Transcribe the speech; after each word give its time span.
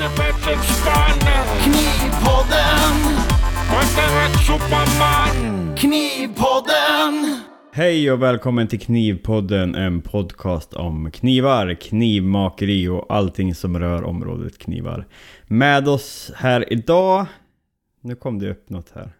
Knivpodden. 0.00 0.16
Knivpodden. 5.76 7.40
Hej 7.72 8.12
och 8.12 8.22
välkommen 8.22 8.68
till 8.68 8.80
Knivpodden, 8.80 9.74
en 9.74 10.02
podcast 10.02 10.74
om 10.74 11.10
knivar, 11.10 11.74
knivmakeri 11.74 12.88
och 12.88 13.06
allting 13.08 13.54
som 13.54 13.78
rör 13.78 14.04
området 14.04 14.58
knivar. 14.58 15.06
Med 15.46 15.88
oss 15.88 16.32
här 16.36 16.72
idag... 16.72 17.26
Nu 18.00 18.14
kom 18.14 18.38
det 18.38 18.50
upp 18.50 18.70
något 18.70 18.92
här. 18.94 19.12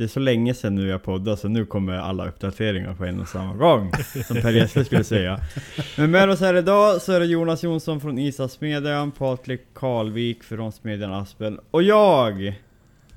Det 0.00 0.04
är 0.04 0.08
så 0.08 0.20
länge 0.20 0.54
sedan 0.54 0.74
nu 0.74 0.88
jag 0.88 1.02
poddade 1.02 1.36
så 1.36 1.48
nu 1.48 1.66
kommer 1.66 1.92
alla 1.92 2.28
uppdateringar 2.28 2.94
på 2.94 3.04
en 3.04 3.20
och 3.20 3.28
samma 3.28 3.54
gång. 3.54 3.92
Som 4.26 4.36
Per 4.36 4.50
Gessle 4.52 4.84
skulle 4.84 5.04
säga. 5.04 5.40
Men 5.96 6.10
med 6.10 6.30
oss 6.30 6.40
här 6.40 6.54
idag 6.54 7.02
så 7.02 7.12
är 7.12 7.20
det 7.20 7.26
Jonas 7.26 7.62
Jonsson 7.62 8.00
från 8.00 8.18
Isasmedjan, 8.18 9.10
Patrik 9.10 9.60
Karlvik 9.74 10.44
från 10.44 10.72
Smedjan 10.72 11.12
Aspen 11.12 11.60
och 11.70 11.82
jag! 11.82 12.60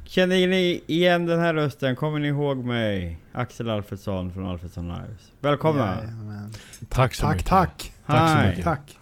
Känner 0.06 0.48
ni 0.48 0.84
igen 0.88 1.26
den 1.26 1.40
här 1.40 1.54
rösten? 1.54 1.96
Kommer 1.96 2.20
ni 2.20 2.28
ihåg 2.28 2.58
mig? 2.58 3.18
Axel 3.34 3.70
Alfredsson 3.70 4.34
från 4.34 4.46
Alfredsson 4.46 4.88
Lives. 4.88 5.32
Välkomna! 5.40 5.98
Jajamän. 6.02 6.54
Tack 6.90 7.16
så 7.16 7.22
Tack, 7.22 7.34
mycket. 7.34 7.48
tack. 7.48 7.92
Tack 8.06 8.30
så 8.30 8.36
Hej. 8.36 8.50
mycket. 8.50 8.64
Tack. 8.64 8.98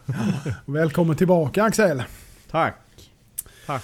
Välkommen 0.65 1.15
tillbaka 1.15 1.63
Axel. 1.63 2.03
Tack! 2.51 2.75
Tack! 3.65 3.83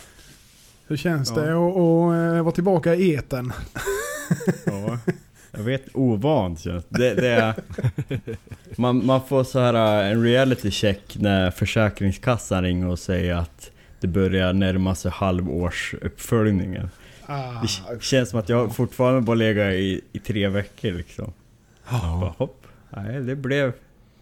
Hur 0.87 0.97
känns 0.97 1.29
Ja. 1.35 1.41
det 1.41 1.51
att 1.51 1.77
att, 1.77 2.37
eh, 2.37 2.43
vara 2.43 2.51
tillbaka 2.51 2.95
i 2.95 3.13
eten? 3.13 3.53
Ja, 4.65 4.99
jag 5.51 5.63
vet, 5.63 5.83
ovant 5.93 6.59
känns 6.59 6.85
det. 6.89 7.13
det 7.13 7.27
är, 7.29 7.53
man, 8.77 9.05
man 9.05 9.21
får 9.27 9.43
så 9.43 9.59
här 9.59 10.03
äh, 10.03 10.11
en 10.11 10.23
reality 10.23 10.71
check 10.71 11.17
när 11.19 11.51
Försäkringskassan 11.51 12.63
ringer 12.63 12.87
och 12.87 12.99
säger 12.99 13.35
att 13.35 13.71
det 13.99 14.07
börjar 14.07 14.53
närma 14.53 14.95
sig 14.95 15.11
halvårsuppföljningen. 15.11 16.89
Ah, 17.25 17.61
Det 17.91 18.01
känns 18.03 18.29
som 18.29 18.39
att 18.39 18.49
jag 18.49 18.75
fortfarande 18.75 19.21
bara 19.21 19.35
legat 19.35 19.73
i, 19.73 20.01
i 20.11 20.19
tre 20.19 20.47
veckor 20.47 20.91
liksom. 20.91 21.33
Bara, 21.91 22.01
Ja. 22.01 22.35
hopp. 22.37 22.67
Nej, 22.89 23.19
det 23.21 23.35
blev, 23.35 23.73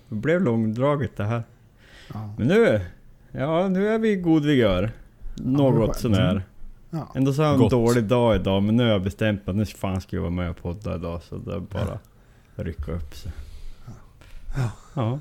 det 0.09 0.15
blev 0.15 0.41
långdraget 0.41 1.17
det 1.17 1.23
här. 1.23 1.43
ja. 2.13 2.33
Men 2.37 2.47
nu, 2.47 2.81
ja 3.31 3.67
nu 3.67 3.87
är 3.89 3.97
vi 3.99 4.09
i 4.11 4.15
god 4.15 4.45
vigör. 4.45 4.91
Något 5.35 5.85
skönt. 5.87 5.97
sånär. 5.99 6.43
Ja. 6.89 7.11
Ändå 7.15 7.33
så 7.33 7.41
har 7.41 7.45
jag 7.47 7.53
en 7.55 7.61
Gott. 7.61 7.71
dålig 7.71 8.03
dag 8.03 8.35
idag 8.35 8.63
men 8.63 8.77
nu 8.77 8.83
har 8.83 8.89
jag 8.91 9.01
bestämt 9.03 9.47
mig 9.47 9.51
att 9.51 9.57
nu 9.57 9.65
fan 9.65 10.01
ska 10.01 10.15
jag 10.15 10.21
vara 10.21 10.31
med 10.31 10.49
och 10.49 10.57
podda 10.57 10.95
idag 10.95 11.21
så 11.23 11.37
det 11.37 11.53
är 11.55 11.59
bara 11.59 11.99
att 12.55 12.65
rycka 12.65 12.91
upp 12.91 13.15
sig. 13.15 13.31
Ja. 14.55 14.69
Ja. 14.93 15.19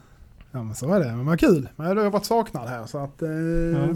ja 0.51 0.63
men 0.63 0.75
så 0.75 0.93
är 0.95 1.01
det. 1.01 1.07
Men 1.13 1.27
vad 1.27 1.41
kul. 1.41 1.69
Men 1.77 1.97
du 1.97 2.03
har 2.03 2.11
varit 2.11 2.25
saknad 2.25 2.69
här 2.69 2.87
så 2.87 2.99
att... 2.99 3.23
Eh, 3.23 3.29
Ja. 3.31 3.89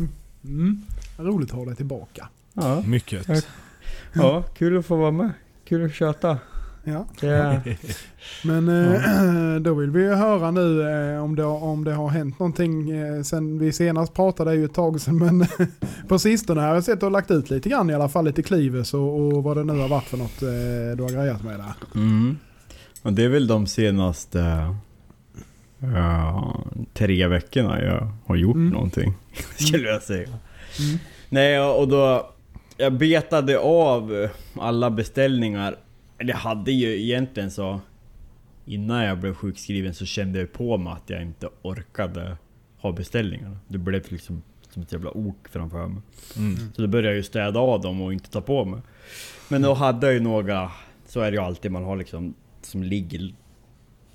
mm, 0.45 0.83
roligt 1.17 1.51
att 1.51 1.57
ha 1.57 1.65
dig 1.65 1.77
tillbaka. 1.77 2.29
Ja. 2.53 2.81
Mycket. 2.87 3.45
ja, 4.13 4.43
kul 4.43 4.79
att 4.79 4.87
få 4.87 4.97
vara 4.97 5.11
med. 5.11 5.31
Kul 5.65 5.85
att 5.87 5.95
köta. 5.95 6.39
Ja. 7.21 7.61
Men 8.45 8.69
eh, 8.69 9.61
då 9.61 9.75
vill 9.75 9.91
vi 9.91 10.03
ju 10.03 10.13
höra 10.15 10.51
nu 10.51 10.83
eh, 11.15 11.23
om, 11.25 11.37
det, 11.37 11.45
om 11.45 11.85
det 11.85 11.93
har 11.95 12.09
hänt 12.09 12.39
någonting 12.39 12.91
eh, 12.91 13.23
sen 13.23 13.59
vi 13.59 13.73
senast 13.73 14.15
pratade, 14.15 14.51
är 14.51 14.55
ju 14.55 14.65
ett 14.65 14.75
tag 14.75 15.01
sedan, 15.01 15.19
men 15.19 15.47
på 16.09 16.19
sistone 16.19 16.61
har 16.61 16.75
jag 16.75 16.85
sett 16.85 17.03
har 17.03 17.11
lagt 17.11 17.31
ut 17.31 17.51
lite 17.51 17.69
grann 17.69 17.91
i 17.91 17.95
alla 17.95 18.09
fall, 18.09 18.25
lite 18.25 18.43
Clives 18.43 18.95
och, 18.95 19.21
och 19.21 19.43
vad 19.43 19.57
det 19.57 19.65
nu 19.65 19.79
har 19.79 19.89
varit 19.89 20.05
för 20.05 20.17
något 20.17 20.41
du 20.97 21.03
har 21.03 21.11
grejat 21.11 21.45
med 21.45 21.59
där. 21.59 21.75
mm. 21.95 22.37
Och 23.03 23.13
det 23.13 23.25
är 23.25 23.29
väl 23.29 23.47
de 23.47 23.67
senaste 23.67 24.75
ja, 25.79 26.65
tre 26.95 27.27
veckorna 27.27 27.83
jag 27.83 28.09
har 28.27 28.37
gjort 28.37 28.55
Mm. 28.57 28.69
någonting. 28.71 29.15
Skulle 29.57 29.89
jag 29.89 30.03
säga. 30.03 30.29
Mm. 30.29 30.99
Nej, 31.29 31.61
och 31.61 31.89
då... 31.89 32.31
Jag 32.81 32.93
betade 32.93 33.59
av 33.59 34.29
alla 34.61 34.91
beställningar. 34.91 35.77
Eller 36.19 36.33
jag 36.33 36.39
hade 36.39 36.73
ju 36.73 37.03
egentligen 37.03 37.51
så... 37.51 37.81
Innan 38.67 39.05
jag 39.05 39.19
blev 39.19 39.35
sjukskriven 39.35 39.95
så 39.95 40.07
kände 40.07 40.39
jag 40.39 40.53
på 40.53 40.77
mig 40.79 40.93
att 40.93 41.11
jag 41.11 41.23
inte 41.23 41.49
orkade 41.63 42.37
ha 42.79 42.93
beställningarna. 42.93 43.59
Det 43.69 43.79
blev 43.79 44.03
liksom 44.13 44.43
som 44.71 44.83
ett 44.83 44.93
jävla 44.93 45.11
ok 45.17 45.49
framför 45.51 45.87
mig. 45.87 46.03
Mm. 46.37 46.57
Så 46.77 46.83
då 46.83 46.89
började 46.89 47.09
jag 47.09 47.17
ju 47.17 47.23
städa 47.23 47.61
av 47.61 47.81
dem 47.81 48.01
och 48.03 48.13
inte 48.13 48.31
ta 48.31 48.41
på 48.41 48.65
mig. 48.65 48.81
Men 49.49 49.63
då 49.63 49.75
hade 49.75 50.07
jag 50.07 50.15
ju 50.15 50.21
några... 50.21 50.71
Så 51.07 51.21
är 51.21 51.31
det 51.31 51.37
ju 51.37 51.43
alltid 51.43 51.71
man 51.71 51.85
har 51.85 51.97
liksom... 51.97 52.35
Som 52.63 52.83
ligger 52.83 53.33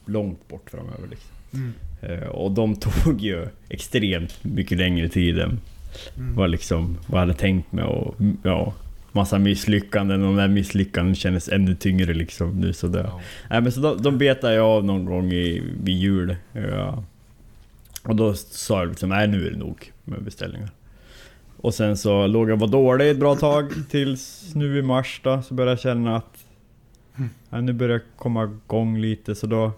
långt 0.05 0.47
bort 0.47 0.69
framöver 0.69 1.07
liksom. 1.07 1.29
Mm. 1.53 1.73
Eh, 2.01 2.27
Och 2.27 2.51
de 2.51 2.75
tog 3.03 3.21
ju 3.21 3.47
extremt 3.69 4.43
mycket 4.43 4.77
längre 4.77 5.09
tid 5.09 5.39
än 5.39 5.59
Mm. 6.17 6.35
vad, 6.35 6.49
liksom, 6.49 6.97
vad 7.07 7.21
jag 7.21 7.27
hade 7.27 7.39
tänkt 7.39 7.71
mig 7.71 7.83
och 7.83 8.15
ja, 8.43 8.73
massa 9.13 9.39
misslyckanden 9.39 10.21
och 10.21 10.27
de 10.27 10.35
där 10.35 10.47
misslyckanden 10.47 11.15
kändes 11.15 11.49
ännu 11.49 11.75
tyngre 11.75 12.13
liksom 12.13 12.59
nu 12.59 12.73
så 12.73 12.87
det, 12.87 13.11
Ja. 13.49 13.61
Men 13.61 13.71
så 13.71 13.79
de, 13.81 14.01
de 14.01 14.17
betade 14.17 14.53
jag 14.53 14.65
av 14.65 14.85
någon 14.85 15.05
gång 15.05 15.31
i, 15.31 15.63
vid 15.83 15.97
jul. 15.97 16.35
Ja. 16.53 17.03
Och 18.03 18.15
då 18.15 18.33
sa 18.33 18.79
jag 18.79 18.89
liksom, 18.89 19.09
nej 19.09 19.27
nu 19.27 19.47
är 19.47 19.51
det 19.51 19.57
nog 19.57 19.91
med 20.03 20.23
beställningar. 20.23 20.69
Och 21.57 21.73
sen 21.73 21.97
så 21.97 22.27
låg 22.27 22.49
jag 22.49 22.53
och 22.53 22.59
var 22.59 22.67
dålig 22.67 23.09
ett 23.09 23.19
bra 23.19 23.35
tag 23.35 23.73
tills 23.89 24.51
nu 24.55 24.77
i 24.79 24.81
mars 24.81 25.21
då, 25.23 25.41
så 25.41 25.53
började 25.53 25.71
jag 25.71 25.79
känna 25.79 26.15
att 26.15 26.45
ja, 27.49 27.61
nu 27.61 27.73
börjar 27.73 27.93
jag 27.93 28.01
komma 28.15 28.43
igång 28.43 28.97
lite 28.97 29.35
så 29.35 29.47
då... 29.47 29.71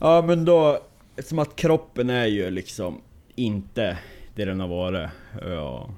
Ja 0.00 0.22
men 0.26 0.44
då, 0.44 0.78
som 1.18 1.38
att 1.38 1.56
kroppen 1.56 2.10
är 2.10 2.26
ju 2.26 2.50
liksom 2.50 3.00
inte 3.34 3.98
det 4.34 4.44
den 4.44 4.60
har 4.60 4.68
varit. 4.68 5.10
Ja. 5.42 5.90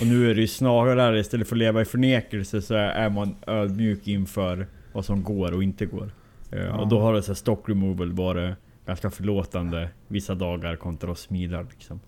Och 0.00 0.06
nu 0.06 0.30
är 0.30 0.34
det 0.34 0.40
ju 0.40 0.46
snarare 0.46 1.20
istället 1.20 1.48
för 1.48 1.54
att 1.56 1.58
leva 1.58 1.82
i 1.82 1.84
förnekelse 1.84 2.62
så 2.62 2.74
är 2.74 3.10
man 3.10 3.36
ödmjuk 3.46 4.08
inför 4.08 4.66
vad 4.92 5.04
som 5.04 5.22
går 5.22 5.52
och 5.52 5.62
inte 5.62 5.86
går. 5.86 6.10
Ja, 6.50 6.76
och 6.76 6.88
då 6.88 7.00
har 7.00 7.14
det 7.14 7.22
så 7.22 7.30
här 7.30 7.34
stock 7.34 7.68
removal 7.68 8.12
varit 8.12 8.54
ganska 8.86 9.10
förlåtande 9.10 9.88
vissa 10.08 10.34
dagar 10.34 10.76
kontra 10.76 11.12
att 11.12 11.18
smida 11.18 11.62
liksom. 11.62 12.00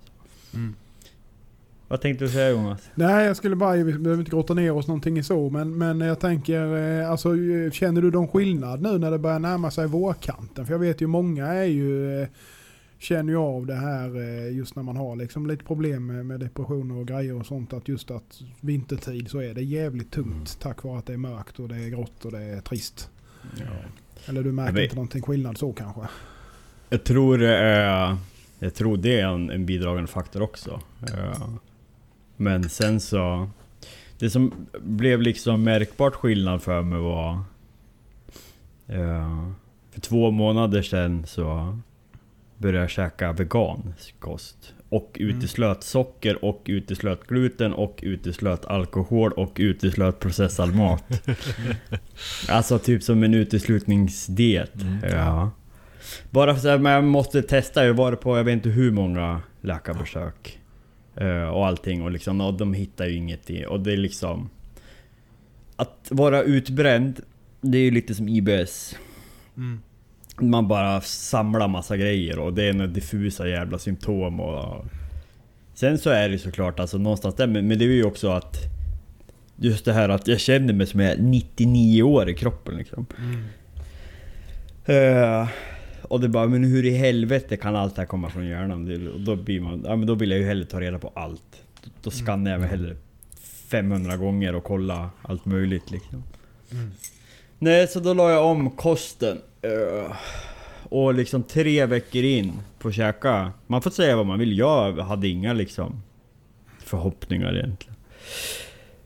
Mm. 0.54 0.74
Vad 1.88 2.00
tänkte 2.00 2.24
du 2.24 2.30
säga 2.30 2.50
Jonas? 2.50 2.90
Nej, 2.94 3.26
jag 3.26 3.36
skulle 3.36 3.56
bara, 3.56 3.72
vi 3.72 3.84
behöver 3.98 4.20
inte 4.20 4.30
grotta 4.30 4.54
ner 4.54 4.72
oss 4.72 4.86
någonting 4.86 5.18
i 5.18 5.22
så, 5.22 5.50
men, 5.50 5.78
men 5.78 6.00
jag 6.00 6.20
tänker, 6.20 6.76
eh, 7.00 7.10
alltså 7.10 7.36
eh, 7.36 7.70
känner 7.70 8.02
du 8.02 8.10
någon 8.10 8.28
skillnad 8.28 8.82
nu 8.82 8.98
när 8.98 9.10
det 9.10 9.18
börjar 9.18 9.38
närma 9.38 9.70
sig 9.70 9.86
vårkanten? 9.86 10.66
För 10.66 10.74
jag 10.74 10.78
vet 10.78 11.00
ju 11.00 11.06
många 11.06 11.46
är 11.46 11.64
ju, 11.64 12.22
eh, 12.22 12.28
känner 12.98 13.32
ju 13.32 13.38
av 13.38 13.66
det 13.66 13.75
här 13.75 14.16
eh, 14.16 14.56
just 14.56 14.76
när 14.76 14.82
man 14.82 14.97
har 14.97 15.16
liksom 15.16 15.47
lite 15.47 15.64
problem 15.64 16.26
med, 16.26 16.41
depressioner 16.41 16.97
och 16.97 17.06
grejer 17.06 17.34
och 17.34 17.47
sånt, 17.47 17.72
att 17.72 17.88
just 17.88 18.10
att 18.10 18.41
vintertid 18.60 19.31
så 19.31 19.38
är 19.38 19.54
det 19.54 19.62
jävligt 19.62 20.10
tungt 20.10 20.28
Mm. 20.28 20.44
tack 20.60 20.82
vare 20.84 20.98
att 20.98 21.06
det 21.06 21.12
är 21.12 21.16
mörkt 21.16 21.58
och 21.60 21.69
det 21.69 21.76
är 21.76 21.88
grått 21.88 22.25
och 22.25 22.32
det 22.32 22.42
är 22.42 22.60
trist. 22.60 23.10
Ja. 23.58 23.64
Eller 24.26 24.42
du 24.42 24.53
märker 24.53 24.72
vet. 24.75 24.82
inte 24.84 24.94
någonting 24.94 25.22
skillnad 25.22 25.58
så 25.58 25.72
kanske? 25.72 26.00
Jag 26.88 27.04
tror 27.04 27.42
är... 27.42 28.16
Jag 28.58 28.75
tror 28.75 28.97
det 28.97 29.20
är 29.20 29.26
en, 29.26 29.50
en 29.50 29.66
bidragande 29.66 30.08
faktor 30.08 30.42
också. 30.42 30.81
Ja. 31.00 31.58
Men 32.37 32.69
sen 32.69 33.00
så... 33.00 33.50
Det 34.19 34.31
som 34.31 34.53
blev 34.81 35.22
liksom 35.22 35.62
märkbart 35.62 36.14
skillnad 36.14 36.62
för 36.62 36.82
mig 36.82 36.98
var... 36.98 37.41
ja, 38.87 39.53
för 39.91 40.00
två 40.00 40.31
månader 40.31 40.82
sedan 40.82 41.26
så 41.26 41.78
började 42.58 42.88
käka 42.88 43.32
vegansk 43.32 44.20
kost. 44.20 44.74
Och 44.88 45.16
uteslöt 45.20 45.82
socker 45.82 46.44
och 46.44 46.62
uteslöt 46.64 47.26
gluten 47.26 47.72
och 47.72 48.00
uteslöt 48.02 48.64
alkohol 48.64 49.32
och 49.32 49.52
uteslöt 49.56 50.19
processad 50.20 50.76
mat. 50.76 51.04
alltså 52.48 52.78
typ 52.78 53.02
som 53.02 53.22
en 53.22 53.34
uteslutningsdiet. 53.34 54.82
Mm. 54.82 54.98
Ja. 55.10 55.50
Bara 56.30 56.54
för 56.54 56.69
att 56.69 56.82
jag 56.82 57.04
måste 57.04 57.42
testa, 57.42 57.86
jag 57.86 57.94
varit 57.94 58.20
på 58.20 58.36
jag 58.36 58.44
vet 58.44 58.52
inte 58.52 58.69
hur 58.69 58.90
många 58.90 59.42
läkarbesök. 59.60 60.58
eh, 61.16 61.48
och 61.48 61.66
allting 61.66 62.02
och 62.02 62.10
liksom, 62.10 62.40
och 62.40 62.55
de 62.55 62.75
hittar 62.75 63.06
ju 63.06 63.16
inget 63.16 63.50
i, 63.50 63.66
och 63.66 63.81
det 63.81 63.93
är 63.93 63.96
liksom... 63.96 64.50
Att 65.76 66.08
vara 66.10 66.43
utbränd, 66.43 67.20
det 67.60 67.78
är 67.78 67.82
ju 67.82 67.90
lite 67.90 68.14
som 68.14 68.28
IBS. 68.28 68.96
Mm. 69.56 69.81
Man 70.40 70.69
bara 70.69 71.00
samlar 71.00 71.69
massa 71.69 71.96
grejer 71.96 72.38
och 72.38 72.52
det 72.52 72.64
är 72.64 72.73
några 72.73 72.90
diffusa 72.90 73.49
jävla 73.49 73.79
symptom 73.79 74.40
och... 74.40 74.85
Sen 75.75 75.99
så 75.99 76.11
är 76.11 76.29
det 76.29 76.38
såklart 76.38 76.81
alltså 76.81 76.99
någonstans 76.99 77.35
där, 77.35 77.46
men, 77.46 77.69
men 77.69 77.79
det 77.79 77.85
är 77.85 77.88
ju 77.88 78.05
också 78.05 78.29
att... 78.29 78.56
Just 79.56 79.85
det 79.85 79.93
här 79.93 80.08
att 80.08 80.29
jag 80.29 80.40
känner 80.40 80.73
mig 80.73 80.87
som 80.87 81.00
jag 81.00 81.12
är 81.12 81.19
99 81.19 82.02
år 82.02 82.29
i 82.29 82.35
kroppen 82.35 82.76
liksom. 82.76 83.06
Mm. 83.19 83.44
Eh, 84.88 85.49
och 86.02 86.20
det 86.20 86.29
bara, 86.29 86.46
men 86.46 86.64
hur 86.64 86.84
i 86.84 86.91
helvete 86.91 87.56
kan 87.56 87.76
allt 87.76 87.94
det 87.94 88.02
här 88.02 88.06
komma 88.06 88.31
från 88.31 88.46
hjärnan? 88.46 89.08
Och 89.14 89.20
då 89.20 89.37
blir 89.37 89.61
man, 89.61 89.82
ja 89.87 89.96
men 89.96 90.06
då 90.06 90.14
vill 90.14 90.31
jag 90.31 90.41
ju 90.41 90.46
hellre 90.46 90.67
ta 90.67 90.81
reda 90.81 90.99
på 90.99 91.12
allt. 91.14 91.62
Då, 91.84 91.91
då 92.02 92.11
skannar 92.11 92.50
jag 92.50 92.61
mig 92.61 92.69
hellre 92.69 92.96
500 93.69 94.17
gånger 94.17 94.55
och 94.55 94.64
kolla 94.64 95.11
allt 95.23 95.44
möjligt 95.44 95.91
liksom. 95.91 96.23
Mm. 96.73 96.91
Nej, 97.58 97.88
så 97.88 98.00
då 98.00 98.14
la 98.14 98.31
jag 98.31 98.46
om 98.46 98.70
kosten. 98.70 99.38
Eh, 99.69 100.17
och 100.88 101.15
liksom 101.15 101.43
tre 101.43 101.87
veckor 101.87 102.23
in 102.23 102.53
på 102.79 102.88
att 102.88 102.94
käka. 102.94 103.53
Man 103.67 103.82
får 103.82 103.91
säga 103.91 104.17
vad 104.17 104.26
man 104.26 104.38
vill. 104.38 104.59
Jag 104.59 104.93
hade 104.93 105.29
inga 105.29 105.53
liksom 105.53 106.03
förhoppningar 106.79 107.56
egentligen. 107.56 107.97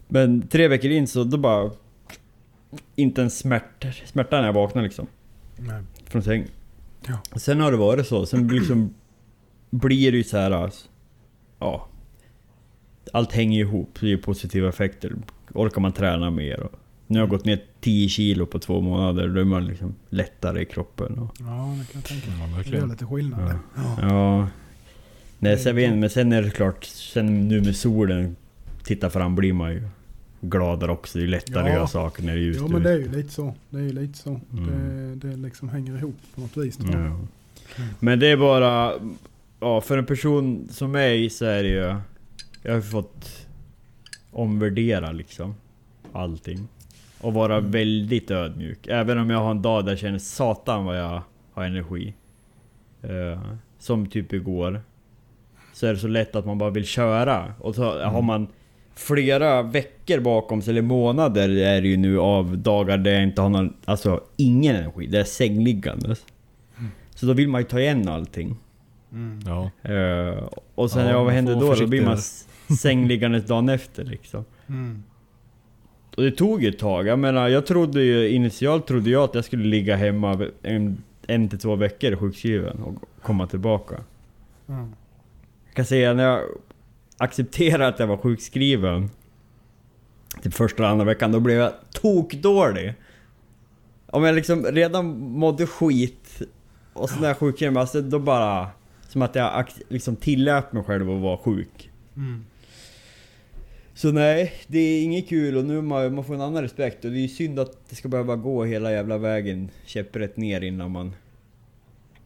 Men 0.09 0.49
tre 0.49 0.69
veckor 0.69 0.91
in 0.91 1.07
så 1.07 1.25
då 1.25 1.37
bara... 1.37 1.71
Inte 2.97 3.23
en 3.23 3.31
smärt, 3.31 3.87
smärta 4.07 4.37
när 4.41 4.47
jag 4.47 4.53
vaknade 4.53 4.87
liksom. 4.87 5.07
Nej. 5.57 5.83
Från 6.05 6.23
sängen. 6.23 6.49
Ja. 7.07 7.39
Sen 7.39 7.61
har 7.61 7.71
det 7.71 7.77
varit 7.77 8.07
så. 8.07 8.27
Sen 8.27 8.49
liksom 8.49 8.95
blir 9.71 10.13
det 10.13 10.19
ju 10.19 10.25
så 10.25 10.37
här. 10.37 10.51
alltså, 10.51 10.89
Ja. 11.59 11.89
Allt 13.13 13.33
hänger 13.33 13.61
ihop. 13.61 13.99
Det 14.01 14.09
ger 14.09 14.17
positiva 14.17 14.69
effekter. 14.69 15.13
Orkar 15.55 15.81
man 15.81 15.93
träna 15.93 16.31
mer. 16.31 16.61
Och 16.61 16.73
nu 17.13 17.19
har 17.19 17.23
jag 17.27 17.29
gått 17.31 17.45
ner 17.45 17.61
10 17.81 18.09
kilo 18.09 18.47
på 18.47 18.59
två 18.59 18.81
månader. 18.81 19.29
Då 19.29 19.41
är 19.41 19.45
man 19.45 19.67
liksom 19.67 19.95
lättare 20.11 20.63
i 20.63 20.65
kroppen. 20.65 21.19
Och, 21.19 21.37
Ja, 21.39 21.77
det 21.79 21.93
kan 21.93 22.01
jag 22.01 22.05
tänka 22.05 22.31
mig. 22.31 22.51
Ja, 22.57 22.71
Det 22.71 22.77
gör 22.77 22.87
lite 22.87 23.07
skillnad. 23.07 23.41
Ja. 23.51 23.59
Ja. 23.77 23.97
ja. 24.09 24.49
Nej, 25.39 25.59
sen, 25.59 25.77
vet, 25.77 25.99
men 25.99 26.11
sen 26.11 26.33
är 26.33 26.43
det 26.43 26.51
klart. 26.51 26.85
Sen 26.85 27.49
nu 27.49 27.61
med 27.61 27.77
solen. 27.77 28.37
Titta 28.85 29.11
fram 29.11 29.35
blir 29.35 29.53
man 29.53 29.73
ju 29.73 29.83
gladare 30.41 30.93
också. 30.93 31.19
Det 31.19 31.25
är 31.25 31.29
lättare 31.29 31.63
Ja. 31.63 31.69
att 31.69 31.73
göra 31.75 31.87
saker 31.87 32.23
när 32.23 32.33
det 32.35 32.39
är 32.41 32.43
ljust 32.43 32.61
Jo 32.63 32.69
men 32.69 32.83
det 32.83 32.91
är 32.91 32.99
ju 32.99 33.13
lite 33.13 33.29
så. 33.33 33.55
Det 33.71 33.79
är 33.79 33.83
ju 33.83 33.93
lite 33.93 34.19
så. 34.19 34.41
Mm. 34.53 35.19
Det, 35.19 35.29
det 35.29 35.37
liksom 35.37 35.69
hänger 35.69 35.99
ihop 35.99 36.17
på 36.35 36.41
något 36.41 36.57
vis 36.57 36.77
tror 36.77 36.95
jag. 36.95 37.07
Ja. 37.07 37.21
Men 38.01 38.19
det 38.19 38.27
är 38.27 38.37
bara... 38.37 38.93
Ja, 39.61 39.81
för 39.81 39.99
en 39.99 40.07
person 40.07 40.69
som 40.71 40.93
mig 40.93 41.31
så 41.31 41.45
är 41.45 41.63
det 41.63 41.69
ju... 41.69 41.97
Jag 42.63 42.75
har 42.75 42.81
fått 42.81 43.47
omvärdera 44.31 45.13
liksom 45.13 45.55
allting. 46.13 46.69
Och 47.23 47.35
vara 47.35 47.57
Mm. 47.57 47.71
väldigt 47.71 48.31
ödmjuk. 48.31 48.87
Även 48.87 49.19
om 49.19 49.31
jag 49.31 49.39
har 49.39 49.51
en 49.51 49.63
dag 49.63 49.85
där 49.85 49.93
jag 49.93 49.99
känner 49.99 50.19
satan 50.19 50.85
vad 50.85 50.99
jag 51.01 51.23
har 51.53 51.65
energi. 51.65 52.15
Eh, 53.03 53.41
som 53.79 54.07
typ 54.07 54.33
igår. 54.33 54.81
Så 55.73 55.87
är 55.87 55.93
det 55.93 55.99
så 55.99 56.09
lätt 56.09 56.37
att 56.37 56.47
man 56.47 56.59
bara 56.59 56.71
vill 56.71 56.85
köra. 56.87 57.55
Och 57.61 57.75
så 57.75 57.93
Mm. 57.99 58.15
har 58.15 58.23
man 58.23 58.47
flera 58.95 59.63
veckor 59.63 60.21
bakom 60.21 60.63
sig, 60.63 60.71
eller 60.71 60.83
månader 60.83 61.49
är 61.49 61.83
det 61.83 61.89
ju 61.89 61.97
nu 61.97 62.19
av 62.19 62.59
dagar 62.59 62.99
där 62.99 63.11
jag 63.13 63.23
inte 63.23 63.41
har 63.43 63.49
någon, 63.49 63.77
alltså 63.85 64.21
ingen 64.37 64.77
energi. 64.77 65.07
Det 65.07 65.19
är 65.19 65.25
sängliggandes. 65.25 66.27
Mm. 66.79 66.91
Så 67.15 67.27
då 67.27 67.33
vill 67.33 67.49
man 67.49 67.61
ju 67.61 67.67
ta 67.67 67.81
igen 67.81 68.09
allting. 68.09 68.57
Ja. 69.47 69.91
Eh, 69.91 70.45
och 70.75 70.91
sen, 70.91 71.05
Ja, 71.07 71.11
ja, 71.11 71.25
vad 71.25 71.33
händer 71.33 71.55
då? 71.61 71.75
Då 71.75 71.87
blir 71.87 72.05
man 72.05 72.19
sängliggandes 72.79 73.47
dagen 73.47 73.69
efter 73.69 74.05
liksom. 74.05 74.45
Mm. 74.69 75.03
Och 76.17 76.23
det 76.23 76.31
tog 76.31 76.65
ett 76.65 76.79
tag. 76.79 77.07
Jag 77.07 77.19
menar, 77.19 77.49
jag 77.49 77.67
trodde 77.67 78.03
ju 78.03 78.29
initialt 78.29 78.87
trodde 78.87 79.11
jag 79.11 79.25
att 79.25 79.35
jag 79.35 79.45
skulle 79.45 79.65
ligga 79.65 79.97
hemma 79.97 80.49
en, 80.63 81.03
en 81.27 81.49
till 81.49 81.59
två 81.59 81.77
veckor 81.77 82.17
sjukskriven 82.17 82.83
och 82.83 82.95
komma 83.23 83.47
tillbaka. 83.47 83.95
Ja. 84.67 84.89
Jag 85.67 85.75
kan 85.75 85.85
säga 85.85 86.15
när 86.15 86.25
jag 86.25 86.41
accepterade 87.17 87.89
att 87.89 87.99
jag 87.99 88.07
var 88.07 88.17
sjukskriven 88.17 89.11
Typ 90.43 90.55
första 90.55 90.83
och 90.83 90.89
andra 90.89 91.05
veckan, 91.05 91.33
då 91.33 91.41
blev 91.41 91.57
jag 91.57 91.73
tokdålig. 91.93 92.95
Om 94.07 94.25
jag 94.25 94.35
liksom 94.35 94.65
redan 94.65 95.19
mådde 95.19 95.67
skit 95.67 96.43
och 96.93 97.11
så 97.11 97.21
när 97.21 97.29
jag 97.29 97.39
sjukskrev 97.39 97.73
mig, 97.73 97.81
alltså 97.81 98.01
då 98.01 98.19
bara... 98.19 98.69
Som 99.09 99.23
att 99.23 99.35
jag 99.35 99.67
liksom 99.89 100.17
tillät 100.17 100.73
mig 100.73 100.85
själv 100.85 101.11
att 101.11 101.23
vara 101.23 101.37
sjuk. 101.37 101.91
Mm. 102.17 102.45
Så 103.95 104.13
nej, 104.13 104.53
det 104.67 104.79
är 104.79 105.05
inget 105.05 105.29
kul 105.29 105.57
och 105.57 105.65
nu 105.65 105.83
man, 105.83 106.15
man 106.15 106.25
får 106.25 106.35
en 106.35 106.41
annan 106.41 106.63
respekt 106.63 107.05
och 107.05 107.11
det 107.11 107.19
är 107.19 107.23
ju 107.23 107.29
synd 107.29 107.59
att 107.59 107.89
det 107.89 107.97
ska 107.97 108.09
behöva 108.09 108.37
gå 108.37 108.65
hela 108.65 108.93
jävla 108.93 109.19
vägen 109.19 109.69
käpprätt 109.87 110.37
ner 110.37 110.61
innan 110.61 110.91
man 110.91 111.13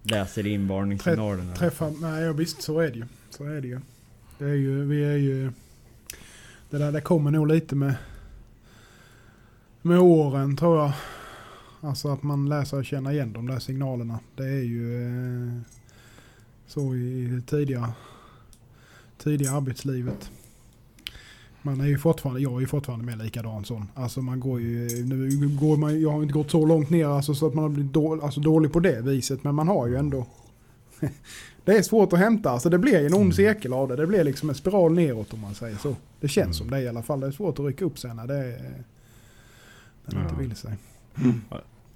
läser 0.03 0.47
in 0.47 0.69
varningssignalerna. 0.69 1.55
Träffa, 1.55 1.91
nej 1.91 2.25
ja, 2.25 2.33
visst 2.33 2.63
så 2.63 2.81
är 2.81 2.91
det 2.91 2.97
ju. 2.97 3.05
Så 3.31 3.45
är 3.45 3.61
det 3.61 3.69
ju. 3.69 3.81
Det 4.39 4.45
är 4.45 4.55
ju, 4.55 4.85
vi 4.85 5.05
är 5.05 5.17
ju... 5.17 5.51
Det 6.71 6.79
där 6.79 6.93
det 6.93 7.01
kommer 7.01 7.31
nog 7.31 7.47
lite 7.47 7.75
med, 7.75 7.95
med 9.83 9.99
åren 9.99 10.57
tror 10.57 10.79
jag. 10.79 10.93
Alltså 11.81 12.09
att 12.09 12.23
man 12.23 12.49
läser 12.49 12.77
och 12.77 12.85
känner 12.85 13.11
igen 13.11 13.33
de 13.33 13.47
där 13.47 13.59
signalerna. 13.59 14.21
Det 14.37 14.45
är 14.45 14.63
ju 14.63 15.07
eh, 15.07 15.61
så 16.67 16.95
i 16.95 17.27
det 17.27 17.43
tidiga, 17.43 17.93
tidiga 19.19 19.53
arbetslivet. 19.53 20.31
Man 21.67 21.81
är 21.81 21.87
ju 21.87 21.99
fortfarande, 21.99 22.41
jag 22.41 22.57
är 22.57 22.61
ju 22.61 22.67
fortfarande 22.67 23.05
med 23.05 23.19
likadan 23.19 23.65
sån. 23.65 23.89
Alltså 23.95 24.21
man 24.23 24.41
går 24.41 24.61
ju, 24.61 24.89
nu 25.05 25.49
går 25.61 25.77
man, 25.77 26.01
jag 26.01 26.11
har 26.11 26.23
inte 26.23 26.33
gått 26.35 26.51
så 26.51 26.67
långt 26.67 26.91
ner 26.91 27.07
alltså 27.07 27.35
så 27.35 27.47
att 27.47 27.55
man 27.55 27.63
har 27.63 27.69
blivit 27.69 27.93
dålig, 27.93 28.23
alltså 28.25 28.41
dålig 28.41 28.73
på 28.73 28.81
det 28.81 29.01
viset. 29.01 29.45
Men 29.45 29.55
man 29.55 29.69
har 29.69 29.87
ju 29.87 29.97
ändå 29.97 30.27
det 31.65 31.73
är 31.73 31.83
svårt 31.83 32.13
att 32.13 32.19
hämta, 32.19 32.51
alltså 32.51 32.71
det 32.71 32.79
blir 32.79 33.01
ju 33.01 33.07
en 33.07 33.15
ond 33.15 33.35
cirkel 33.35 33.73
av 33.73 33.89
det. 33.89 33.97
Det 33.97 34.07
blir 34.07 34.25
liksom 34.25 34.49
en 34.49 34.55
spiral 34.55 34.93
neråt 34.95 35.33
om 35.33 35.41
man 35.41 35.55
säger 35.55 35.77
så. 35.77 35.97
Det 36.21 36.29
känns 36.29 36.57
som 36.59 36.71
det 36.71 36.81
i 36.81 36.89
alla 36.89 37.03
fall. 37.03 37.21
Det 37.21 37.27
är 37.27 37.31
svårt 37.31 37.59
att 37.59 37.65
rycka 37.67 37.85
upp 37.85 37.99
sig 37.99 38.15
när 38.15 38.27
det, 38.27 38.35
är, 38.37 38.61
när 40.07 40.15
det 40.15 40.21
inte 40.21 40.35
Ja. 40.35 40.39
vill 40.39 40.57
sig. 40.57 40.73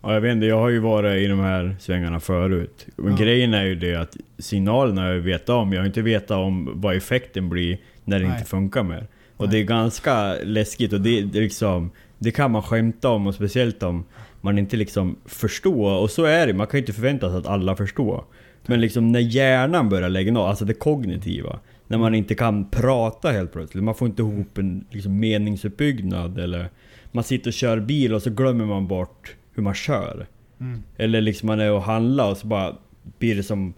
Ja, 0.02 0.12
jag 0.14 0.20
vet 0.20 0.32
inte, 0.32 0.46
jag 0.46 0.58
har 0.58 0.68
ju 0.68 0.78
varit 0.78 1.20
i 1.22 1.26
de 1.26 1.38
här 1.40 1.76
svängarna 1.80 2.20
förut. 2.20 2.86
Men 2.96 3.12
Ja. 3.12 3.18
grejen 3.18 3.54
är 3.54 3.64
ju 3.64 3.74
det 3.74 3.94
att 3.94 4.16
signalerna 4.38 5.08
jag 5.08 5.20
vetat 5.20 5.48
om. 5.50 5.72
Jag 5.72 5.80
har 5.80 5.86
inte 5.86 6.02
vetat 6.02 6.36
om 6.36 6.70
vad 6.74 6.96
effekten 6.96 7.48
blir 7.48 7.78
när 8.04 8.18
det 8.20 8.26
Nej. 8.28 8.36
inte 8.38 8.50
funkar 8.50 8.82
mer. 8.82 9.06
Och 9.40 9.48
det 9.48 9.58
är 9.58 9.64
ganska 9.64 10.34
läskigt 10.42 10.92
och 10.92 11.00
det, 11.00 11.22
det, 11.22 11.40
liksom, 11.40 11.90
det 12.18 12.30
kan 12.30 12.50
man 12.50 12.62
skämta 12.62 13.08
om 13.08 13.26
och 13.26 13.34
speciellt 13.34 13.82
om 13.82 14.04
man 14.40 14.58
inte 14.58 14.76
liksom 14.76 15.16
förstår. 15.26 16.00
Och 16.00 16.10
så 16.10 16.24
är 16.24 16.46
det, 16.46 16.54
man 16.54 16.66
kan 16.66 16.78
ju 16.78 16.82
inte 16.82 16.92
förvänta 16.92 17.30
sig 17.30 17.38
att 17.38 17.46
alla 17.46 17.76
förstår. 17.76 18.24
Men 18.66 18.80
liksom 18.80 19.12
när 19.12 19.20
hjärnan 19.20 19.88
börjar 19.88 20.08
lägga 20.08 20.38
av, 20.38 20.46
alltså 20.46 20.64
det 20.64 20.74
kognitiva. 20.74 21.58
När 21.86 21.98
man 21.98 22.14
inte 22.14 22.34
kan 22.34 22.70
prata 22.70 23.30
helt 23.30 23.52
plötsligt. 23.52 23.84
Man 23.84 23.94
får 23.94 24.08
inte 24.08 24.22
ihop 24.22 24.58
en 24.58 24.84
liksom, 24.90 25.20
meningsuppbyggnad 25.20 26.38
eller 26.38 26.70
man 27.12 27.24
sitter 27.24 27.50
och 27.50 27.54
kör 27.54 27.80
bil 27.80 28.14
och 28.14 28.22
så 28.22 28.30
glömmer 28.30 28.64
man 28.64 28.86
bort 28.86 29.36
hur 29.54 29.62
man 29.62 29.74
kör. 29.74 30.26
Mm. 30.60 30.82
Eller 30.96 31.20
liksom 31.20 31.46
man 31.46 31.60
är 31.60 31.72
och 31.72 31.82
handlar 31.82 32.30
och 32.30 32.36
så 32.36 32.46
bara 32.46 32.76
blir 33.18 33.36
det 33.36 33.42
som... 33.42 33.74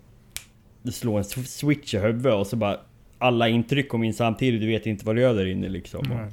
Det 0.83 0.93
slår 0.93 1.19
en 1.19 1.25
sw- 1.25 1.45
switch 1.45 1.95
i 1.95 1.99
huvudet 1.99 2.35
och 2.35 2.47
så 2.47 2.57
bara... 2.57 2.77
Alla 3.23 3.49
intryck 3.49 3.89
kommer 3.89 4.07
in 4.07 4.15
samtidigt, 4.15 4.61
du 4.61 4.67
vet 4.67 4.87
inte 4.87 5.07
vad 5.07 5.17
du 5.17 5.23
gör 5.23 5.35
där 5.35 5.47
inne 5.47 5.69
liksom. 5.69 6.07
Nej. 6.09 6.31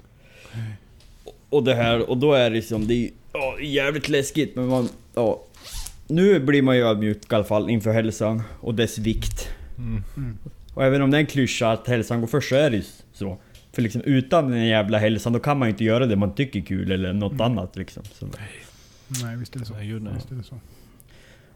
Och 1.50 1.64
det 1.64 1.76
här, 1.76 2.10
och 2.10 2.18
då 2.18 2.34
är 2.34 2.50
det 2.50 2.56
liksom, 2.56 2.88
det 2.88 2.94
är 2.94 3.10
ja, 3.34 3.60
jävligt 3.60 4.10
läskigt 4.10 4.56
men 4.56 4.68
man... 4.68 4.90
Ja, 5.16 5.44
nu 6.08 6.40
blir 6.40 6.62
man 6.62 6.76
ju 6.78 6.84
ödmjuk 6.84 7.32
i 7.32 7.36
alla 7.36 7.44
fall 7.44 7.70
inför 7.70 7.92
hälsan 7.92 8.42
och 8.60 8.76
dess 8.76 8.98
vikt. 8.98 9.50
Mm. 9.78 10.04
Mm. 10.18 10.38
Och 10.74 10.84
även 10.86 11.02
om 11.02 11.12
det 11.12 11.18
är 11.18 11.20
en 11.20 11.26
klyscha 11.26 11.72
att 11.72 11.88
hälsan 11.88 12.20
går 12.20 12.28
först 12.28 12.50
så 12.50 12.56
är 12.56 12.70
det 12.70 12.84
så. 13.14 13.38
För 13.74 13.82
liksom 13.82 14.02
utan 14.02 14.52
den 14.52 14.66
jävla 14.66 14.98
hälsan 14.98 15.34
då 15.34 15.40
kan 15.40 15.60
man 15.60 15.68
ju 15.68 15.72
inte 15.72 15.84
göra 15.84 16.06
det 16.06 16.16
man 16.16 16.36
tycker 16.36 16.60
är 16.60 16.64
kul 16.64 16.92
eller 16.92 17.14
något 17.14 17.32
Mm. 17.32 17.42
annat 17.42 17.76
liksom. 17.76 18.04
Så. 18.14 18.28
Nej, 19.24 19.36
visst 19.38 19.56
är 19.56 19.60
det 19.60 19.66
så. 19.66 19.74
Nej, 19.74 19.88
gud 19.88 20.02
nej. 20.02 20.14
Visst 20.16 20.32
är 20.32 20.36
det 20.36 20.44
så. 20.44 20.56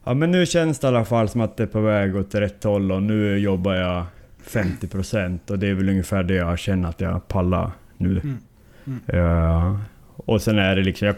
Ja 0.04 0.14
men 0.14 0.32
nu 0.32 0.46
känns 0.46 0.80
det 0.80 0.86
i 0.86 0.88
alla 0.88 1.06
fall 1.06 1.30
som 1.30 1.42
att 1.42 1.58
det 1.58 1.64
är 1.64 1.68
på 1.68 1.82
väg 1.82 2.16
åt 2.16 2.36
rätt 2.36 2.64
håll 2.64 2.92
och 2.92 3.04
nu 3.04 3.38
jobbar 3.38 3.74
jag 3.76 4.06
50% 4.44 5.52
och 5.52 5.60
det 5.60 5.68
är 5.68 5.74
väl 5.74 5.90
ungefär 5.90 6.24
det 6.24 6.34
jag 6.36 6.60
känner 6.60 6.90
att 6.90 7.02
jag 7.02 7.28
pallar 7.28 7.72
nu. 7.98 8.10
Mm. 8.20 8.38
Mm. 8.86 9.00
Ja. 9.06 9.80
och 10.16 10.42
sen 10.42 10.60
är 10.60 10.76
det 10.76 10.84
liksom, 10.84 11.06
jag 11.08 11.16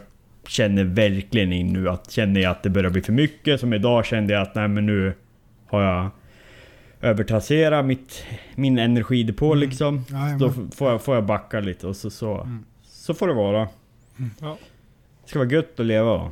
känner 0.48 0.84
verkligen 0.84 1.54
in 1.54 1.74
nu 1.74 1.90
att 1.90 2.12
känner 2.12 2.42
jag 2.42 2.52
att 2.52 2.64
det 2.64 2.70
börjar 2.70 2.90
bli 2.90 3.02
för 3.02 3.14
mycket, 3.14 3.60
som 3.60 3.74
idag 3.74 4.06
kände 4.06 4.34
jag 4.34 4.42
att 4.42 4.56
nej 4.56 4.68
men 4.68 4.86
nu 4.86 5.14
har 5.68 5.82
jag 5.82 6.10
övertrasserat 7.02 7.86
mitt, 7.86 8.24
min 8.56 8.78
energidepå 8.80 9.46
Mm. 9.54 9.58
liksom. 9.70 10.06
Jajamän. 10.10 10.38
Då 10.40 10.50
får 10.76 10.92
jag, 10.92 11.02
får 11.02 11.16
jag 11.16 11.26
backa 11.26 11.60
lite 11.60 11.88
och 11.88 11.96
så, 11.96 12.10
så, 12.10 12.42
Mm. 12.42 12.66
så 12.84 13.14
får 13.14 13.28
det 13.28 13.34
vara. 13.34 13.68
Ja. 14.40 14.58
Det 15.24 15.30
ska 15.30 15.40
vara 15.40 15.50
gött 15.50 15.80
att 15.80 15.86
leva 15.86 16.18
va? 16.18 16.32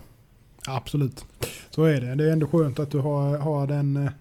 Absolut. 0.67 1.25
Så 1.69 1.83
är 1.83 2.01
det. 2.01 2.15
Det 2.15 2.23
är 2.23 2.31
ändå 2.31 2.47
skönt 2.47 2.79
att 2.79 2.91
du 2.91 3.00
har, 3.00 3.38
har 3.38 3.67
den, 3.67 3.97
eh, 3.97 4.12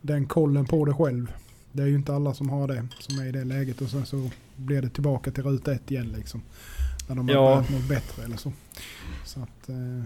den 0.00 0.26
kollen 0.26 0.66
på 0.66 0.84
dig 0.84 0.94
själv. 0.94 1.32
Det 1.72 1.82
är 1.82 1.86
ju 1.86 1.94
inte 1.94 2.14
alla 2.14 2.34
som 2.34 2.50
har 2.50 2.68
det, 2.68 2.86
som 2.98 3.18
är 3.18 3.26
i 3.26 3.32
det 3.32 3.44
läget 3.44 3.80
och 3.80 3.88
sen 3.88 4.06
så 4.06 4.30
blir 4.56 4.82
det 4.82 4.88
tillbaka 4.88 5.30
till 5.30 5.42
ruta 5.44 5.72
ett 5.72 5.90
igen 5.90 6.14
liksom. 6.16 6.42
När 7.08 7.16
de 7.16 7.28
har 7.28 7.34
Ja. 7.34 7.42
börjat 7.54 7.70
något 7.70 7.88
bättre 7.88 8.22
eller 8.24 8.36
så. 8.36 8.52
Så 9.24 9.40
att, 9.40 9.68
eh, 9.68 10.04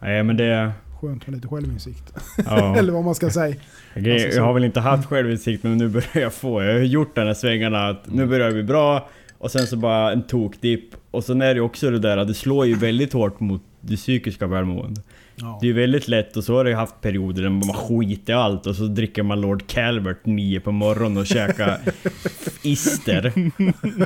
Nej 0.00 0.22
men 0.22 0.36
det... 0.36 0.72
skönt 1.00 1.26
med 1.26 1.34
lite 1.36 1.48
självinsikt. 1.48 2.12
Ja. 2.46 2.76
eller 2.78 2.92
vad 2.92 3.04
man 3.04 3.14
ska 3.14 3.30
säga. 3.30 3.56
Grej, 3.94 4.12
Alltså, 4.14 4.30
så- 4.30 4.36
jag 4.36 4.44
har 4.44 4.52
väl 4.52 4.64
inte 4.64 4.80
haft 4.80 5.08
självinsikt 5.08 5.62
men 5.62 5.76
nu 5.78 5.88
börjar 5.88 6.20
jag 6.20 6.32
få. 6.32 6.62
Jag 6.62 6.72
har 6.72 6.80
gjort 6.80 7.14
den 7.14 7.26
här 7.26 7.34
svängarna 7.34 7.88
att 7.88 8.12
nu 8.12 8.26
börjar 8.26 8.46
det 8.46 8.52
bli 8.54 8.62
bra 8.62 9.08
och 9.38 9.50
sen 9.50 9.66
så 9.66 9.76
bara 9.76 10.12
en 10.12 10.22
tokdipp. 10.22 10.84
Och 11.10 11.24
sen 11.24 11.42
är 11.42 11.54
det 11.54 11.60
också 11.60 11.90
det 11.90 11.98
där 11.98 12.16
att 12.16 12.28
det 12.28 12.34
slår 12.34 12.66
ju 12.66 12.74
väldigt 12.74 13.12
hårt 13.12 13.40
mot 13.40 13.62
det 13.80 13.96
psykiska 13.96 14.46
välmåendet. 14.46 15.04
Ja. 15.36 15.58
Det 15.60 15.66
är 15.66 15.68
ju 15.68 15.72
väldigt 15.74 16.08
lätt 16.08 16.36
och 16.36 16.44
så 16.44 16.56
har 16.56 16.64
ju 16.64 16.74
haft 16.74 17.00
perioder 17.00 17.42
där 17.42 17.50
man 17.50 17.62
skiter 17.74 18.32
i 18.32 18.36
allt 18.36 18.66
och 18.66 18.76
så 18.76 18.82
dricker 18.86 19.22
man 19.22 19.40
Lord 19.40 19.66
Calvert 19.66 20.26
nio 20.26 20.60
på 20.60 20.72
morgonen 20.72 21.16
och 21.18 21.26
käkar 21.26 21.80
ister. 22.62 23.50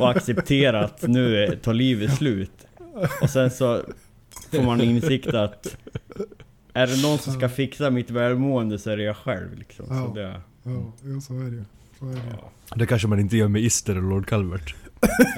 Och 0.01 0.11
accepterar 0.11 0.83
att 0.83 1.03
nu 1.03 1.59
tar 1.63 1.75
livet 1.75 2.15
slut. 2.17 2.67
Och 3.23 3.31
sen 3.31 3.51
så 3.51 3.81
får 4.51 4.63
man 4.63 4.81
insikt 4.81 5.27
att 5.35 5.77
är 6.73 6.87
det 6.87 7.03
någon 7.03 7.19
som 7.19 7.33
ska 7.33 7.49
fixa 7.49 7.91
mitt 7.91 8.11
välmående 8.11 8.79
så 8.79 8.91
är 8.91 8.97
det 8.97 9.03
jag 9.03 9.17
själv 9.17 9.59
liksom. 9.59 9.87
Så 9.87 9.95
Ja. 9.95 10.13
det, 10.23 10.41
Ja, 10.65 10.93
ja, 11.05 11.21
så 11.21 11.35
är 11.35 11.45
det 11.45 11.57
ju. 11.57 11.65
Det. 12.01 12.19
Det 12.77 12.87
kanske 12.87 13.09
man 13.09 13.21
inte 13.21 13.37
gör 13.37 13.49
med 13.49 13.63
Ister 13.63 13.97
och 13.97 14.03
Lord 14.03 14.27
Calvert. 14.27 14.75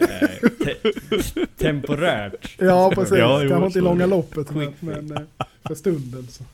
Eh, 0.01 0.49
te- 0.49 1.47
temporärt. 1.59 2.57
Ja 2.59 2.93
precis, 2.95 3.19
Ja, 3.19 3.43
jo, 3.43 3.49
kanske 3.51 3.67
inte 3.67 3.79
i 3.79 3.83
långa 3.83 4.07
loppet 4.07 4.51
men, 4.51 4.73
men 4.81 5.13
eh, 5.17 5.23
för 5.67 5.75
stunden 5.75 6.27
så. 6.29 6.45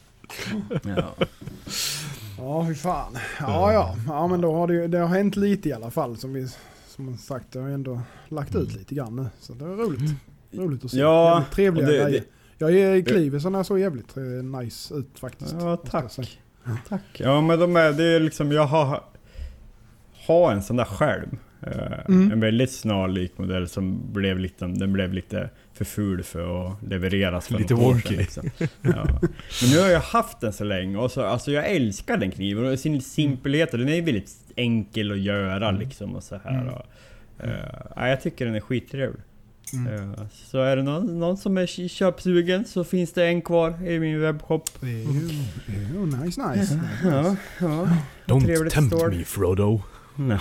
Ja. 0.97 1.15
Ja 2.39 2.63
hur 2.63 2.75
fan. 2.75 3.19
Ja 3.41 3.73
ja, 3.73 3.97
ja 4.09 4.27
men 4.27 4.41
då 4.41 4.53
har 4.55 4.67
det, 4.67 4.87
det 4.87 4.99
har 4.99 5.07
hänt 5.09 5.37
lite 5.37 5.69
i 5.69 5.73
alla 5.73 5.91
fall 5.91 6.17
som 6.17 6.33
vi 6.33 6.49
som 6.89 7.19
sagt. 7.19 7.53
Det 7.53 7.59
har 7.61 7.69
ändå 7.69 8.01
lagt 8.29 8.55
ut 8.55 8.73
lite 8.77 8.95
grann 8.95 9.17
nu. 9.17 9.27
Så 9.41 9.53
det 9.53 9.65
är 9.65 9.69
roligt. 9.69 10.11
Roligt 10.53 10.85
att 10.85 10.91
se. 10.91 10.99
Ja, 10.99 11.31
Jävligt 11.35 11.51
trevliga 11.53 11.87
det- 11.87 11.93
grejer. 11.93 12.11
det- 12.11 12.25
Jag 12.59 12.73
är 12.75 13.01
Kliversarna 13.03 13.65
såg 13.65 13.79
jävligt 13.79 14.17
eh, 14.17 14.23
nice 14.23 14.95
ut 14.95 15.19
faktiskt. 15.19 15.55
Ja, 15.61 15.69
jag 15.69 15.83
tack. 15.91 16.39
Tack. 16.89 17.03
Ja 17.13 17.41
men 17.41 17.59
de 17.59 17.77
är, 17.77 17.93
det 17.93 18.05
är 18.05 18.21
liksom, 18.21 18.53
jag 18.53 18.67
har, 18.67 19.03
har 20.27 20.53
en 20.53 20.63
sån 20.63 20.77
där 20.77 20.85
skärm. 20.85 21.39
Eh, 21.63 21.99
Mm. 22.09 22.33
En 22.33 22.41
väldigt 22.41 22.73
snarlik 22.73 23.39
modell 23.39 23.69
som 23.69 24.13
blev 24.13 24.39
lite, 24.39 24.67
den 24.67 24.93
blev 24.93 25.13
lite 25.13 25.51
för 25.73 25.85
ful 25.85 26.23
för 26.23 26.67
att 26.69 26.83
levereras 26.83 27.47
för 27.49 27.59
Lite 27.59 27.75
wonky. 27.75 28.17
Liksom. 28.17 28.51
Ja. 28.83 29.07
Men 29.63 29.71
nu 29.71 29.79
har 29.81 29.89
jag 29.89 30.01
haft 30.01 30.41
den 30.41 30.53
så 30.53 30.65
länge 30.65 30.97
och 30.97 31.11
så, 31.11 31.23
alltså 31.23 31.53
jag 31.53 31.71
älskar 31.71 32.17
den 32.17 32.31
kniven 32.31 32.65
och 32.73 32.79
sin 32.79 33.03
simpelhet 33.03 33.73
och 33.73 33.79
den 33.79 33.89
är 33.89 34.03
väldigt 34.03 34.31
enkel 34.57 35.13
att 35.13 35.19
göra 35.19 35.71
liksom 35.71 36.17
och 36.17 36.23
så 36.23 36.41
här. 36.45 36.61
Mm. 36.61 36.69
Och, 36.69 36.87
ja, 37.97 38.09
jag 38.09 38.21
tycker 38.23 38.47
den 38.47 38.55
är 38.55 38.61
skittrevlig. 38.61 39.23
Mm. 39.73 39.95
Eh, 40.13 40.21
så 40.33 40.59
är 40.59 40.77
det 40.77 40.83
någon, 40.83 41.19
någon 41.19 41.37
som 41.37 41.59
är 41.59 41.89
köpsugen 41.89 42.65
så 42.65 42.85
finns 42.85 43.13
det 43.13 43.27
en 43.27 43.43
kvar 43.43 43.87
i 43.87 43.99
min 43.99 44.21
webbshop. 44.21 44.69
Är 44.83 44.87
ju, 44.87 45.47
jo, 45.95 46.07
nice 46.07 46.49
nice. 46.49 46.81
Ja, 47.05 47.37
ja. 47.61 47.89
Don't 48.27 48.45
Trevligt 48.45 48.75
tempt 48.75 48.95
står. 48.97 49.11
me 49.11 49.25
Frodo. 49.25 49.83
Ja. 50.17 50.39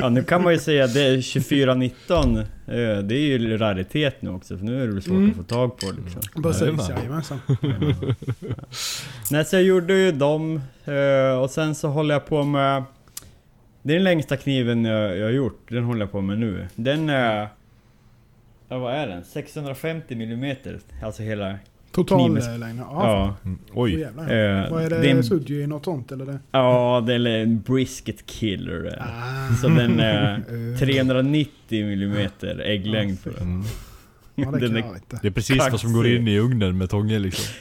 ja, 0.00 0.08
nu 0.08 0.22
kan 0.24 0.42
man 0.42 0.52
ju 0.52 0.58
säga 0.58 0.84
att 0.84 0.94
det 0.94 1.02
är 1.02 1.16
2419. 1.22 2.36
eh, 2.38 2.44
Det 2.66 3.14
är 3.14 3.18
ju 3.38 3.58
raritet 3.58 4.22
nu 4.22 4.30
också, 4.30 4.58
för 4.58 4.64
nu 4.64 4.82
är 4.82 4.86
det 4.86 4.92
väl 4.92 5.02
svårt 5.02 5.14
Mm. 5.16 5.30
att 5.30 5.36
få 5.36 5.42
tag 5.42 5.76
på 5.78 5.86
liksom. 6.04 6.42
Precis, 6.42 6.88
jajamensan. 6.88 7.40
Nej, 9.30 9.44
så 9.44 9.56
jag 9.56 9.62
gjorde 9.62 9.94
ju 9.94 10.12
dem 10.12 10.60
eh, 10.84 11.38
och 11.42 11.50
sen 11.50 11.74
så 11.74 11.88
håller 11.88 12.14
jag 12.14 12.26
på 12.26 12.42
med... 12.44 12.84
Det 13.82 13.92
är 13.92 13.94
den 13.94 14.04
längsta 14.04 14.36
kniven 14.36 14.84
jag, 14.84 15.16
jag 15.18 15.24
har 15.24 15.30
gjort, 15.32 15.66
den 15.68 15.84
håller 15.84 16.00
jag 16.00 16.12
på 16.12 16.20
med 16.20 16.38
nu. 16.38 16.66
Den 16.74 17.08
är... 17.08 17.48
Ja, 18.68 18.78
vad 18.78 18.94
är 18.94 19.06
den? 19.06 19.24
650 19.24 20.14
mm 20.14 20.56
Alltså 21.02 21.22
hela... 21.22 21.54
Total 21.94 22.36
eh, 22.36 22.58
längd. 22.58 22.78
Ja, 22.78 22.86
Ja. 22.90 23.34
Mm. 23.44 23.58
Åh, 23.72 23.82
Oj. 23.84 24.00
jävlar. 24.00 24.22
eh, 24.64 24.70
Vad 24.70 24.84
är 24.84 24.90
det? 24.90 24.98
det 25.00 25.10
är 25.10 25.14
en, 25.16 25.24
Suji 25.24 25.66
något 25.66 25.84
sånt 25.84 26.12
eller? 26.12 26.26
Det? 26.26 26.38
ja, 26.50 27.04
det 27.06 27.14
är 27.14 27.26
en 27.26 27.60
brisket 27.60 28.26
killer. 28.26 28.84
eh. 28.86 29.06
Ah. 29.06 29.54
Så 29.56 29.68
den 29.68 30.00
är 30.00 30.34
Eh, 30.72 30.78
390 30.78 31.48
mm 31.70 32.28
ägglängd 32.64 33.24
på 33.24 33.30
den. 33.30 33.42
Mm. 33.42 33.64
Ja, 34.34 34.50
det 34.50 34.66
är-. 34.66 35.20
Det 35.22 35.28
är 35.28 35.32
precis 35.32 35.58
vad 35.70 35.80
som 35.80 35.92
går 35.92 36.06
in 36.06 36.28
i 36.28 36.38
ugnen 36.38 36.78
med 36.78 36.90
Tånge 36.90 37.18
liksom. 37.18 37.54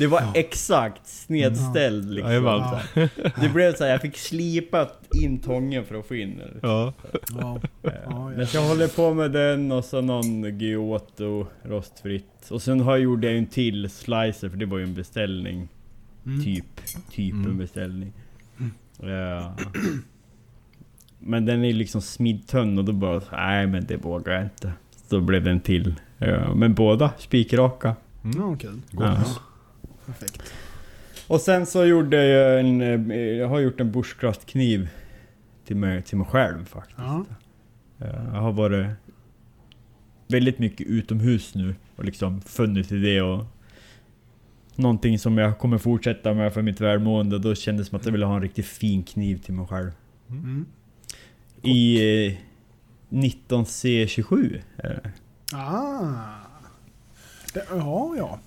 Det 0.00 0.06
var 0.06 0.20
Ja. 0.20 0.32
exakt 0.34 1.06
snedställd 1.06 2.10
liksom. 2.10 2.30
Jajamän. 2.32 2.62
Ja. 2.94 3.08
Det 3.40 3.48
blev 3.48 3.74
så 3.74 3.84
här, 3.84 3.90
jag 3.90 4.00
fick 4.00 4.16
slipa 4.16 4.88
in 5.22 5.38
tången 5.38 5.84
för 5.84 5.94
att 5.94 6.06
få 6.06 6.14
in 6.14 6.38
den. 6.38 6.58
Ja. 6.62 6.92
Ja. 7.40 7.60
Ja. 7.82 8.28
Men 8.36 8.46
jag 8.54 8.62
håller 8.68 8.88
på 8.88 9.14
med 9.14 9.32
den 9.32 9.72
och 9.72 9.84
så 9.84 10.00
någon 10.00 10.58
Giotto 10.58 11.46
rostfritt. 11.62 12.50
Och 12.50 12.62
sen 12.62 12.80
har 12.80 12.92
jag 12.92 13.00
gjort 13.00 13.24
en 13.24 13.46
till 13.46 13.90
slicer 13.90 14.48
för 14.48 14.56
det 14.56 14.66
var 14.66 14.78
ju 14.78 14.84
en 14.84 14.94
beställning. 14.94 15.68
Mm. 16.26 16.44
Typ. 16.44 16.64
Typ 17.10 17.34
Mm. 17.34 17.50
en 17.50 17.58
beställning. 17.58 18.12
Ja. 19.02 19.54
Men 21.18 21.46
den 21.46 21.64
är 21.64 21.72
liksom 21.72 22.02
smidtunn 22.02 22.78
och 22.78 22.84
då 22.84 22.92
bara 22.92 23.20
nej 23.32 23.66
men 23.66 23.84
det 23.86 23.96
vågar 23.96 24.34
jag 24.34 24.42
inte. 24.44 24.72
Så 25.10 25.20
blev 25.20 25.44
den 25.44 25.60
till. 25.60 25.94
Ja, 26.18 26.54
men 26.54 26.74
båda 26.74 27.10
spikraka. 27.18 27.94
Ja, 28.36 28.56
kul. 28.60 28.80
Ja. 28.90 29.24
Perfekt. 30.18 30.52
Och 31.26 31.40
sen 31.40 31.66
så 31.66 31.84
gjorde 31.84 32.24
jag 32.26 32.60
en, 32.60 32.80
eh, 33.10 33.18
jag 33.18 33.48
har 33.48 33.60
gjort 33.60 33.80
en 33.80 33.92
bushcraft-kniv 33.92 34.88
till 35.66 35.76
mig, 35.76 36.02
till 36.02 36.18
mig 36.18 36.26
själv 36.26 36.64
faktiskt. 36.64 36.98
Ja. 36.98 37.24
Eh, 38.00 38.24
Jag 38.34 38.40
har 38.40 38.52
varit 38.52 38.86
väldigt 40.28 40.58
mycket 40.58 40.86
utomhus 40.86 41.54
nu 41.54 41.74
och 41.96 42.04
liksom 42.04 42.40
funnit 42.40 42.92
i 42.92 42.98
det 42.98 43.22
och 43.22 43.44
Någonting 44.74 45.18
som 45.18 45.38
jag 45.38 45.58
kommer 45.58 45.78
fortsätta 45.78 46.34
med 46.34 46.54
för 46.54 46.62
mitt 46.62 46.80
välmående. 46.80 47.38
Då 47.38 47.54
kändes 47.54 47.86
det 47.86 47.90
som 47.90 47.98
att 47.98 48.04
jag 48.04 48.12
ville 48.12 48.26
ha 48.26 48.36
en 48.36 48.42
riktigt 48.42 48.66
fin 48.66 49.02
kniv 49.02 49.36
till 49.38 49.54
mig 49.54 49.66
själv. 49.66 49.90
Mm. 50.28 50.66
I 51.62 51.96
eh, 52.26 52.36
19C27 53.08 54.60
är 54.76 54.88
det. 54.88 55.10
Ah. 55.56 56.24
Det, 57.54 57.66
ja, 57.70 58.14
ja. 58.18 58.38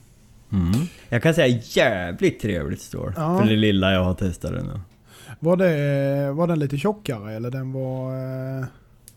Jag 1.13 1.24
kan 1.24 1.34
säga 1.34 1.60
jävligt 1.63 2.39
trevligt 2.41 2.82
står 2.82 3.13
Ja. 3.17 3.38
För 3.39 3.46
det 3.50 3.55
lilla 3.55 3.91
jag 3.91 4.03
har 4.03 4.13
testat 4.13 4.51
den. 4.51 4.79
Var, 5.39 5.58
det, 5.58 6.32
var 6.32 6.48
den 6.48 6.60
lite 6.60 6.77
tjockare 6.77 7.34
eller 7.34 7.51
den 7.51 7.72
var... 7.74 8.15
Eh, 8.60 8.65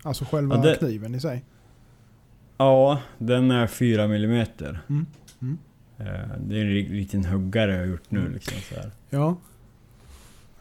alltså 0.02 0.24
själva 0.24 0.56
Ja, 0.56 0.62
det- 0.62 0.76
kniven 0.76 1.14
i 1.14 1.20
sig? 1.20 1.44
Ja, 2.58 3.00
den 3.18 3.50
är 3.50 3.66
4 3.66 4.02
mm. 4.04 4.22
Mm. 4.24 4.46
Mm. 5.42 5.58
Eh, 5.98 6.06
Det 6.40 6.56
är 6.56 6.60
en 6.64 6.74
liten 6.74 7.24
huggare 7.24 7.72
jag 7.72 7.78
har 7.78 7.86
gjort 7.86 8.10
nu 8.10 8.20
Mm. 8.20 8.32
liksom 8.32 8.54
så 8.68 8.74
här. 8.74 8.90
Ja. 9.10 9.36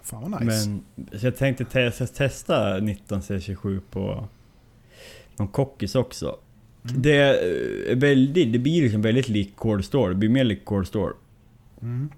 Fan 0.01 0.31
vad 0.31 0.45
nice. 0.45 0.69
Men 0.69 0.83
så 1.19 1.25
jag 1.27 1.35
tänkte 1.37 1.65
te 1.65 1.79
jag 1.79 1.93
ska 1.93 2.07
testa 2.07 2.79
19C27 2.79 3.81
på 3.91 4.27
någon 5.37 5.47
kockis 5.47 5.95
också. 5.95 6.37
Mm. 6.89 7.01
Det 7.01 7.11
är 7.91 7.95
väldigt, 7.95 8.53
det 8.53 8.59
blir 8.59 8.81
liksom 8.81 9.01
väldigt 9.01 9.29
lik 9.29 9.55
Cold 9.55 9.85
Store. 9.85 10.09
Det 10.09 10.15
blir 10.15 10.29
mer 10.29 10.43
lik 10.43 10.65
Cold 10.65 10.87
Store. 10.87 11.13
Mm. 11.85 12.09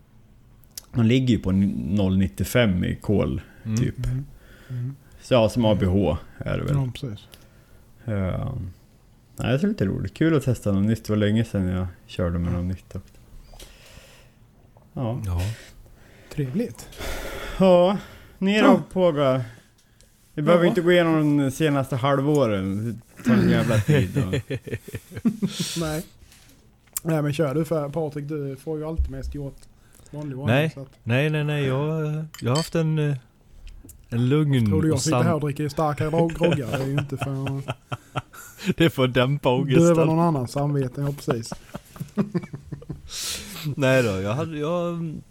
Man 0.91 1.07
ligger 1.07 1.27
ju 1.27 1.39
på 1.39 1.51
0,95 1.51 2.85
i 2.85 2.95
kol 2.95 3.41
Mm. 3.65 3.77
typ. 3.77 4.05
Mm. 4.05 4.25
Mm. 4.69 4.95
Så 5.21 5.33
ja, 5.33 5.49
som 5.49 5.65
ABH 5.65 6.17
är 6.37 6.57
det 6.57 6.63
väl. 6.63 6.73
Ja, 6.75 6.89
precis. 6.93 7.27
Ja. 8.05 8.57
Nej, 9.39 9.57
det 9.57 9.63
är 9.63 9.67
lite 9.67 9.85
roligt. 9.85 10.13
Kul 10.13 10.35
att 10.37 10.43
testa 10.43 10.71
något 10.71 10.83
nytt. 10.83 11.03
Det 11.05 11.09
var 11.13 11.17
länge 11.17 11.43
sedan 11.45 11.67
jag 11.67 11.87
körde 12.05 12.39
med 12.39 12.53
något 12.53 12.65
nytt 12.65 12.95
också. 12.95 13.13
Ja. 14.93 15.21
Ja. 15.25 15.41
Trevligt. 16.33 16.87
Ja, 17.59 17.97
då 18.39 18.47
Ja. 18.49 18.81
Påga? 18.93 19.43
Vi 20.33 20.41
behöver 20.41 20.63
Ja. 20.63 20.69
inte 20.69 20.81
gå 20.81 20.91
igenom 20.91 21.37
de 21.37 21.51
senaste 21.51 21.95
halvåren. 21.95 22.85
Det 23.17 23.23
tar 23.23 23.33
en 23.33 23.49
jävla 23.49 23.79
tid. 23.81 24.17
Och... 24.17 24.33
Nej. 25.79 26.05
Nej 27.03 27.21
men 27.21 27.33
kör 27.33 27.55
du 27.55 27.65
för 27.65 27.89
Patrik, 27.89 28.27
du 28.27 28.55
får 28.55 28.77
ju 28.77 28.85
alltid 28.85 29.09
mest 29.09 29.35
gjort 29.35 29.57
vanlig 30.11 30.37
ordning. 30.39 30.55
Nej. 30.55 30.73
Att, 30.77 30.87
Nej, 31.03 31.29
nej, 31.29 31.43
nej. 31.43 31.65
Jag, 31.65 32.25
jag 32.41 32.51
har 32.51 32.55
haft 32.57 32.75
en, 32.75 32.99
eh, 32.99 33.17
en 34.09 34.29
lugn 34.29 34.65
tror 34.65 34.81
du 34.81 34.89
jag 34.89 35.01
sitter 35.01 35.21
här 35.23 35.33
och 35.33 35.41
dricker 35.41 35.69
starkare 35.69 36.09
grogg- 36.09 36.37
groggar? 36.37 36.71
Det 36.77 36.83
är 36.83 36.87
ju 36.87 36.93
inte 36.99 37.17
för 37.17 37.57
att 37.57 37.77
Det 38.77 38.85
är 38.85 38.89
för 38.89 39.03
att 39.05 39.13
dämpa 39.13 39.49
döva 39.49 39.61
ångesten. 39.61 40.07
någon 40.07 40.19
annans 40.19 40.51
samvete. 40.51 41.01
Ja 41.01 41.13
precis. 41.13 41.53
Nej 43.75 44.03
då, 44.03 44.09
jag 44.21 44.33
hade... 44.33 44.57
Jag 44.57 44.89
mm, 44.93 45.21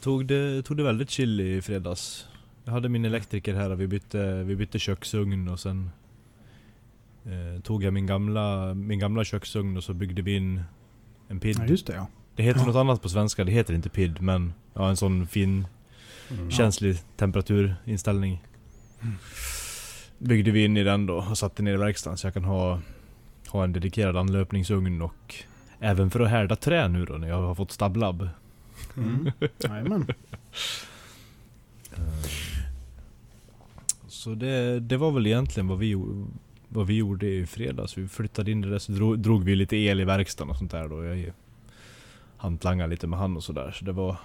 tog, 0.00 0.26
det, 0.26 0.62
tog 0.62 0.76
det 0.76 0.82
väldigt 0.82 1.10
chill 1.10 1.40
i 1.40 1.62
fredags. 1.62 2.26
Jag 2.64 2.72
hade 2.72 2.88
min 2.88 3.04
elektriker 3.04 3.54
här 3.54 3.70
och 3.70 3.80
vi 3.80 3.86
bytte, 3.86 4.42
vi 4.42 4.56
bytte 4.56 4.78
köksugn 4.78 5.48
och 5.48 5.60
sen 5.60 5.90
eh, 7.30 7.60
tog 7.62 7.84
jag 7.84 7.92
min 7.92 8.06
gamla, 8.06 8.74
min 8.74 8.98
gamla 8.98 9.24
köksugn 9.24 9.76
och 9.76 9.84
så 9.84 9.94
byggde 9.94 10.22
vi 10.22 10.36
in 10.36 10.62
en 11.28 11.40
PID. 11.40 11.56
Ja 11.58 11.66
just 11.66 11.86
det 11.86 11.94
ja. 11.94 12.06
Det 12.36 12.42
heter 12.42 12.60
Ja. 12.60 12.66
något 12.66 12.76
annat 12.76 13.02
på 13.02 13.08
svenska, 13.08 13.44
det 13.44 13.52
heter 13.52 13.74
inte 13.74 13.88
PID 13.88 14.20
men 14.20 14.52
ja, 14.74 14.88
en 14.88 14.96
sån 14.96 15.26
fin 15.26 15.66
Mm. 16.32 16.50
känslig 16.50 16.96
temperaturinställning. 17.16 18.42
Byggde 20.18 20.50
vi 20.50 20.64
in 20.64 20.76
i 20.76 20.82
den 20.84 21.06
då 21.06 21.14
och 21.14 21.38
satte 21.38 21.62
ner 21.62 21.74
i 21.74 21.76
verkstaden 21.76 22.18
så 22.18 22.26
jag 22.26 22.34
kan 22.34 22.44
ha, 22.44 22.80
ha 23.48 23.64
en 23.64 23.72
dedikerad 23.72 24.16
anlöpningsugn 24.16 25.02
och 25.02 25.34
även 25.80 26.10
för 26.10 26.20
att 26.20 26.30
härda 26.30 26.56
trä 26.56 26.88
nu 26.88 27.04
då 27.04 27.14
när 27.14 27.28
jag 27.28 27.42
har 27.42 27.54
fått 27.54 27.70
stabblabb. 27.72 28.28
Mm. 28.96 29.30
Jajamän. 29.64 30.06
Så 34.08 34.34
det, 34.34 34.80
det 34.80 34.96
var 34.96 35.10
väl 35.10 35.26
egentligen 35.26 35.68
vad 35.68 35.78
vi, 35.78 35.96
vad 36.72 36.86
vi 36.86 36.96
gjorde 36.96 37.26
i 37.26 37.46
fredags. 37.46 37.98
Vi 37.98 38.08
flyttade 38.08 38.50
in 38.50 38.60
det 38.60 38.70
där 38.70 38.78
så 38.78 38.92
drog, 38.92 39.18
drog 39.18 39.44
vi 39.44 39.56
lite 39.56 39.76
el 39.76 40.00
i 40.00 40.04
verkstaden 40.04 40.50
och 40.50 40.56
sånt 40.56 40.70
där 40.70 40.88
då. 40.88 41.04
Jag 41.04 41.32
hantlangade 42.36 42.90
lite 42.90 43.06
med 43.06 43.18
han 43.18 43.36
och 43.36 43.44
sådär. 43.44 43.70
Så 43.70 43.84
det 43.84 43.92
var, 43.92 44.16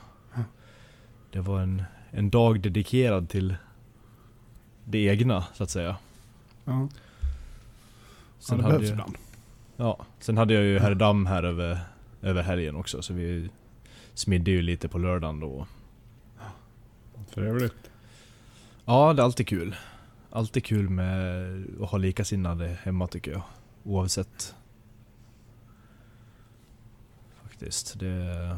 det 1.31 1.39
var 1.39 1.61
en, 1.61 1.83
en 2.11 2.29
dag 2.29 2.61
dedikerad 2.61 3.29
till 3.29 3.55
det 4.85 4.97
egna 4.97 5.45
så 5.53 5.63
att 5.63 5.69
säga. 5.69 5.97
Ja. 6.65 6.87
Sen 8.39 8.57
det 8.57 8.63
hade 8.63 8.73
behövs 8.73 8.89
jag, 8.89 8.93
ibland. 8.93 9.17
ja, 9.77 10.05
sen 10.19 10.37
hade 10.37 10.53
jag 10.53 10.63
ju 10.63 10.79
herr 10.79 10.95
Damm 10.95 11.25
här 11.25 11.43
över, 11.43 11.79
över 12.21 12.43
helgen 12.43 12.75
också 12.75 13.01
så 13.01 13.13
vi 13.13 13.49
smidde 14.13 14.51
ju 14.51 14.61
lite 14.61 14.87
på 14.87 14.97
lördagen 14.97 15.39
då. 15.39 15.67
Trevligt. 17.33 17.89
Ja, 18.85 19.13
det 19.13 19.21
är 19.21 19.23
alltid 19.23 19.47
kul. 19.47 19.75
Alltid 20.35 20.63
kul 20.65 20.89
med 20.89 21.63
att 21.81 21.89
ha 21.89 21.97
likasinnade 21.97 22.77
hemma 22.83 23.07
tycker 23.07 23.31
jag. 23.31 23.41
Oavsett. 23.83 24.55
Faktiskt. 27.43 27.99
Det, 27.99 28.57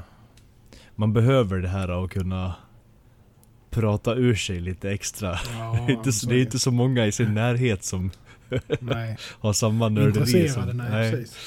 man 0.96 1.14
behöver 1.14 1.58
det 1.58 1.68
här 1.68 2.04
att 2.04 2.12
kunna 2.12 2.56
prata 3.70 4.16
ur 4.16 4.36
sig 4.36 4.60
lite 4.60 4.92
extra. 4.92 5.40
Ja, 5.54 5.74
det, 5.88 5.94
är 5.94 5.98
inte, 5.98 6.12
så- 6.12 6.30
det 6.30 6.36
är 6.36 6.42
inte 6.42 6.60
så 6.60 6.72
många 6.72 7.06
i 7.06 7.12
sin 7.12 7.34
närhet 7.34 7.84
som 7.84 8.12
Nej. 8.80 9.18
har 9.40 9.54
samma 9.54 9.90
nörderi 9.90 10.50
som... 10.50 10.78
nej, 10.78 11.12
precis. 11.12 11.38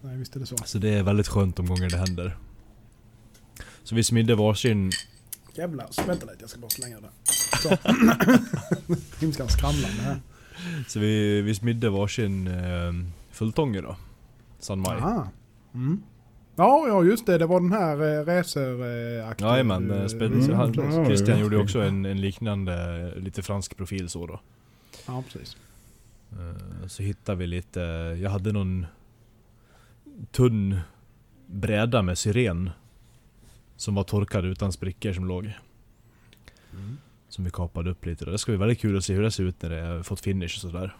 Nej, 0.00 0.16
visst 0.16 0.36
är 0.36 0.40
det 0.40 0.46
så. 0.46 0.56
Så 0.64 0.78
det 0.78 0.88
är 0.90 1.02
väldigt 1.02 1.28
skönt 1.28 1.56
de 1.56 1.66
gånger 1.66 1.90
det 1.90 1.96
händer. 1.96 2.36
Så 3.82 3.94
vi 3.94 4.04
smidde 4.04 4.34
varsin... 4.34 4.90
Jävlar, 5.56 5.86
så 5.90 6.02
vänta 6.02 6.26
lite 6.26 6.38
jag 6.40 6.50
ska 6.50 6.60
bara 6.60 6.70
slänga 6.70 7.00
det. 7.00 7.10
Så. 7.62 7.68
Himskan 9.20 9.48
skramlande 9.48 10.02
här. 10.02 10.20
Så 10.88 11.00
vi, 11.00 11.42
vi 11.42 11.54
smidde 11.54 11.90
varsin 11.90 12.46
eh, 12.46 12.92
fulltånge 13.30 13.80
då. 13.80 13.96
San 14.58 14.80
Mai. 14.80 14.96
Aha. 14.96 15.28
Mm. 15.74 16.02
Ja, 16.56 16.84
ja 16.88 17.04
just 17.04 17.26
det. 17.26 17.38
Det 17.38 17.46
var 17.46 17.60
den 17.60 17.72
här 17.72 18.18
äh, 18.18 18.24
raceraktiga... 18.24 19.48
Jajamän, 19.48 19.90
eh, 19.90 20.12
mm, 20.12 20.54
han, 20.54 20.74
Christian 21.06 21.38
ja. 21.38 21.44
gjorde 21.44 21.56
också 21.56 21.80
en, 21.80 22.04
en 22.04 22.20
liknande, 22.20 23.12
lite 23.16 23.42
fransk 23.42 23.76
profil 23.76 24.08
så 24.08 24.26
då. 24.26 24.40
Ja, 25.06 25.24
precis. 25.32 25.56
Eh, 26.32 26.86
Så 26.86 27.02
hittade 27.02 27.38
vi 27.38 27.46
lite, 27.46 27.80
jag 28.22 28.30
hade 28.30 28.52
någon 28.52 28.86
tunn 30.30 30.80
bräda 31.46 32.02
med 32.02 32.18
syren. 32.18 32.70
Som 33.76 33.94
var 33.94 34.04
torkad 34.04 34.44
utan 34.44 34.72
sprickor 34.72 35.12
som 35.12 35.24
låg. 35.24 35.52
Mm. 36.72 36.96
Som 37.28 37.44
vi 37.44 37.50
kapade 37.50 37.90
upp 37.90 38.06
lite. 38.06 38.24
Det 38.24 38.38
ska 38.38 38.52
bli 38.52 38.58
väldigt 38.58 38.80
kul 38.80 38.96
att 38.96 39.04
se 39.04 39.14
hur 39.14 39.22
det 39.22 39.30
ser 39.30 39.44
ut 39.44 39.62
när 39.62 39.70
det 39.70 39.82
har 39.82 40.02
fått 40.02 40.20
finish 40.20 40.44
och 40.44 40.70
sådär. 40.70 40.96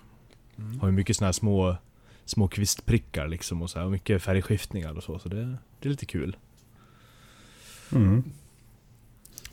Mm. 0.59 0.81
Har 0.81 0.89
ju 0.89 0.93
mycket 0.93 1.17
såna 1.17 1.27
här 1.27 1.33
små, 1.33 1.77
små 2.25 2.49
kvistprickar 2.49 3.29
liksom 3.29 3.63
och 3.63 3.71
så 3.71 3.79
här, 3.79 3.87
och 3.87 3.93
mycket 3.93 4.23
färgskiftningar 4.23 4.97
och 4.97 5.03
så. 5.03 5.19
Så 5.19 5.29
det, 5.29 5.57
det 5.81 5.89
är 5.89 5.91
lite 5.91 6.07
kul. 6.07 6.37
Mm. 7.93 8.25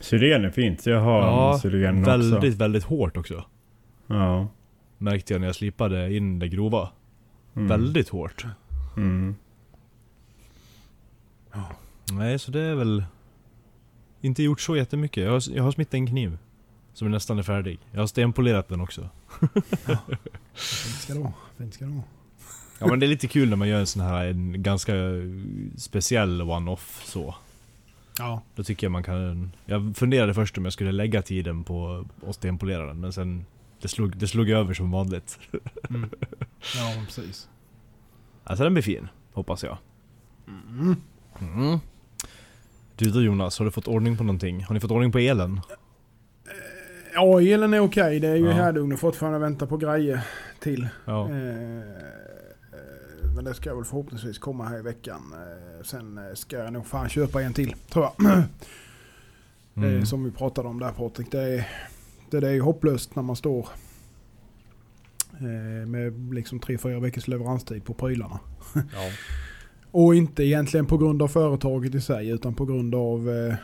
Syren 0.00 0.44
är 0.44 0.50
fint, 0.50 0.86
jag 0.86 1.00
har 1.00 1.52
en 1.52 1.58
syren 1.58 1.98
också. 1.98 2.10
väldigt, 2.10 2.54
väldigt 2.54 2.84
hårt 2.84 3.16
också. 3.16 3.44
Ja. 4.06 4.48
Märkte 4.98 5.34
jag 5.34 5.40
när 5.40 5.48
jag 5.48 5.56
slipade 5.56 6.16
in 6.16 6.38
det 6.38 6.48
grova. 6.48 6.90
Mm. 7.54 7.68
Väldigt 7.68 8.08
hårt. 8.08 8.46
Mm. 8.96 9.34
Nej, 12.12 12.38
så 12.38 12.50
det 12.50 12.60
är 12.60 12.74
väl 12.74 13.04
inte 14.20 14.42
gjort 14.42 14.60
så 14.60 14.76
jättemycket. 14.76 15.24
Jag 15.24 15.32
har, 15.32 15.42
jag 15.54 15.62
har 15.62 15.72
smittat 15.72 15.94
en 15.94 16.06
kniv. 16.06 16.38
Som 16.94 17.10
nästan 17.10 17.38
är 17.38 17.42
färdig. 17.42 17.78
Jag 17.92 18.00
har 18.00 18.06
stenpolerat 18.06 18.68
den 18.68 18.80
också. 18.80 19.08
Fint 20.54 20.96
ska 21.00 21.14
det 21.14 21.20
vara. 21.20 21.32
Fint 21.58 21.74
ska 21.74 21.84
det 21.84 21.90
vara. 21.90 22.02
Ja 22.78 22.86
men 22.86 23.00
det 23.00 23.06
är 23.06 23.08
lite 23.08 23.28
kul 23.28 23.48
när 23.48 23.56
man 23.56 23.68
gör 23.68 23.80
en 23.80 23.86
sån 23.86 24.02
här 24.02 24.26
en 24.26 24.62
ganska 24.62 24.92
speciell 25.76 26.42
one-off 26.42 27.02
så. 27.04 27.34
Ja. 28.18 28.42
Då 28.54 28.64
tycker 28.64 28.86
jag 28.86 28.92
man 28.92 29.02
kan... 29.02 29.52
Jag 29.66 29.96
funderade 29.96 30.34
först 30.34 30.58
om 30.58 30.64
jag 30.64 30.72
skulle 30.72 30.92
lägga 30.92 31.22
tiden 31.22 31.64
på 31.64 32.06
att 32.26 32.34
stenpolera 32.34 32.86
den 32.86 33.00
men 33.00 33.12
sen... 33.12 33.46
Det 33.80 33.88
slog, 33.88 34.16
det 34.16 34.28
slog 34.28 34.50
över 34.50 34.74
som 34.74 34.90
vanligt. 34.90 35.38
Mm. 35.90 36.10
Ja, 36.76 37.02
precis. 37.04 37.48
Alltså 38.44 38.64
den 38.64 38.74
blir 38.74 38.82
fin, 38.82 39.08
hoppas 39.32 39.62
jag. 39.62 39.78
Mm. 40.48 40.96
Mm. 41.40 41.78
Du 42.96 43.10
då 43.10 43.22
Jonas, 43.22 43.58
har 43.58 43.64
du 43.66 43.70
fått 43.72 43.88
ordning 43.88 44.16
på 44.16 44.24
någonting? 44.24 44.64
Har 44.64 44.74
ni 44.74 44.80
fått 44.80 44.90
ordning 44.90 45.12
på 45.12 45.18
elen? 45.18 45.60
Ja, 47.14 47.40
elen 47.42 47.74
är 47.74 47.80
okej. 47.80 48.20
Det 48.20 48.28
är 48.28 48.36
ju 48.36 48.46
Ja. 48.46 48.52
härdugnen 48.52 48.98
fortfarande 48.98 49.38
väntar 49.38 49.66
på 49.66 49.76
grejer 49.76 50.20
till. 50.60 50.88
Ja. 51.04 51.30
Eh, 51.30 51.78
eh, 51.78 51.82
men 53.36 53.44
det 53.44 53.54
ska 53.54 53.74
väl 53.74 53.84
förhoppningsvis 53.84 54.38
komma 54.38 54.64
här 54.68 54.78
i 54.78 54.82
veckan. 54.82 55.34
Eh, 55.34 55.84
sen 55.84 56.18
eh, 56.18 56.34
ska 56.34 56.56
jag 56.58 56.72
nog 56.72 56.86
fan 56.86 57.08
köpa 57.08 57.42
en 57.42 57.52
till, 57.52 57.74
tror 57.90 58.04
jag. 58.18 58.42
Mm. 59.76 59.98
Eh, 59.98 60.04
som 60.04 60.24
vi 60.24 60.30
pratade 60.30 60.68
om 60.68 60.78
där 60.78 60.90
Patrik. 60.90 61.30
Det 61.30 61.40
är, 61.42 61.68
det, 62.30 62.40
det 62.40 62.48
är 62.48 62.52
ju 62.52 62.60
hopplöst 62.60 63.16
när 63.16 63.22
man 63.22 63.36
står 63.36 63.68
eh, 65.32 65.86
med 65.88 66.34
liksom 66.34 66.60
3-4 66.60 67.00
veckors 67.00 67.28
leveranstid 67.28 67.84
på 67.84 67.94
prylarna. 67.94 68.40
Ja. 68.74 68.80
Och 69.96 70.14
inte 70.14 70.44
egentligen 70.44 70.86
på 70.86 70.98
grund 70.98 71.22
av 71.22 71.28
företaget 71.28 71.94
i 71.94 72.00
sig 72.00 72.28
utan 72.28 72.54
på 72.54 72.64
grund 72.64 72.94
av 72.94 73.30
eh, 73.30 73.54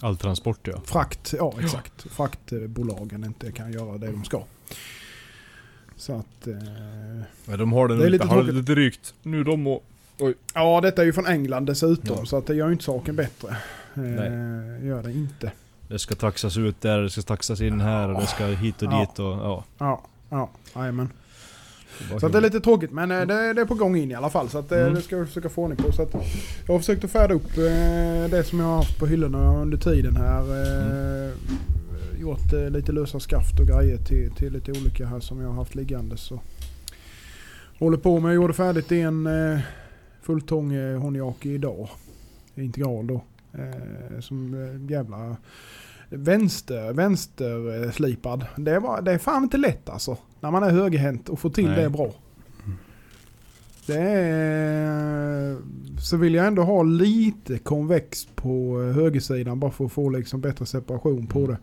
All 0.00 0.16
transport 0.16 0.58
ja. 0.68 0.80
frakt. 0.84 1.34
Ja, 1.38 1.54
exakt. 1.60 2.02
Fraktbolagen 2.10 3.24
inte 3.24 3.52
kan 3.52 3.72
göra 3.72 3.98
det 3.98 4.06
de 4.06 4.24
ska. 4.24 4.42
Så 5.96 6.12
att... 6.12 6.46
Eh, 6.46 6.54
Men 7.44 7.58
de 7.58 7.72
har 7.72 7.88
det, 7.88 7.96
Det 7.96 8.06
är 8.06 8.10
lite 8.10 8.26
har 8.26 8.42
det 8.42 8.52
lite 8.52 8.72
drygt. 8.72 9.14
Nu 9.22 9.44
de 9.44 9.62
må... 9.62 9.82
ja, 10.54 10.80
detta 10.80 11.02
är 11.02 11.06
ju 11.06 11.12
från 11.12 11.26
England 11.26 11.64
dessutom 11.66 12.16
Ja. 12.18 12.26
så 12.26 12.36
att 12.36 12.46
det 12.46 12.54
gör 12.54 12.66
ju 12.66 12.72
inte 12.72 12.84
saken 12.84 13.16
bättre. 13.16 13.48
Eh, 13.94 14.02
Nej. 14.02 14.86
gör 14.86 15.02
det 15.02 15.12
inte. 15.12 15.52
Det 15.88 15.98
ska 15.98 16.14
taxas 16.14 16.56
ut 16.56 16.80
där, 16.80 16.98
det 17.02 17.10
ska 17.10 17.22
taxas 17.22 17.60
in 17.60 17.80
här 17.80 18.08
och 18.14 18.20
det 18.20 18.26
ska 18.26 18.46
hit 18.46 18.82
och 18.82 18.92
Ja. 18.92 19.00
dit 19.00 19.18
och 19.18 19.26
ja. 19.26 19.64
Ja, 19.78 20.02
ja, 20.30 20.50
jajamän. 20.74 21.08
Så 22.20 22.28
det 22.28 22.38
är 22.38 22.42
lite 22.42 22.60
tråkigt 22.60 22.92
men 22.92 23.10
eh, 23.10 23.20
det, 23.26 23.52
det 23.52 23.60
är 23.60 23.64
på 23.64 23.74
gång 23.74 23.96
in 23.96 24.10
i 24.10 24.14
alla 24.14 24.30
fall. 24.30 24.48
Så 24.48 24.58
att 24.58 24.72
eh, 24.72 24.78
Mm. 24.80 24.94
det 24.94 25.02
ska 25.02 25.16
vi 25.16 25.26
försöka 25.26 25.48
få 25.48 25.62
ordning 25.62 25.76
på. 25.78 25.92
Så 25.92 26.02
att 26.02 26.14
jag 26.66 26.74
har 26.74 26.78
försökt 26.78 27.04
att 27.04 27.10
färda 27.10 27.34
upp 27.34 27.58
eh, 27.58 28.30
det 28.30 28.44
som 28.46 28.58
jag 28.60 28.66
har 28.66 28.76
haft 28.76 28.98
på 28.98 29.06
hyllorna 29.06 29.56
under 29.62 29.78
tiden 29.78 30.16
här. 30.16 30.40
Eh, 30.40 31.32
Gjort 32.20 32.52
lite 32.70 32.92
lösa 32.92 33.20
skaft 33.20 33.60
och 33.60 33.66
grejer 33.66 33.96
till, 33.96 34.30
till 34.30 34.52
lite 34.52 34.70
olika 34.72 35.06
här 35.06 35.20
som 35.20 35.40
jag 35.40 35.48
har 35.48 35.54
haft 35.54 35.74
liggande. 35.74 36.16
Så. 36.16 36.40
Håller 37.78 37.98
på 37.98 38.20
med, 38.20 38.28
jag 38.28 38.34
gjorde 38.34 38.54
färdigt 38.54 38.92
en 38.92 39.28
fulltång 40.22 40.96
honjaki 40.96 41.54
idag. 41.54 41.88
Integral 42.54 43.06
då. 43.06 43.20
Som 44.20 44.56
jävla 44.90 45.36
vänster, 46.08 46.92
vänster 46.92 47.84
eh, 47.84 47.90
slipad. 47.90 48.46
Det, 48.56 48.78
var, 48.78 49.02
det 49.02 49.12
är 49.12 49.18
fan 49.18 49.42
inte 49.42 49.56
lätt 49.56 49.88
alltså. 49.88 50.16
När 50.40 50.50
man 50.50 50.62
är 50.62 50.70
högerhänt 50.70 51.28
och 51.28 51.38
få 51.38 51.50
till 51.50 51.68
Nej. 51.68 51.82
det 51.82 51.90
bra. 51.90 52.12
Det 53.86 54.00
är, 54.00 55.56
så 56.00 56.16
vill 56.16 56.34
jag 56.34 56.46
ändå 56.46 56.62
ha 56.62 56.82
lite 56.82 57.58
konvex 57.58 58.26
på 58.34 58.82
eh, 58.82 58.94
högersidan 58.94 59.60
bara 59.60 59.70
för 59.70 59.84
att 59.84 59.92
få 59.92 60.10
liksom 60.10 60.40
bättre 60.40 60.66
separation 60.66 61.26
på 61.26 61.46
det. 61.46 61.56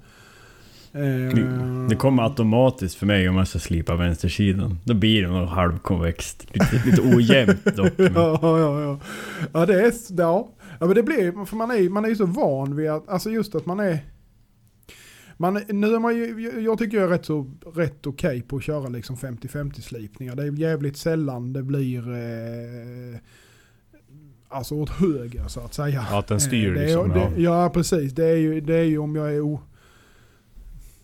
Eh, 0.94 1.88
Det 1.90 1.96
kommer 1.96 2.24
automatiskt 2.24 2.96
för 2.96 3.06
mig 3.06 3.30
om 3.30 3.38
jag 3.38 3.48
ska 3.48 3.60
slipa 3.60 3.96
vänstersidan. 3.96 4.78
Då 4.84 4.94
blir 4.94 5.22
det 5.22 5.28
nog 5.28 5.48
halvkonvext. 5.48 6.48
Lite, 6.54 6.82
lite 6.86 7.02
ojämnt 7.02 7.66
dock. 7.76 7.98
Men, 7.98 8.14
Ja, 8.14 8.40
ja, 8.42 8.82
ja. 8.82 9.00
Ja, 9.54 9.66
det 9.66 9.82
är... 9.86 9.94
Ja. 10.10 10.50
ja 10.80 10.86
men 10.86 10.96
det 10.96 11.04
blir... 11.04 11.46
För 11.46 11.56
man 11.56 11.72
är, 11.72 11.90
man 11.90 12.06
är 12.06 12.10
ju 12.10 12.16
så 12.16 12.26
van 12.26 12.76
vid 12.76 12.90
att... 12.90 13.10
Alltså 13.10 13.30
just 13.30 13.56
att 13.56 13.66
man 13.66 13.80
är... 13.80 14.00
Man, 15.42 15.62
nu 15.68 15.96
är 15.96 16.00
man 16.00 16.16
ju, 16.16 16.62
jag 16.62 16.78
tycker 16.78 16.98
jag 16.98 17.06
är 17.06 17.10
rätt 17.10 17.26
så 17.26 17.52
rätt 17.76 18.08
okej 18.08 18.42
på 18.42 18.58
att 18.58 18.64
köra 18.64 18.88
liksom 18.88 19.16
50-50 19.16 19.82
slipningar. 19.82 20.36
Det 20.36 20.44
är 20.44 20.52
jävligt 20.52 20.98
sällan 20.98 21.54
det 21.54 21.64
blir... 21.64 22.12
Eh, 22.12 23.20
alltså 24.48 24.76
åt 24.76 24.90
höger 24.90 25.48
så 25.48 25.60
att 25.60 25.74
säga. 25.74 26.06
Ja, 26.12 26.20
att 26.20 26.28
den 26.28 26.40
styr 26.40 26.68
Eh, 26.68 26.74
det 26.74 26.80
är, 26.80 26.86
liksom. 26.86 27.10
det, 27.10 27.42
ja. 27.42 27.70
precis. 27.70 28.14
Det 28.14 28.26
är, 28.26 28.36
ju, 28.36 28.62
det 28.62 28.76
är 28.76 28.84
ju 28.84 28.98
om 28.98 29.16
jag 29.16 29.34
är 29.34 29.42
o, 29.42 29.62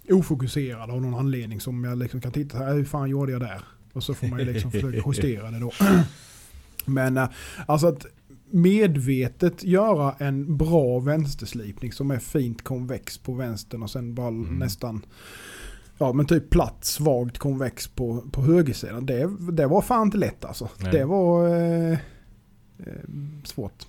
ofokuserad 0.10 0.90
av 0.90 1.02
någon 1.02 1.16
anledning 1.16 1.60
som 1.60 1.84
jag 1.84 1.98
liksom 1.98 2.22
kan 2.22 2.32
titta 2.32 2.58
här, 2.58 2.74
hur 2.74 2.86
fan 2.86 3.10
gjorde 3.10 3.32
jag 3.32 3.42
där? 3.42 3.62
Och 3.94 4.04
så 4.04 4.14
får 4.14 4.28
man 4.28 4.40
ju 4.40 4.46
liksom 4.46 4.72
försöka 4.72 5.02
justera 5.06 5.52
det 5.52 5.60
då. 5.60 5.72
Men 6.86 7.18
eh, 7.18 7.30
alltså 7.66 7.88
att 7.88 8.06
medvetet 8.50 9.64
göra 9.64 10.16
en 10.20 10.58
bra 10.58 11.00
vänsterslipning 11.00 11.92
som 11.92 12.12
är 12.12 12.20
fint 12.20 12.64
konvex 12.64 13.18
på 13.18 13.34
vänstern 13.34 13.84
och 13.84 13.90
sen 13.90 14.14
bara 14.16 14.28
Mm. 14.28 14.60
nästan 14.60 15.06
Ja 16.00 16.14
men 16.14 16.26
typ 16.26 16.50
platt 16.50 16.86
svagt 16.86 17.38
konvex 17.38 17.88
på, 17.88 18.24
på 18.32 18.42
högersidan. 18.42 19.06
Det, 19.06 19.30
det 19.52 19.68
var 19.68 19.82
fan 19.82 20.02
inte 20.08 20.18
lätt 20.18 20.46
alltså. 20.46 20.70
Nej. 20.82 20.92
Det 20.92 21.06
var 21.06 21.48
eh, 21.50 21.92
eh, 21.92 21.98
svårt. 23.44 23.88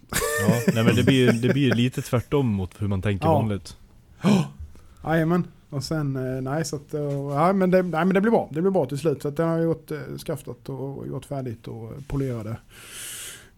ja. 0.48 0.72
Nej 0.74 0.84
men 0.84 0.96
det 0.96 1.02
blir, 1.04 1.32
det 1.32 1.48
blir 1.52 1.74
lite 1.74 2.02
tvärtom 2.02 2.46
mot 2.46 2.82
hur 2.82 2.88
man 2.88 3.02
tänker 3.02 3.26
Ja. 3.26 3.32
vanligt. 3.32 3.76
Jajamän. 5.04 5.46
Och 5.70 5.84
sen, 5.84 6.16
eh, 6.16 6.42
nej 6.42 6.64
så 6.64 6.76
att, 6.76 6.94
eh, 6.94 7.00
ja, 7.12 7.52
men 7.52 7.70
det, 7.70 7.82
nej 7.82 8.04
men 8.04 8.14
det 8.14 8.20
blir 8.20 8.30
bra. 8.30 8.48
Det 8.52 8.60
blir 8.62 8.70
bra 8.70 8.86
till 8.86 8.98
slut. 8.98 9.22
Så 9.22 9.28
att 9.28 9.36
den 9.36 9.48
har 9.48 9.56
jag 9.56 9.64
gjort, 9.64 9.90
eh, 9.90 9.98
skaftat 10.26 10.68
och 10.68 11.06
gjort 11.06 11.24
färdigt 11.24 11.68
och 11.68 11.92
polerade. 12.08 12.56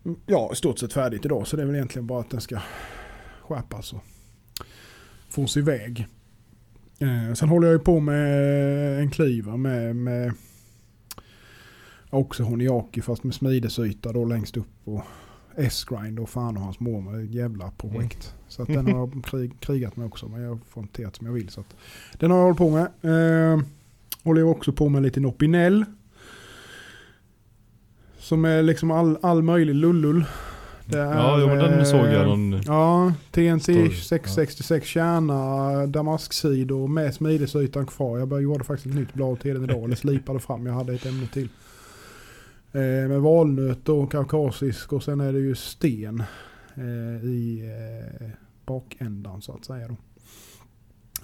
Mm, 0.04 0.18
Ja, 0.26 0.50
i 0.52 0.56
stort 0.56 0.78
sett 0.78 0.92
färdigt 0.92 1.24
idag. 1.24 1.46
Så 1.46 1.56
det 1.56 1.62
är 1.62 1.66
väl 1.66 1.74
egentligen 1.74 2.06
bara 2.06 2.20
att 2.20 2.30
den 2.30 2.40
ska 2.40 2.58
skärpas 3.42 3.92
och 3.92 4.02
fås 5.28 5.56
iväg. 5.56 6.06
Eh, 6.98 7.34
sen 7.34 7.48
håller 7.48 7.66
jag 7.66 7.74
ju 7.74 7.78
på 7.78 8.00
med 8.00 9.00
en 9.00 9.10
kliver 9.10 9.56
med, 9.56 9.96
med 9.96 10.32
också 12.10 12.42
honiaki 12.42 13.02
fast 13.02 13.24
med 13.24 13.34
smidesyta 13.34 14.12
då 14.12 14.24
längst 14.24 14.56
upp 14.56 14.66
och 14.84 15.02
S-grind 15.56 16.18
och 16.18 16.28
fan 16.28 16.56
och 16.56 16.62
hans 16.62 16.80
mormor. 16.80 17.22
Ett 17.22 17.30
jävla 17.30 17.70
projekt. 17.70 18.34
Så 18.48 18.62
att 18.62 18.68
den 18.68 18.86
har 18.86 18.98
jag 18.98 19.24
krig, 19.24 19.60
krigat 19.60 19.96
med 19.96 20.06
också 20.06 20.28
men 20.28 20.42
jag 20.42 20.58
får 20.68 20.82
inte 20.82 21.02
det 21.02 21.16
som 21.16 21.26
jag 21.26 21.34
vill. 21.34 21.48
Så 21.48 21.60
att 21.60 21.76
den 22.18 22.30
har 22.30 22.38
jag 22.38 22.44
hållit 22.44 22.58
på 22.58 22.70
med. 22.70 22.86
Eh, 23.02 23.60
håller 24.24 24.40
jag 24.40 24.50
också 24.50 24.72
på 24.72 24.88
med 24.88 25.02
lite 25.02 25.20
Nopinel. 25.20 25.84
Som 28.30 28.44
är 28.44 28.62
liksom 28.62 28.90
all, 28.90 29.18
all 29.22 29.42
möjlig 29.42 29.74
lullull. 29.74 30.24
Det 30.86 30.98
Ja, 30.98 31.40
jo, 31.40 31.46
men 31.46 31.58
den 31.58 31.78
eh, 31.78 31.84
såg 31.84 32.06
jag 32.06 32.26
någon... 32.26 32.60
Ja, 32.66 33.12
TNC 33.30 33.62
Story, 33.72 33.90
666 33.94 34.86
kärna, 34.86 35.86
damasksidor 35.86 36.88
med 36.88 37.14
smidesytan 37.14 37.86
kvar. 37.86 38.18
Jag 38.18 38.42
gjorde 38.42 38.64
faktiskt 38.64 38.86
ett 38.86 38.94
nytt 39.00 39.14
blad 39.14 39.40
till 39.40 39.54
den 39.54 39.64
idag, 39.64 39.84
eller 39.84 39.96
slipade 39.96 40.38
fram. 40.38 40.66
Jag 40.66 40.74
hade 40.74 40.94
ett 40.94 41.06
ämne 41.06 41.26
till. 41.26 41.48
Eh, 42.72 42.80
med 43.08 43.20
valnöt 43.20 43.88
och 43.88 44.12
kaukasisk 44.12 44.92
och 44.92 45.02
sen 45.02 45.20
är 45.20 45.32
det 45.32 45.38
ju 45.40 45.54
sten 45.54 46.22
eh, 46.74 47.24
i 47.24 47.62
eh, 48.20 48.28
bakändan 48.66 49.42
så 49.42 49.52
att 49.52 49.64
säga. 49.64 49.88
Då. 49.88 49.96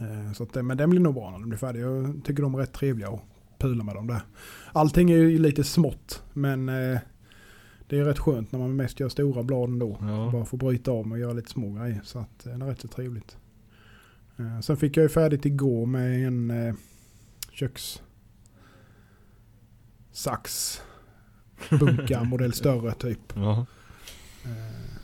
Eh, 0.04 0.32
så 0.32 0.42
att, 0.42 0.52
det- 0.52 0.62
men 0.62 0.76
den 0.76 0.90
blir 0.90 1.00
nog 1.00 1.14
bra 1.14 1.30
när 1.30 1.38
den 1.38 1.48
blir 1.48 1.58
färdig. 1.58 1.80
Jag 1.80 2.20
tycker 2.24 2.42
de 2.42 2.54
är 2.54 2.58
rätt 2.58 2.72
trevliga 2.72 3.08
att 3.08 3.20
pula 3.58 3.84
med 3.84 3.94
dem 3.94 4.06
där. 4.06 4.20
Allting 4.72 5.10
är 5.10 5.16
ju 5.16 5.38
lite 5.38 5.64
smått 5.64 6.22
men 6.32 6.68
eh, 6.68 6.98
det 7.88 7.98
är 7.98 8.04
rätt 8.04 8.18
skönt 8.18 8.52
när 8.52 8.58
man 8.58 8.76
mest 8.76 9.00
gör 9.00 9.08
stora 9.08 9.42
blad 9.42 9.68
ändå. 9.68 9.96
Ja. 10.00 10.30
Bara 10.32 10.44
få 10.44 10.56
bryta 10.56 10.90
av 10.90 11.10
och 11.12 11.18
göra 11.18 11.32
lite 11.32 11.50
små 11.50 11.72
grejer. 11.72 12.00
Så 12.04 12.18
att 12.18 12.46
eh, 12.46 12.58
det 12.58 12.64
är 12.64 12.68
rätt 12.68 12.80
så 12.80 12.88
trevligt. 12.88 13.36
Eh, 14.38 14.60
Sen 14.60 14.76
fick 14.76 14.96
jag 14.96 15.02
ju 15.02 15.08
färdigt 15.08 15.44
igår 15.44 15.86
med 15.86 16.26
en 16.26 16.50
eh, 16.50 16.74
köks 17.52 18.02
sax 20.12 20.80
bunka 21.70 22.24
modell 22.24 22.52
större 22.52 22.92
typ. 22.94 23.32
Ja. 23.34 23.66
Eh, 24.44 24.96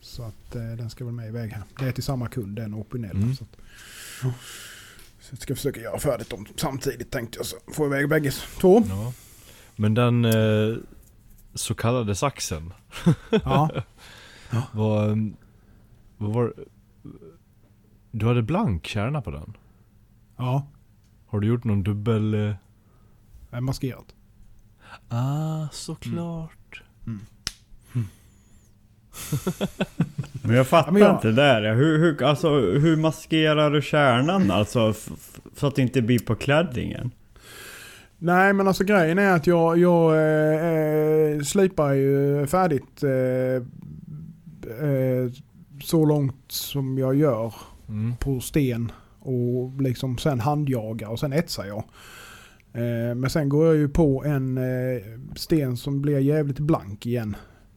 Så 0.00 0.22
att 0.22 0.54
eh, 0.56 0.62
den 0.62 0.90
ska 0.90 1.04
väl 1.04 1.14
med 1.14 1.28
iväg 1.28 1.50
här. 1.50 1.62
Det 1.78 1.84
är 1.84 1.92
till 1.92 2.02
samma 2.04 2.28
kund 2.28 2.56
den 2.56 2.74
och 2.74 2.80
Opinel. 2.80 3.16
Mm. 3.16 3.34
Så, 3.34 3.44
att, 3.44 3.56
ja. 4.22 4.32
Så 5.26 5.32
jag 5.32 5.38
ska 5.42 5.54
försöka 5.54 5.80
göra 5.80 5.98
färdigt 5.98 6.30
dem 6.30 6.46
samtidigt 6.56 7.10
tänkte 7.10 7.38
jag 7.38 7.46
så 7.46 7.56
får 7.72 7.86
jag 7.86 7.94
iväg 7.94 8.08
bägge 8.08 8.30
två. 8.60 8.82
ja. 8.88 9.12
Men 9.76 9.94
den 9.94 10.24
eh, 10.24 10.76
så 11.54 11.74
kallade 11.74 12.14
saxen. 12.14 12.72
Ja. 13.44 13.70
Vad, 14.72 15.10
eh, 15.10 15.16
vad 16.16 16.32
var 16.32 16.54
Du 18.10 18.26
hade 18.26 18.42
blank 18.42 18.86
kärna 18.86 19.22
på 19.22 19.30
den? 19.30 19.56
ja. 20.36 20.66
Har 21.26 21.40
du 21.40 21.46
gjort 21.46 21.64
någon 21.64 21.82
dubbel... 21.82 22.34
Eh... 23.50 23.60
maskerat. 23.60 24.14
Ah, 25.08 25.68
såklart. 25.72 26.65
Men 30.42 30.56
jag 30.56 30.66
fattar 30.66 30.88
Ja, 30.88 30.92
men 30.92 31.02
jag- 31.02 31.14
inte 31.16 31.26
det 31.28 31.32
där. 31.34 31.74
Hur, 31.74 31.98
hur, 31.98 32.22
alltså, 32.22 32.48
hur 32.60 32.96
maskerar 32.96 33.70
du 33.70 33.82
kärnan 33.82 34.50
alltså? 34.50 34.94
Så 35.56 35.66
att 35.66 35.74
det 35.76 35.82
inte 35.82 36.02
blir 36.02 36.18
på 36.18 36.34
klädningen? 36.34 37.10
Nej 38.18 38.52
men 38.52 38.68
alltså 38.68 38.84
grejen 38.84 39.18
är 39.18 39.30
att 39.32 39.46
jag, 39.46 39.78
jag 39.78 40.14
eh, 40.16 40.66
eh, 40.66 41.40
slipar 41.42 41.92
ju 41.92 42.46
färdigt 42.46 43.02
eh, 43.02 43.62
eh, 44.88 45.30
så 45.82 46.04
långt 46.04 46.44
som 46.48 46.98
jag 46.98 47.14
gör 47.14 47.54
Mm. 47.88 48.16
på 48.16 48.40
sten 48.40 48.92
och 49.20 49.82
liksom 49.82 50.18
sen 50.18 50.40
handjagar 50.40 51.08
och 51.08 51.20
sen 51.20 51.32
etsar 51.32 51.64
jag. 51.64 51.84
Eh, 52.72 53.14
men 53.14 53.30
sen 53.30 53.48
går 53.48 53.66
jag 53.66 53.76
ju 53.76 53.88
på 53.88 54.24
en 54.24 54.58
eh, 54.58 55.02
sten 55.36 55.76
som 55.76 56.02
blir 56.02 56.18
jävligt 56.18 56.58
blank 56.58 57.06
igen. 57.06 57.36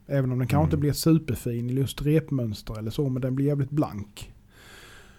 Även 0.09 0.31
om 0.31 0.39
den 0.39 0.47
kanske 0.47 0.55
Mm. 0.63 0.67
inte 0.67 0.77
blir 0.77 0.91
superfin 0.93 1.69
i 1.69 1.73
just 1.73 2.01
repmönster 2.01 2.79
eller 2.79 2.91
så 2.91 3.09
men 3.09 3.21
den 3.21 3.35
blir 3.35 3.45
jävligt 3.45 3.69
blank. 3.69 4.31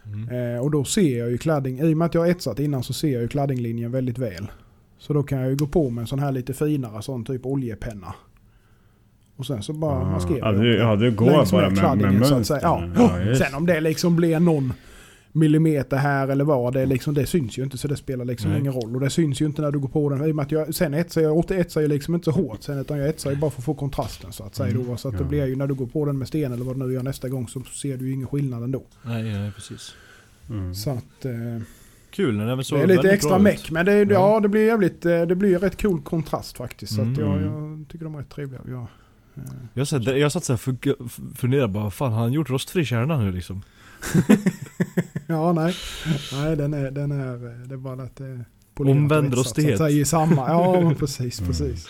Mm. 0.05 0.55
Eh, 0.55 0.61
och 0.63 0.71
då 0.71 0.85
ser 0.85 1.19
jag 1.19 1.31
ju 1.31 1.39
kladding, 1.39 1.81
i 1.81 1.95
och 1.95 1.99
med 1.99 2.07
att 2.07 2.15
jag 2.15 2.21
har 2.21 2.29
etsat 2.29 2.59
innan 2.59 2.83
så 2.83 2.93
ser 2.93 3.13
jag 3.13 3.23
ju 3.23 3.29
kladdinglinjen 3.29 3.93
väldigt 3.93 4.19
väl. 4.19 4.51
Så 4.99 5.13
då 5.13 5.23
kan 5.23 5.39
jag 5.41 5.51
ju 5.51 5.57
gå 5.57 5.67
på 5.67 5.91
med 5.91 6.03
en 6.03 6.07
sån 6.07 6.19
här 6.19 6.33
lite 6.33 6.55
finare 6.55 7.03
sån 7.03 7.25
typ 7.25 7.47
oljepenna. 7.47 8.15
Och 9.37 9.47
sen 9.47 9.63
så 9.63 9.73
bara 9.73 10.01
Ah, 10.01 10.11
maskerar 10.13 10.39
ja, 10.39 10.53
jag 10.53 10.63
du, 10.63 10.77
ja, 10.77 10.97
du 10.97 11.11
går 11.13 11.27
bara 11.27 11.73
med 11.73 11.99
med, 11.99 12.21
mönstren. 12.31 12.61
Ja. 12.63 13.21
just. 13.27 13.43
Sen 13.45 13.55
om 13.55 13.67
det 13.67 13.81
liksom 13.81 14.17
blir 14.17 14.41
någon 14.41 14.73
millimeter 15.33 15.97
här 15.97 16.29
eller 16.29 16.45
vad, 16.45 16.73
det, 16.75 16.81
är 16.81 16.87
liksom, 16.87 17.15
det 17.15 17.27
syns 17.27 17.59
ju 17.59 17.63
inte 17.63 17.79
så 17.79 17.89
det 17.89 17.97
spelar 17.97 18.25
liksom 18.25 18.51
Nej. 18.51 18.61
ingen 18.61 18.73
roll. 18.73 18.95
Och 18.95 19.01
det 19.01 19.11
syns 19.11 19.41
ju 19.43 19.47
inte 19.47 19.63
när 19.63 19.71
du 19.71 19.79
går 19.79 19.89
på 19.89 20.09
den. 20.11 20.25
I 20.29 20.33
och 20.33 20.37
med 20.37 20.43
att 20.45 20.53
jag, 20.53 20.75
sen 20.75 20.95
etsar 20.95 21.21
jag, 21.21 21.37
åt- 21.37 21.51
etsar 21.51 21.81
ju 21.81 21.89
liksom 21.89 22.15
inte 22.15 22.25
så 22.25 22.31
hårt 22.31 22.63
sen 22.63 22.79
utan 22.79 22.99
jag 22.99 23.09
etsar 23.09 23.31
ju 23.31 23.37
bara 23.37 23.51
för 23.51 23.61
att 23.61 23.65
få 23.65 23.75
kontrasten 23.75 24.33
så 24.33 24.45
att 24.45 24.55
säga. 24.55 24.71
Mm, 24.71 24.87
då, 24.87 24.97
så 24.97 25.09
att 25.09 25.15
ja. 25.15 25.21
det 25.21 25.27
blir 25.27 25.47
ju 25.47 25.57
när 25.57 25.67
du 25.67 25.75
går 25.75 25.87
på 25.87 26.05
den 26.05 26.19
med 26.19 26.29
sten 26.29 26.53
eller 26.53 26.65
vad 26.65 26.79
du 26.81 26.87
nu 26.87 26.93
gör 26.93 27.03
nästa 27.03 27.29
gång 27.29 27.49
så 27.49 27.61
ser 27.63 27.97
du 27.97 28.07
ju 28.07 28.13
ingen 28.13 28.27
skillnad 28.27 28.63
ändå. 28.63 28.83
Nej, 29.03 29.23
nej, 29.23 29.53
precis. 29.53 29.95
Mm. 30.51 30.75
Så 30.75 30.91
att... 30.91 31.25
Eh, 31.25 31.33
Kul, 32.11 32.37
när 32.37 32.47
den 32.47 32.65
såg 32.65 32.79
det 32.79 32.83
är 32.83 32.87
lite 32.87 33.11
extra 33.13 33.39
meck 33.39 33.71
men 33.71 33.87
det, 33.87 33.93
är- 33.93 34.07
Ja. 34.07 34.13
ja. 34.35 34.41
det 34.41 34.49
blir 34.49 34.67
jävligt, 34.67 35.07
eh, 35.07 35.23
det 35.23 35.35
blir 35.35 35.59
rätt 35.59 35.83
cool 35.83 36.01
kontrast 36.01 36.57
faktiskt. 36.57 36.95
Så 36.95 37.03
att 37.03 37.19
jag, 37.19 37.37
Mm. 37.37 37.45
jag 37.79 37.89
tycker 37.89 38.05
de 38.05 38.15
är 38.15 38.19
rätt 38.19 38.29
trevliga. 38.31 38.61
Ja. 38.69 38.87
Eh, 39.37 39.43
Jag 39.75 39.89
satt, 39.89 40.05
jag 40.07 40.33
satt 40.33 40.45
så 40.45 40.53
här 40.53 40.93
och 40.99 41.11
funderade 41.37 41.69
bara, 41.69 41.83
vad 41.85 41.95
fan 41.95 42.13
har 42.13 42.21
han 42.21 42.33
gjort 42.33 42.51
rostfri 42.51 42.85
kärna 42.85 43.21
nu 43.21 43.33
liksom? 43.33 43.63
Ja, 45.31 45.53
nej. 45.53 45.75
Nej, 46.33 46.57
den 46.57 46.75
är, 46.75 46.91
den 46.91 47.13
är, 47.13 47.35
eh, 47.35 47.59
det 47.67 47.75
är 47.75 47.79
bara 47.79 48.03
att 48.03 48.17
det 48.17 48.25
är 48.27 48.45
Omvänd 48.77 49.35
rostighet. 49.35 49.81
I 49.91 50.05
samma. 50.05 50.49
Ja, 50.49 50.81
men 50.85 50.95
precis, 50.95 51.41
Mm. 51.41 51.51
precis. 51.51 51.87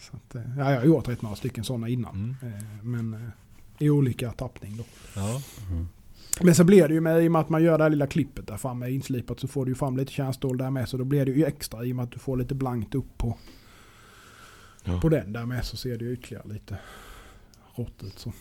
Så 0.00 0.16
att, 0.16 0.34
eh, 0.34 0.42
ja, 0.58 0.70
jag 0.72 0.78
har 0.80 0.86
gjort 0.86 1.08
rätt 1.08 1.22
några 1.22 1.36
stycken 1.36 1.64
sådana 1.64 1.88
innan. 1.88 2.14
Mm. 2.42 2.54
Eh, 2.54 2.84
Men 2.84 3.14
eh, 3.14 3.20
i 3.86 3.90
olika 3.90 4.32
tappning 4.32 4.76
då. 4.76 4.84
Ja. 5.16 5.42
Mm. 5.70 5.88
Men 6.40 6.54
så 6.54 6.64
blir 6.64 6.88
det 6.88 6.94
ju 6.94 7.00
med, 7.00 7.24
i 7.24 7.28
och 7.28 7.32
med 7.32 7.40
att 7.40 7.48
man 7.48 7.62
gör 7.62 7.78
det 7.78 7.84
här 7.84 7.90
lilla 7.90 8.06
klippet 8.06 8.46
där 8.46 8.56
framme 8.56 8.88
inslipat 8.90 9.40
så 9.40 9.48
får 9.48 9.64
du 9.64 9.70
ju 9.70 9.74
fram 9.74 9.96
lite 9.96 10.12
kärnstål 10.12 10.58
där 10.58 10.70
med. 10.70 10.88
Så 10.88 10.96
då 10.96 11.04
blir 11.04 11.26
det 11.26 11.32
ju 11.32 11.44
extra 11.44 11.84
i 11.84 11.92
och 11.92 11.96
med 11.96 12.02
att 12.02 12.10
du 12.12 12.18
får 12.18 12.36
lite 12.36 12.54
blankt 12.54 12.94
upp 12.94 13.18
på, 13.18 13.38
Ja. 14.84 15.00
på 15.00 15.08
den 15.08 15.32
där 15.32 15.46
med 15.46 15.64
så 15.64 15.76
ser 15.76 15.98
det 15.98 16.04
ju 16.04 16.12
ytterligare 16.12 16.48
lite 16.48 16.76
rått 17.74 18.02
ut. 18.02 18.18
Så. 18.18 18.32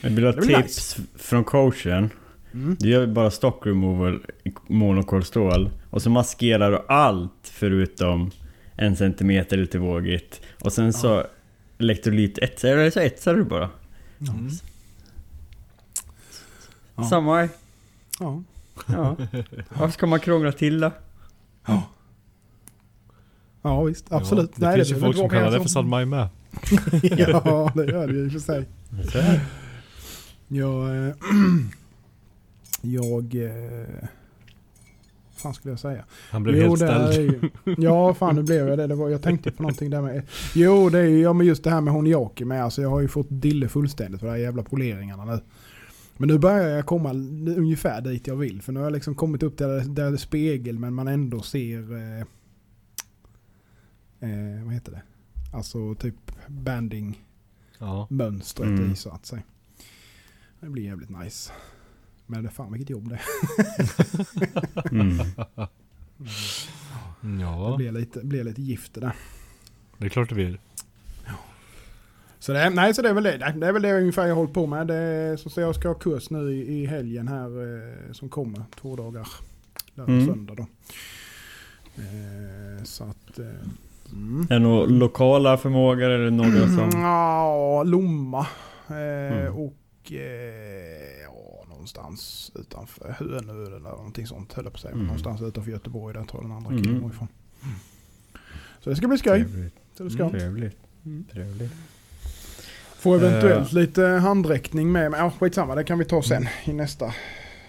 Jag 0.00 0.10
vill 0.10 0.24
ha 0.24 0.32
Det 0.32 0.40
blir 0.46 0.56
tips 0.62 0.96
från 1.14 1.44
coachen. 1.44 2.10
Mm. 2.56 2.76
Du 2.80 2.88
gör 2.88 3.06
bara 3.06 3.30
stock 3.30 3.66
removal 3.66 4.24
i 4.44 4.52
monokolstål. 4.66 5.70
Och 5.90 6.02
så 6.02 6.10
maskerar 6.10 6.70
du 6.70 6.78
allt 6.88 7.32
förutom 7.52 8.30
en 8.76 8.96
centimeter 8.96 9.56
lite 9.56 9.78
vågigt. 9.78 10.40
Och 10.60 10.72
sen 10.72 10.92
så 10.92 11.24
elektrolyt 11.78 12.38
etsar, 12.38 12.68
eller 12.68 12.90
så 12.90 13.00
etsar 13.00 13.34
du 13.34 13.44
bara. 13.44 13.70
Mm. 14.20 14.48
Ja. 16.96 17.04
Samma. 17.04 17.48
Ja. 18.20 18.42
Ja. 18.86 19.16
Varför 19.68 19.92
ska 19.92 20.06
man 20.06 20.20
krångla 20.20 20.52
till 20.52 20.80
då? 20.80 20.90
ja, 23.62 23.82
visst. 23.82 24.12
Absolut. 24.12 24.52
Ja, 24.54 24.68
det 24.68 24.74
finns 24.76 24.90
ju 24.90 24.94
behöver 24.94 25.12
folk 25.12 25.16
som 25.16 25.28
kallar 25.28 25.50
det 25.50 25.60
för 25.60 25.68
San 25.68 25.88
Mai 25.88 26.06
med. 26.06 26.28
ja, 27.02 27.72
det 27.74 27.84
gör 27.84 28.06
det 28.06 28.12
ju 28.12 28.24
i 28.24 28.28
och 28.28 28.32
för 28.32 28.38
sig. 28.38 28.64
Jag... 30.48 31.14
Jag... 32.92 33.34
Eh, 33.34 34.08
fan 35.36 35.54
skulle 35.54 35.72
jag 35.72 35.78
säga? 35.80 36.04
Han 36.30 36.42
blev 36.42 36.54
helt 36.62 36.78
det 36.80 36.86
är 36.86 37.12
ställd. 37.12 37.32
ju, 37.64 37.74
Ja, 37.78 38.14
fan 38.14 38.34
nu 38.36 38.42
blev 38.42 38.68
jag 38.68 38.78
det. 38.78 38.86
det 38.86 38.94
var, 38.94 39.08
jag 39.08 39.22
tänkte 39.22 39.50
på 39.52 39.62
någonting 39.62 39.90
där 39.90 40.02
med... 40.02 40.22
Jo, 40.54 40.88
det 40.90 40.98
är 40.98 41.04
ju 41.04 41.20
ja, 41.20 41.32
men 41.32 41.46
just 41.46 41.64
det 41.64 41.70
här 41.70 41.80
med 41.80 41.92
Honiaki 41.94 42.44
med. 42.44 42.64
Alltså 42.64 42.82
jag 42.82 42.90
har 42.90 43.00
ju 43.00 43.08
fått 43.08 43.26
dille 43.30 43.68
fullständigt 43.68 44.20
för 44.20 44.26
de 44.26 44.32
här 44.32 44.38
jävla 44.38 44.62
poleringarna 44.62 45.24
nu. 45.24 45.40
Men 46.16 46.28
nu 46.28 46.38
börjar 46.38 46.68
jag 46.68 46.86
komma 46.86 47.10
ungefär 47.56 48.00
dit 48.00 48.26
jag 48.26 48.36
vill. 48.36 48.62
För 48.62 48.72
nu 48.72 48.80
har 48.80 48.86
jag 48.86 48.92
liksom 48.92 49.14
kommit 49.14 49.42
upp 49.42 49.58
där, 49.58 49.68
där 49.80 50.10
det 50.10 50.16
är 50.16 50.16
spegel 50.16 50.78
men 50.78 50.94
man 50.94 51.08
ändå 51.08 51.40
ser... 51.42 51.92
Eh, 51.96 52.20
eh, 54.30 54.64
vad 54.64 54.74
heter 54.74 54.92
det? 54.92 55.02
Alltså 55.52 55.94
typ 55.94 56.14
banding 56.48 57.22
Ja. 57.78 58.06
mönstret 58.10 58.68
Mm. 58.68 58.92
i 58.92 58.96
så 58.96 59.10
att 59.10 59.26
säga. 59.26 59.42
Det 60.60 60.66
blir 60.70 60.82
jävligt 60.82 61.10
nice. 61.10 61.52
Men 62.26 62.42
det 62.42 62.48
är 62.48 62.52
fan 62.52 62.72
vilket 62.72 62.90
jobb 62.90 63.08
det 63.08 63.14
är. 63.14 63.22
Mm. 64.92 65.18
Det 67.20 67.40
Ja, 67.42 67.74
blir 67.76 67.92
lite, 67.92 68.20
blir 68.24 68.44
lite 68.44 68.62
gift 68.62 68.94
det 68.94 69.00
där. 69.00 69.12
det 69.98 70.04
är 70.04 70.08
klart 70.08 70.28
det 70.28 70.34
blir. 70.34 70.58
Så 72.38 72.52
det, 72.52 72.60
är- 72.60 72.70
nej, 72.70 72.94
så 72.94 73.02
det 73.02 73.08
är 73.08 73.12
väl 73.14 73.24
det. 73.24 73.52
Det 73.56 73.66
är 73.66 73.72
väl 73.72 73.82
det 73.82 73.92
ungefär 74.00 74.26
jag 74.26 74.34
hållit 74.34 74.52
på 74.54 74.66
med. 74.66 74.86
Det 74.86 74.94
är, 74.94 75.36
så, 75.36 75.50
så 75.50 75.60
jag 75.60 75.74
ska 75.74 75.88
ha 75.88 75.94
kurs 75.94 76.30
nu 76.30 76.52
i, 76.52 76.82
i 76.82 76.86
helgen 76.86 77.28
här 77.28 77.46
eh, 78.06 78.12
som 78.12 78.28
kommer. 78.28 78.62
Två 78.80 78.96
dagar. 78.96 79.28
Lördag 79.94 80.14
och 80.16 80.22
Mm. 80.22 80.26
söndag 80.26 80.54
då. 80.54 80.66
Eh, 81.96 82.82
så 82.84 83.04
att... 83.04 83.38
Eh, 83.38 83.46
mm. 84.12 84.40
Är 84.50 84.54
det 84.54 84.58
några 84.58 84.86
lokala 84.86 85.56
förmågor 85.56 86.10
eller 86.10 86.30
några 86.30 86.68
som... 86.68 86.90
Ja, 87.00 87.82
Lomma. 87.82 88.46
Eh, 88.88 88.96
Mm. 89.36 89.52
Och 89.54 90.12
eh, 90.12 90.95
någonstans 91.86 92.52
utanför 92.54 93.12
Hönö 93.18 93.66
eller 93.66 93.78
någonting 93.78 94.26
sånt 94.26 94.52
höll 94.52 94.64
jag 94.64 94.72
på 94.72 94.76
att 94.76 94.82
säga. 94.82 94.94
Mm. 94.94 95.06
Någonstans 95.06 95.42
utanför 95.42 95.70
Göteborg 95.70 96.14
där 96.14 96.24
tar 96.24 96.42
den 96.42 96.52
andra 96.52 96.70
Mm. 96.70 96.82
killen 96.82 97.10
ifrån. 97.10 97.28
Så 98.80 98.90
det 98.90 98.96
ska 98.96 99.08
bli 99.08 99.18
skoj. 99.18 99.44
Trevligt. 99.44 99.74
Så 99.94 100.04
det 100.04 100.10
ska. 100.10 100.30
Trevligt. 100.30 100.76
Mm. 101.04 101.24
Trevligt. 101.32 101.72
Får 102.98 103.16
eventuellt 103.16 103.72
lite 103.72 104.02
handräckning 104.02 104.92
med. 104.92 105.10
Men 105.10 105.20
ja, 105.20 105.32
skitsamma, 105.40 105.74
det 105.74 105.84
kan 105.84 105.98
vi 105.98 106.04
ta 106.04 106.22
sen 106.22 106.48
i 106.64 106.72
nästa 106.72 107.14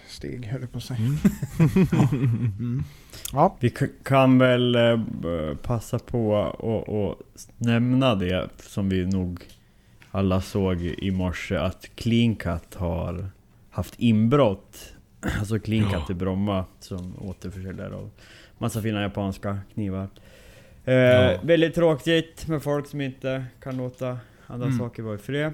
steg 0.07 0.45
höll 0.45 0.61
jag 0.61 0.71
på 0.71 0.77
att 0.77 0.83
säga. 0.83 0.99
Mm. 0.99 1.17
Mm. 2.59 2.83
Ja, 3.33 3.55
Vi 3.59 3.73
kan 4.03 4.37
väl 4.39 4.75
eh, 4.75 4.99
passa 5.61 5.99
på 5.99 6.31
och, 6.59 6.89
och 7.09 7.15
nämna 7.57 8.15
det 8.15 8.49
som 8.59 8.89
vi 8.89 9.05
nog 9.05 9.43
alla 10.11 10.41
såg 10.41 10.81
i 10.81 11.11
morse 11.11 11.55
att 11.55 11.85
Clean 11.95 12.35
Cut 12.35 12.75
har 12.75 13.29
haft 13.77 13.99
inbrott. 13.99 14.93
Alltså 15.39 15.59
Cut 15.59 15.67
Ja. 15.91 16.05
i 16.09 16.13
Bromma 16.13 16.65
som 16.79 17.15
återförsäljare 17.21 17.95
av 17.95 18.09
massa 18.57 18.81
fina 18.81 19.01
japanska 19.01 19.57
knivar. 19.73 20.07
Eh, 20.85 20.93
Ja. 20.93 21.39
Väldigt 21.43 21.75
tråkigt 21.75 22.47
med 22.47 22.63
folk 22.63 22.87
som 22.87 23.01
inte 23.01 23.45
kan 23.59 23.77
låta 23.77 24.17
andra 24.47 24.67
Mm. 24.67 24.79
saker 24.79 25.03
vara 25.03 25.15
i 25.15 25.17
fred. 25.17 25.53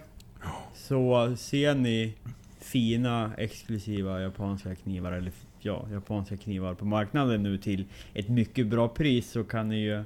Så 0.73 1.35
ser 1.37 1.75
ni 1.75 2.13
fina 2.59 3.31
exklusiva 3.37 4.21
japanska 4.21 4.75
knivar 4.75 5.11
eller 5.11 5.31
ja, 5.59 5.87
japanska 5.91 6.37
knivar 6.37 6.73
på 6.73 6.85
marknaden 6.85 7.43
nu 7.43 7.57
till 7.57 7.85
ett 8.13 8.29
mycket 8.29 8.67
bra 8.67 8.87
pris 8.87 9.31
så 9.31 9.43
kan 9.43 9.69
ni 9.69 9.79
ju 9.83 10.03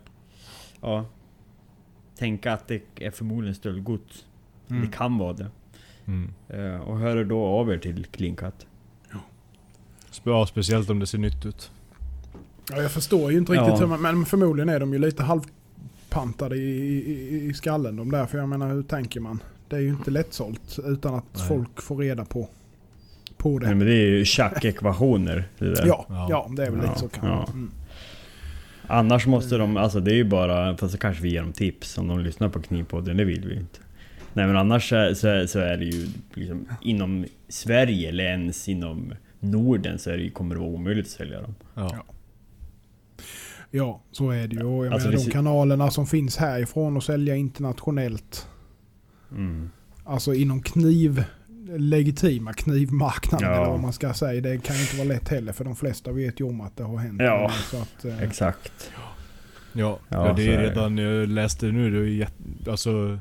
ja, 0.81 1.05
tänka 2.15 2.53
att 2.53 2.67
det 2.67 2.81
är 2.95 3.11
förmodligen 3.11 3.55
stöldgods. 3.55 4.25
Mm. 4.69 4.81
Det 4.81 4.97
kan 4.97 5.17
vara 5.17 5.33
det. 5.33 5.47
Mm. 6.07 6.33
Eh, 6.49 6.81
och 6.81 6.99
hör 6.99 7.23
då 7.23 7.45
av 7.45 7.71
er 7.71 7.77
till. 7.77 8.05
Spe- 8.11 8.51
Ja, 10.23 10.45
speciellt 10.45 10.89
om 10.89 10.99
det 10.99 11.07
ser 11.07 11.17
nytt 11.17 11.45
ut. 11.45 11.71
ja, 12.71 12.81
jag 12.81 12.91
förstår 12.91 13.31
ju 13.31 13.37
inte 13.37 13.51
riktigt 13.51 13.67
Ja. 13.67 13.75
hur 13.75 13.87
man, 13.87 14.01
men 14.01 14.25
förmodligen 14.25 14.69
är 14.69 14.79
de 14.79 14.93
ju 14.93 14.99
lite 14.99 15.23
halvpantade 15.23 16.55
i, 16.55 16.61
i, 17.11 17.45
i 17.49 17.53
skallen 17.53 17.95
de 17.95 18.11
där. 18.11 18.25
För 18.25 18.37
jag 18.37 18.49
menar 18.49 18.69
hur 18.73 18.83
tänker 18.83 19.19
man? 19.19 19.39
Det 19.69 19.75
är 19.75 19.79
ju 19.79 19.89
inte 19.89 20.11
lättsålt 20.11 20.79
utan 20.85 21.15
att 21.15 21.23
Nej. 21.35 21.47
folk 21.47 21.81
får 21.81 21.97
reda 21.97 22.25
på, 22.25 22.49
på 23.37 23.59
det. 23.59 23.65
Nej, 23.65 23.75
men 23.75 23.87
det 23.87 23.93
är 23.93 24.07
ju 24.09 24.25
tjack-ekvationer. 24.25 25.49
Ja, 25.57 25.75
Ja. 26.09 26.27
ja, 26.29 26.49
det 26.55 26.65
är 26.65 26.71
väl 26.71 26.79
Ja, 26.83 26.89
lite 26.89 26.99
så 26.99 27.07
kanske. 27.09 27.27
ja. 27.27 27.47
Mm. 27.53 27.71
Annars 28.89 29.27
måste 29.27 29.57
de, 29.57 29.77
alltså 29.77 29.99
det 29.99 30.11
är 30.11 30.15
ju 30.15 30.23
bara, 30.23 30.77
fast 30.77 30.91
så 30.93 30.97
kanske 30.99 31.23
vi 31.23 31.29
ger 31.33 31.41
dem 31.41 31.53
tips 31.53 31.97
om 31.97 32.07
de 32.07 32.19
lyssnar 32.19 32.49
på 32.49 32.61
Knivpodden, 32.61 33.17
det 33.17 33.23
vill 33.25 33.47
vi 33.47 33.53
ju 33.53 33.59
inte. 33.59 33.79
Nej 34.37 34.47
men 34.47 34.57
annars 34.57 34.89
så, 34.89 35.15
så, 35.15 35.47
så 35.47 35.59
är 35.59 35.77
det 35.77 35.85
ju 35.85 36.07
liksom 36.33 36.67
inom 36.81 37.25
Sverige 37.49 38.09
eller 38.09 38.23
ens 38.23 38.69
inom 38.69 39.13
Norden 39.39 39.99
så 39.99 40.09
är 40.09 40.17
det, 40.17 40.23
ju- 40.23 40.29
kommer 40.29 40.55
det 40.55 40.61
vara 40.61 40.69
omöjligt 40.71 41.05
att 41.05 41.11
sälja 41.11 41.41
dem. 41.41 41.55
Ja. 41.73 41.89
Ja. 41.93 42.03
Ja, 43.71 44.01
så 44.11 44.29
är 44.29 44.47
det 44.47 44.55
ju. 44.55 44.63
Och 44.63 44.85
jag 44.85 44.93
Alltså, 44.93 45.09
menar 45.09 45.23
de 45.25 45.31
kanalerna 45.31 45.91
som 45.91 46.07
finns 46.07 46.37
härifrån 46.37 46.97
och 46.97 47.03
sälja 47.03 47.35
internationellt. 47.35 48.47
Mm. 49.31 49.69
Alltså 50.03 50.33
inom 50.33 50.61
kniv, 50.61 51.23
legitima 51.77 52.53
knivmarknaden 52.53 53.49
Ja. 53.49 53.55
eller 53.55 53.65
vad 53.71 53.79
man 53.79 53.93
ska 53.93 54.13
säga. 54.13 54.41
Det 54.41 54.57
kan 54.63 54.75
ju 54.75 54.81
inte 54.81 54.95
vara 54.97 55.07
lätt 55.07 55.29
heller 55.29 55.53
för 55.53 55.63
de 55.65 55.75
flesta 55.75 56.11
vet 56.11 56.39
ju 56.41 56.45
om 56.45 56.61
att 56.61 56.77
det 56.77 56.83
har 56.83 56.97
hänt. 56.97 57.21
Ja. 57.21 57.51
Så 57.71 57.77
att, 57.77 58.05
eh, 58.05 58.23
Exakt. 58.23 58.91
Ja, 58.95 59.01
Ja, 59.73 59.99
ja, 60.09 60.33
det 60.33 60.53
är 60.53 60.57
redan, 60.61 60.97
jag 60.97 61.29
läste 61.29 61.65
nu, 61.65 61.91
det 61.91 61.97
är 61.97 62.01
ju 62.03 62.17
jätte, 62.17 62.71
alltså 62.71 63.19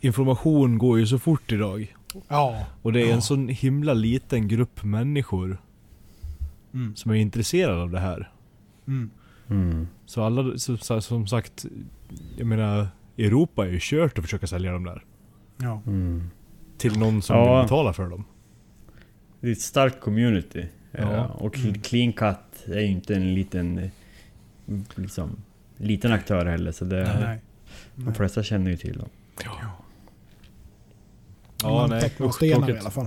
Information 0.00 0.78
går 0.78 0.98
ju 0.98 1.06
så 1.06 1.18
fort 1.18 1.52
idag. 1.52 1.96
ja. 2.28 2.64
Och 2.82 2.92
det 2.92 3.02
är 3.02 3.06
Ja. 3.08 3.14
en 3.14 3.22
sån 3.22 3.48
himla 3.48 3.94
liten 3.94 4.48
grupp 4.48 4.84
människor 4.84 5.58
Mm. 6.74 6.96
som 6.96 7.10
är 7.10 7.14
intresserade 7.14 7.82
av 7.82 7.90
det 7.90 8.00
här. 8.00 8.30
Mm. 8.88 9.10
Mm. 9.50 9.88
Så 10.06 10.22
alla, 10.22 10.58
så, 10.58 11.00
som 11.00 11.26
sagt, 11.26 11.66
jag 12.38 12.46
menar, 12.46 12.88
Europa 13.18 13.66
är 13.66 13.70
ju 13.70 13.78
kört 13.80 14.18
att 14.18 14.24
försöka 14.24 14.46
sälja 14.46 14.72
dem 14.72 14.84
där. 14.84 15.04
Ja. 15.56 15.82
Mm. 15.86 16.30
Till 16.78 16.98
någon 16.98 17.22
som 17.22 17.36
Ja. 17.36 17.56
vill 17.56 17.64
betala 17.64 17.92
för 17.92 18.08
dem. 18.08 18.24
Det 19.40 19.48
är 19.48 19.52
ett 19.52 19.60
starkt 19.60 20.00
community. 20.00 20.66
Ja. 20.92 21.12
Eh, 21.14 21.24
Och 21.24 21.58
Mm. 21.58 21.74
Clean 21.80 22.12
Cut 22.12 22.66
är 22.66 22.80
ju 22.80 22.86
inte 22.86 23.14
en 23.14 23.34
liten, 23.34 23.90
liksom, 24.94 25.30
liten 25.76 26.12
aktör 26.12 26.46
heller 26.46 26.72
så 26.72 26.84
det, 26.84 27.02
Nej. 27.02 27.20
Nej. 27.24 27.40
de 28.06 28.14
flesta 28.14 28.42
känner 28.42 28.70
ju 28.70 28.76
till 28.76 28.98
dem. 28.98 29.08
De 31.66 31.72
Ja, 31.74 31.80
hade 31.80 31.94
nej. 31.94 32.00
tagit 32.02 32.18
några 32.18 32.28
usch, 32.30 32.36
stenar 32.36 32.56
tråkigt. 32.56 32.76
i 32.76 32.78
alla 32.78 32.90
fall. 32.90 33.06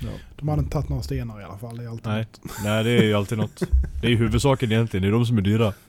Ja. 0.00 0.08
De 0.36 0.48
hade 0.48 0.60
inte 0.60 0.72
tagit 0.72 0.88
några 0.88 1.02
stenar 1.02 1.40
i 1.40 1.44
alla 1.44 1.58
fall. 1.58 1.76
Det 1.76 1.84
är 1.84 1.88
alltid 1.88 2.06
Nej. 2.06 2.18
något. 2.42 2.50
Nej, 2.64 2.84
det 2.84 2.90
är 2.90 3.02
ju 3.02 3.14
alltid 3.14 3.38
något. 3.38 3.62
Det 4.00 4.06
är 4.06 4.10
ju 4.10 4.16
huvudsaken 4.16 4.72
egentligen, 4.72 5.02
det 5.02 5.08
är 5.08 5.12
de 5.12 5.26
som 5.26 5.38
är 5.38 5.42
dyra. 5.42 5.72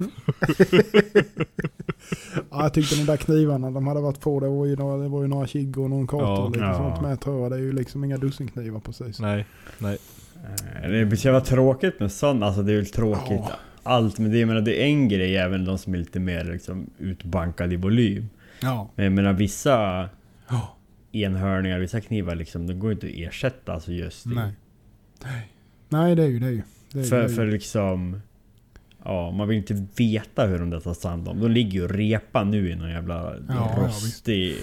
Ja, 2.52 2.64
jag 2.64 2.74
tyckte 2.74 2.96
de 2.96 3.04
där 3.06 3.18
knivarna 3.18 3.72
de 3.72 3.88
hade 3.88 4.02
varit 4.02 4.20
på, 4.20 4.40
det 4.40 4.48
var 4.50 4.66
ju 4.66 4.76
några, 4.76 4.98
det 4.98 5.08
var 5.10 5.22
ju 5.22 5.28
några 5.28 5.48
kigg 5.48 5.78
och 5.78 5.90
någon 5.90 6.08
karta 6.08 6.24
Ja. 6.26 6.38
och 6.44 6.52
lite 6.52 6.66
Ja. 6.66 6.74
sånt 6.78 7.02
med 7.02 7.20
tror 7.22 7.42
jag. 7.42 7.52
Det 7.52 7.56
är 7.56 7.62
ju 7.62 7.72
liksom 7.74 8.04
inga 8.04 8.18
dussinknivar 8.18 8.80
precis. 8.80 9.20
Nej, 9.20 9.46
nej. 9.78 9.98
Eh, 10.84 10.90
Det 10.92 11.06
blir 11.06 11.18
så 11.18 11.28
jävla 11.28 11.42
tråkigt 11.42 12.00
med 12.00 12.12
sånt, 12.12 12.44
alltså 12.44 12.62
det 12.64 12.72
är 12.72 12.76
väl 12.76 12.86
tråkigt 12.86 13.42
Ja. 13.50 13.52
allt 13.84 14.20
men 14.20 14.32
det, 14.32 14.38
jag 14.40 14.48
menar, 14.48 14.62
det 14.62 14.82
är 14.84 14.86
en 14.86 15.08
grej 15.10 15.38
även 15.38 15.66
de 15.66 15.78
som 15.78 15.94
är 15.94 15.98
lite 15.98 16.20
mer 16.20 16.44
liksom, 16.44 16.90
utbankade 16.98 17.74
i 17.74 17.78
volym. 17.78 18.30
Ja. 18.62 18.90
Men 18.96 19.06
jag 19.06 19.14
menar 19.14 19.34
vissa 19.34 20.10
Ja. 20.50 20.77
Enhörningar, 21.12 21.80
vissa 21.80 22.02
knivar 22.02 22.36
liksom, 22.36 22.68
det 22.68 22.74
går 22.74 22.92
inte 22.92 23.08
att 23.08 23.14
ersätta 23.16 23.74
alltså 23.74 23.92
just 23.92 24.26
Nej. 24.26 24.52
Nej. 25.24 25.54
Nej, 25.90 26.16
det 26.16 26.24
är 26.24 26.28
ju 26.28 26.40
det. 26.40 26.46
Är 26.48 26.52
ju. 26.52 26.62
det, 26.92 27.00
är 27.00 27.04
För, 27.04 27.18
det 27.18 27.24
är 27.24 27.30
ju. 27.30 27.36
för 27.36 27.46
liksom... 27.46 28.22
Ja, 29.04 29.32
man 29.32 29.48
vill 29.48 29.58
inte 29.58 29.88
veta 29.96 30.46
hur 30.46 30.60
de 30.60 30.70
där 30.70 30.80
tar 30.80 31.10
hand 31.10 31.28
om. 31.28 31.40
De 31.40 31.52
ligger 31.52 31.72
ju 31.72 31.84
och 31.84 31.90
repar 31.90 32.46
nu 32.46 32.72
i 32.72 32.76
någon 32.76 32.90
jävla 32.90 33.36
ja, 33.48 33.76
rostig... 33.78 34.56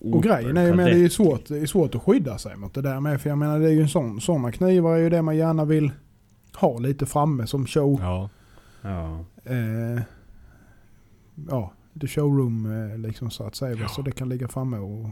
Och 0.00 0.22
grejen 0.22 0.56
är 0.56 0.66
ju 0.66 0.74
med 0.74 0.86
det 0.86 0.92
är 0.92 0.96
ju 0.96 1.10
svårt, 1.10 1.48
det 1.48 1.58
är 1.58 1.66
svårt 1.66 1.94
att 1.94 2.02
skydda 2.02 2.38
sig 2.38 2.56
mot 2.56 2.74
det 2.74 2.82
där 2.82 3.00
med. 3.00 3.20
För 3.20 3.28
jag 3.28 3.38
menar 3.38 3.58
det 3.58 3.66
är 3.66 3.72
ju 3.72 3.82
en 3.82 3.88
sån, 3.88 4.20
sådana 4.20 4.52
knivar 4.52 4.96
är 4.96 4.98
ju 4.98 5.10
det 5.10 5.22
man 5.22 5.36
gärna 5.36 5.64
vill 5.64 5.92
ha 6.56 6.78
lite 6.78 7.06
framme 7.06 7.46
som 7.46 7.66
show. 7.66 7.98
Ja. 8.00 8.28
Ja. 8.82 9.24
Eh, 9.44 10.02
ja, 11.50 11.72
lite 11.92 12.06
showroom 12.06 12.90
eh, 12.90 12.98
liksom 12.98 13.30
så 13.30 13.44
att 13.44 13.54
säga. 13.54 13.76
Ja. 13.80 13.88
Så 13.88 14.02
det 14.02 14.12
kan 14.12 14.28
ligga 14.28 14.48
framme 14.48 14.78
och 14.78 15.10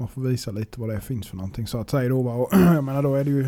man 0.00 0.08
får 0.08 0.22
visa 0.22 0.50
lite 0.50 0.80
vad 0.80 0.88
det 0.88 1.00
finns 1.00 1.28
för 1.28 1.36
någonting 1.36 1.66
så 1.66 1.78
att 1.80 1.90
säga 1.90 2.08
då. 2.08 2.22
va. 2.22 2.34
Och 2.34 2.48
jag 2.58 2.84
menar 2.84 3.02
då 3.02 3.14
är 3.14 3.24
det 3.24 3.30
ju, 3.30 3.44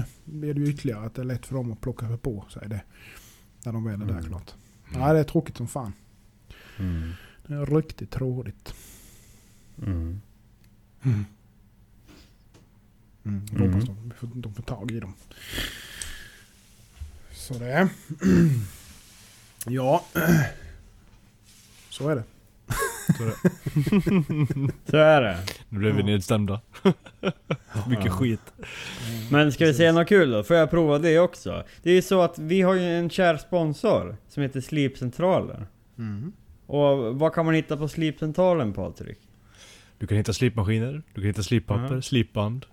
är 0.51 0.55
det 0.55 0.61
ju 0.61 0.69
ytterligare 0.71 1.07
att 1.07 1.15
det 1.15 1.23
är 1.23 1.27
lätt 1.27 1.47
för 1.47 1.55
dem 1.55 1.73
att 1.73 1.81
plocka 1.81 2.09
sig 2.09 2.17
på 2.19 2.45
sig 2.51 2.69
det. 2.69 2.83
När 3.65 3.73
de 3.73 3.85
väl 3.85 4.03
är 4.03 4.07
där 4.07 4.12
Mm. 4.12 4.25
klart. 4.25 4.55
Nej 4.88 5.15
det 5.15 5.21
är 5.21 5.25
tråkigt 5.25 5.57
som 5.57 5.69
fan. 5.69 5.93
Mm. 6.79 7.12
Det 7.47 7.55
är 7.55 7.67
riktigt 7.67 8.11
tråkigt. 8.11 8.75
Mm. 9.83 10.21
Mm. 11.03 11.25
Mm. 13.25 13.47
Jag 13.53 13.61
Mm. 13.61 13.73
hoppas 13.73 13.87
de, 13.88 14.12
får, 14.19 14.27
de 14.35 14.55
får 14.55 14.62
tag 14.62 14.91
i 14.91 15.01
dem. 15.01 15.15
Så 17.33 17.55
det 17.55 17.88
ja. 19.67 20.05
Så 21.91 22.09
är 22.09 22.17
det. 22.17 22.25
Så 24.91 24.97
är 24.97 25.21
det. 25.21 25.38
Nu 25.69 25.79
blev 25.79 25.97
vi 25.97 26.03
nedstämda. 26.03 26.61
Mycket 27.88 28.05
Ja. 28.05 28.11
skit. 28.12 28.53
Men 29.31 29.53
ska 29.53 29.67
vi 29.67 29.75
säga 29.75 29.93
något 29.93 30.09
kul 30.09 30.31
då? 30.31 30.43
Får 30.43 30.57
jag 30.57 30.71
prova 30.71 30.99
det 30.99 31.19
också? 31.19 31.65
Det 31.83 31.91
är 31.91 31.95
ju 31.95 32.03
så 32.03 32.21
att 32.23 32.38
vi 32.38 32.62
har 32.62 32.75
ju 32.75 32.99
en 32.99 33.11
kär 33.11 33.37
sponsor 33.37 34.17
som 34.29 34.43
heter 34.43 34.61
Slipcentralen. 34.61 35.67
Mm. 35.99 36.33
Och 36.67 37.15
vad 37.19 37.35
kan 37.35 37.45
man 37.45 37.55
hitta 37.55 37.77
på 37.77 37.88
Slipcentralen 37.88 38.73
Patrik? 38.73 39.19
Du 39.99 40.07
kan 40.07 40.17
hitta 40.19 40.33
slipmaskiner, 40.33 40.93
du 41.15 41.21
kan 41.21 41.25
hitta 41.25 41.43
slippapper, 41.43 41.95
Ja. 41.95 42.03
slipband, 42.03 42.67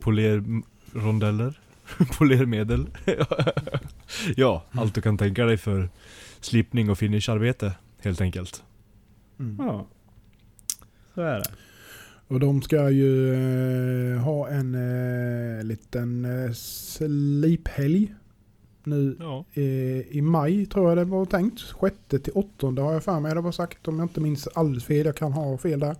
polerrondeller, 0.00 1.60
polermedel. 2.18 2.86
ja, 4.36 4.64
allt 4.72 4.94
du 4.94 5.00
kan 5.02 5.18
tänka 5.18 5.44
dig 5.44 5.56
för 5.56 5.88
slipning 6.40 6.90
och 6.90 6.98
finisharbete 6.98 7.72
helt 8.02 8.20
enkelt. 8.20 8.62
Mm. 9.42 9.66
Ja. 9.66 9.86
Så 11.14 11.20
är 11.20 11.38
det. 11.38 11.50
Och 12.28 12.40
de 12.40 12.62
ska 12.62 12.90
ju 12.90 13.34
eh, 14.14 14.18
ha 14.20 14.48
en 14.48 14.74
eh, 14.74 15.64
liten 15.64 16.24
eh, 16.24 16.52
sliphelg 16.52 18.14
nu 18.84 19.16
Ja. 19.20 19.44
eh, 19.52 19.62
i 20.16 20.20
maj 20.22 20.66
tror 20.66 20.88
jag 20.88 20.98
det 20.98 21.04
var 21.04 21.24
tänkt. 21.26 21.60
Sjätte 21.60 22.18
till 22.18 22.32
åttonde 22.32 22.82
har 22.82 22.92
jag 22.92 23.04
för 23.04 23.20
mig 23.20 23.34
det 23.34 23.40
var 23.40 23.52
sagt 23.52 23.88
om 23.88 23.98
jag 23.98 24.04
inte 24.04 24.20
minns 24.20 24.46
alldeles 24.48 24.84
fel. 24.84 25.06
Jag 25.06 25.16
kan 25.16 25.32
ha 25.32 25.58
fel 25.58 25.80
där. 25.80 25.96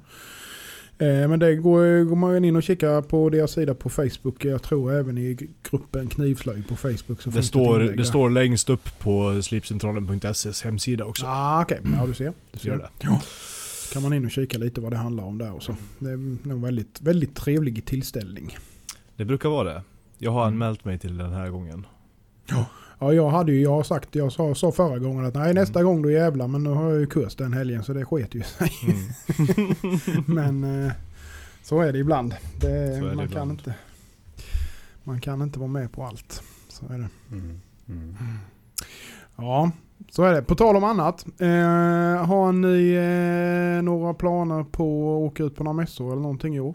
Eh, 1.03 1.29
men 1.29 1.39
det 1.39 1.55
går, 1.57 2.05
går 2.05 2.17
man 2.17 2.45
in 2.45 2.57
och 2.57 2.63
kikar 2.63 3.03
på 3.03 3.31
deras 3.31 3.51
sida 3.53 3.75
på 3.75 3.89
Facebook. 3.91 4.45
Jag 4.45 4.63
tror 4.63 4.93
även 4.93 5.19
i 5.19 5.49
gruppen 5.71 6.07
Knivslöjd 6.09 6.69
på 6.69 6.77
Facebook. 6.77 7.23
Så 7.23 7.31
Det, 7.31 7.43
står, 7.43 7.81
det 7.81 8.05
står 8.05 8.31
längst 8.31 8.71
upp 8.71 8.99
på 8.99 9.43
slipcentralen.ses 9.43 10.63
hemsida 10.63 11.05
också. 11.05 11.27
Ah, 11.27 11.63
Okej, 11.63 11.81
ja 11.99 12.07
du 12.07 12.15
ser. 12.15 12.33
Du 12.53 12.59
ser. 12.59 12.69
Gör 12.69 12.77
det. 12.79 12.89
Ja. 13.01 13.21
kan 13.93 14.03
man 14.03 14.13
in 14.13 14.25
och 14.25 14.31
kika 14.31 14.59
lite 14.59 14.81
vad 14.81 14.93
det 14.93 14.97
handlar 14.97 15.25
om 15.25 15.39
där 15.39 15.55
också. 15.55 15.77
Det 15.99 16.11
är 16.11 16.49
nog 16.49 16.63
väldigt, 16.63 17.01
väldigt 17.01 17.35
trevlig 17.37 17.85
tillställning. 17.85 18.57
Det 19.17 19.25
brukar 19.25 19.49
vara 19.49 19.75
det. 19.75 19.83
Jag 20.19 20.31
har 20.33 20.43
Mm. 20.47 20.55
anmält 20.55 20.85
mig 20.85 20.99
till 20.99 21.17
den 21.17 21.33
här 21.33 21.49
gången. 21.51 21.87
Ja, 22.47 22.67
jag 23.11 23.31
hade 23.31 23.53
ju, 23.53 23.63
jag 23.63 23.71
har 23.71 23.83
sagt, 23.83 24.15
jag 24.15 24.33
sa, 24.33 24.55
sa 24.55 24.73
förra 24.73 24.99
gången 24.99 25.27
att 25.27 25.35
nej 25.35 25.55
nästa 25.55 25.83
gång 25.83 26.03
då 26.03 26.11
jävlar 26.11 26.49
men 26.49 26.63
nu 26.63 26.71
har 26.71 26.91
jag 26.91 27.01
ju 27.01 27.07
kurs 27.07 27.37
den 27.37 27.53
helgen 27.53 27.85
så 27.85 27.93
det 27.93 28.05
sket 28.05 28.35
ju 28.35 28.43
sig. 28.43 28.73
Mm. 28.83 30.25
men 30.61 30.85
eh, 30.85 30.93
Så 31.63 31.81
är 31.81 31.93
det 31.93 31.99
ibland. 31.99 32.35
Det, 32.61 32.71
är 32.71 32.95
det 32.95 33.01
man, 33.03 33.17
kan 33.17 33.25
ibland. 33.25 33.51
inte, 33.51 33.75
man 35.05 35.21
kan 35.21 35.43
inte 35.43 35.59
vara 35.59 35.71
med 35.71 35.93
på 35.93 36.05
allt. 36.05 36.43
Så 36.69 36.85
är 36.87 36.99
det. 36.99 37.09
Mm. 37.33 37.61
Mm. 37.89 38.17
Ja, 39.37 39.71
så 40.11 40.25
är 40.25 40.33
det. 40.33 40.43
På 40.43 40.55
tal 40.55 40.77
om 40.77 40.85
annat. 40.85 41.27
Eh, 41.39 42.27
har 42.27 42.53
ni 42.53 42.93
eh, 42.93 43.83
några 43.83 44.15
planer 44.15 44.65
på 44.65 45.17
att 45.17 45.33
åka 45.33 45.45
ut 45.45 45.57
på 45.57 45.65
några 45.65 45.77
mässor 45.77 46.13
eller 46.13 46.23
någonting 46.23 46.57
i 46.57 46.61
år? 46.61 46.75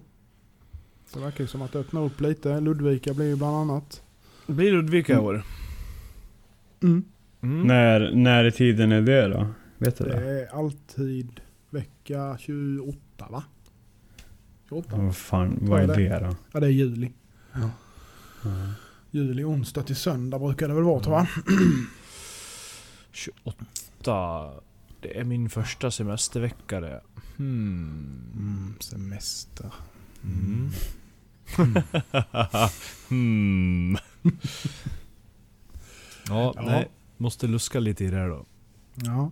Det 1.13 1.19
verkar 1.19 1.43
ju 1.43 1.47
som 1.47 1.61
att 1.61 1.71
det 1.71 1.79
öppnar 1.79 2.01
upp 2.03 2.21
lite. 2.21 2.59
Ludvika 2.59 3.13
blir 3.13 3.25
ju 3.25 3.35
bland 3.35 3.55
annat. 3.55 4.01
Det 4.47 4.53
blir 4.53 4.71
Ludvika 4.71 5.13
i 5.13 5.17
år. 5.17 5.43
Mm. 6.83 7.03
Mm. 7.41 7.67
När, 7.67 8.11
när 8.11 8.45
i 8.45 8.51
tiden 8.51 8.91
är 8.91 9.01
det 9.01 9.27
då? 9.27 9.47
Vet 9.77 9.97
du 9.97 10.03
Det 10.03 10.19
det? 10.19 10.41
är 10.41 10.55
alltid 10.59 11.39
vecka 11.69 12.37
28 12.39 12.97
va? 13.29 13.43
28? 14.69 14.95
Vad 14.97 15.15
fan, 15.15 15.57
vad 15.61 15.81
är 15.81 15.87
det 15.95 16.19
då? 16.19 16.35
Ja 16.51 16.59
det 16.59 16.67
är 16.67 16.71
juli. 16.71 17.11
Ja. 17.53 17.69
Juli 19.11 19.43
onsdag 19.43 19.83
till 19.83 19.95
söndag 19.95 20.39
brukar 20.39 20.67
det 20.67 20.73
väl 20.73 20.83
vara 20.83 21.03
tror 21.03 21.15
jag. 21.15 21.27
28. 23.11 24.51
Det 25.01 25.19
är 25.19 25.23
min 25.23 25.49
första 25.49 25.91
semestervecka 25.91 26.79
det. 26.79 27.01
Hmm. 27.37 28.21
Mm, 28.35 28.73
semester. 28.79 29.73
Mm. 30.23 30.69
hmm. 33.09 33.97
ja, 36.29 36.53
Ja. 36.55 36.61
nej. 36.61 36.87
Måste 37.17 37.47
luska 37.47 37.79
lite 37.79 38.05
i 38.05 38.07
det 38.09 38.17
här 38.17 38.27
då. 38.29 38.45
Ja. 38.95 39.31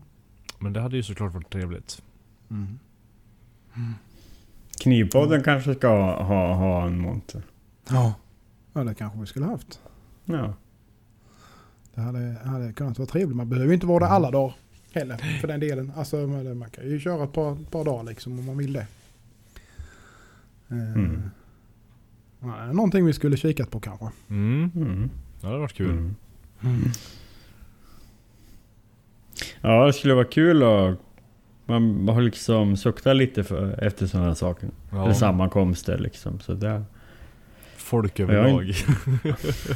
Men 0.59 0.73
det 0.73 0.81
hade 0.81 0.95
ju 0.97 1.03
såklart 1.03 1.33
varit 1.33 1.49
trevligt. 1.49 2.01
Mm. 2.49 2.79
Knivpodden 4.83 5.43
kanske 5.43 5.75
ska 5.75 5.87
ha, 5.87 6.23
ha, 6.23 6.53
ha 6.53 6.87
en 6.87 6.99
monter. 6.99 7.41
Ja. 7.89 8.13
Ja 8.73 8.83
det 8.83 8.95
kanske 8.95 9.19
vi 9.19 9.25
skulle 9.25 9.45
haft. 9.45 9.79
Ja. 10.25 10.53
Det 11.93 12.01
hade, 12.01 12.37
hade 12.45 12.73
kunnat 12.73 12.99
vara 12.99 13.07
trevligt. 13.07 13.35
Man 13.35 13.49
behöver 13.49 13.67
ju 13.67 13.73
inte 13.73 13.85
vara 13.87 13.99
där 14.05 14.11
alla 14.15 14.31
dagar 14.31 14.55
heller 14.93 15.17
för 15.41 15.47
den 15.47 15.59
delen. 15.59 15.91
Alltså 15.95 16.15
man 16.27 16.57
man 16.57 16.69
kan 16.69 16.89
ju 16.89 16.99
köra 16.99 17.23
ett 17.23 17.33
par, 17.33 17.55
par 17.71 17.85
dagar 17.85 18.03
liksom 18.03 18.39
om 18.39 18.45
man 18.45 18.57
vill 18.57 18.73
det. 18.73 18.87
Eh, 20.69 20.77
Mm. 20.95 21.21
ja, 22.39 22.71
någonting 22.73 23.05
vi 23.05 23.13
skulle 23.13 23.37
kikat 23.37 23.71
på 23.71 23.79
kanske. 23.79 24.09
Mm. 24.29 24.71
Mm. 24.75 25.09
Det 25.41 25.47
hade 25.47 25.59
varit 25.59 25.73
kul. 25.73 25.89
Mm. 25.91 26.15
Ja, 29.61 29.85
det 29.85 29.93
skulle 29.93 30.13
vara 30.13 30.25
kul 30.25 30.63
att 30.63 30.99
man 31.65 32.07
har 32.07 32.21
liksom 32.21 32.77
suktat 32.77 33.15
lite 33.15 33.43
för, 33.43 33.83
efter 33.83 34.07
sådana 34.07 34.35
saker. 34.35 34.69
Ja. 34.91 35.03
Eller 35.03 35.13
sammankomster 35.13 35.97
liksom. 35.97 36.39
Så 36.39 36.53
det, 36.53 36.83
Folk 37.77 38.19
jag 38.19 38.29
överlag. 38.29 38.65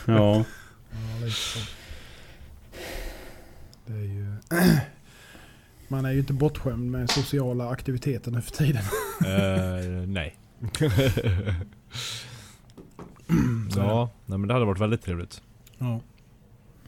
ja. 0.06 0.46
Ja, 0.92 1.26
lite 1.26 1.32
så. 1.32 1.60
Det 3.86 3.94
är 3.94 4.04
ju... 4.04 4.36
Man 5.88 6.06
är 6.06 6.12
ju 6.12 6.20
inte 6.20 6.34
bortskämd 6.34 6.92
med 6.92 7.10
sociala 7.10 7.70
aktiviteter 7.70 8.32
nu 8.32 8.42
för 8.42 8.52
tiden. 8.52 8.84
Eh, 9.26 10.08
nej. 10.08 10.36
ja, 13.76 14.10
nej 14.26 14.38
men 14.38 14.48
det 14.48 14.54
hade 14.54 14.66
varit 14.66 14.80
väldigt 14.80 15.02
trevligt. 15.02 15.42
Ja. 15.78 16.02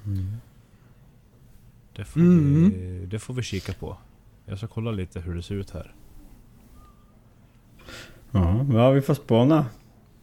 Mm. 0.05 0.27
Det 1.95 2.05
får, 2.05 2.19
Mm. 2.19 2.69
vi, 2.69 3.05
det 3.05 3.19
får 3.19 3.33
vi 3.33 3.41
kika 3.43 3.73
på. 3.73 3.97
Jag 4.45 4.57
ska 4.57 4.67
kolla 4.67 4.91
lite 4.91 5.19
hur 5.19 5.35
det 5.35 5.43
ser 5.43 5.55
ut 5.55 5.71
här. 5.71 5.93
Ja, 8.31 8.65
ja, 8.73 8.89
vi 8.91 9.01
får 9.01 9.13
spåna. 9.13 9.65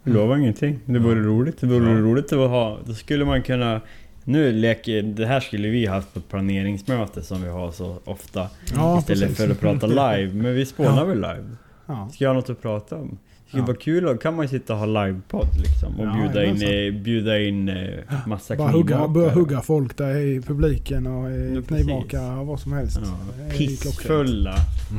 Vi 0.02 0.12
lovar 0.12 0.36
ingenting. 0.36 0.78
Det 0.84 0.98
vore 0.98 1.20
roligt. 1.22 1.60
Det 1.60 1.66
vore 1.66 1.90
Ja. 1.92 1.98
roligt 1.98 2.32
att 2.32 2.38
ha... 2.50 2.78
Då 2.84 2.94
skulle 2.94 3.24
man 3.24 3.42
kunna... 3.42 3.80
Nu 4.24 4.52
leker... 4.52 5.02
Det 5.02 5.26
här 5.26 5.40
skulle 5.40 5.68
vi 5.68 5.86
haft 5.86 6.12
på 6.14 6.18
ett 6.18 6.28
planeringsmöte 6.28 7.22
som 7.22 7.42
vi 7.42 7.48
har 7.48 7.70
så 7.70 7.98
ofta. 8.04 8.48
Ja, 8.74 8.98
istället 8.98 9.20
precis. 9.28 9.36
för 9.38 9.50
att 9.50 9.60
prata 9.60 9.86
live. 9.86 10.32
Men 10.34 10.54
vi 10.54 10.66
spånar 10.74 10.96
Ja. 10.98 11.04
väl 11.04 11.16
live. 11.16 11.56
Ja. 11.86 12.08
Ska 12.12 12.24
jag 12.24 12.30
ha 12.30 12.34
något 12.34 12.50
att 12.50 12.62
prata 12.62 12.96
om? 12.96 13.18
Det 13.48 13.50
skulle 13.50 13.62
Ja. 13.62 13.66
vara 13.66 13.76
kul, 13.76 14.04
då 14.04 14.16
kan 14.16 14.36
man 14.36 14.44
ju 14.44 14.48
sitta 14.48 14.72
och 14.72 14.78
ha 14.78 14.86
livepodd 14.86 15.48
liksom. 15.58 16.00
Och 16.00 16.06
Ja, 16.06 16.12
bjuda, 16.12 16.44
in, 16.44 16.56
jajamensan. 16.56 16.96
eh, 16.98 17.02
bjuda 17.02 17.40
in 17.40 17.68
eh, 17.68 18.26
massa 18.26 18.56
Bara 18.56 18.68
hugga, 18.70 18.86
knivmakare. 18.86 19.08
börja 19.08 19.30
hugga 19.34 19.60
folk 19.60 19.96
där 19.98 20.16
i 20.16 20.40
publiken 20.42 21.06
och 21.06 21.30
eh, 21.30 21.54
Ja, 21.54 21.62
knivmakare 21.62 22.40
och 22.40 22.46
vad 22.46 22.60
som 22.60 22.72
helst. 22.72 23.00
Ja, 23.04 23.10
Det 23.36 23.42
är 23.42 23.46
ju 23.46 23.76
klockrent. 23.76 23.82
pissfulla 23.98 24.54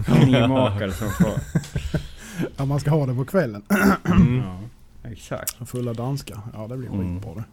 knivmakare 0.05 0.91
som 0.91 1.07
får... 1.09 1.31
Ja, 2.57 2.65
man 2.65 2.79
ska 2.79 2.89
ha 2.91 3.05
det 3.05 3.15
på 3.15 3.25
kvällen. 3.25 3.62
Mm. 4.05 4.41
Ja, 5.03 5.09
exakt. 5.12 5.69
Fulla 5.69 5.93
danskar. 5.93 6.38
Ja, 6.53 6.67
det 6.67 6.77
blir 6.77 6.89
Mm. 6.89 7.15
skitbra 7.21 7.33
det. 7.35 7.43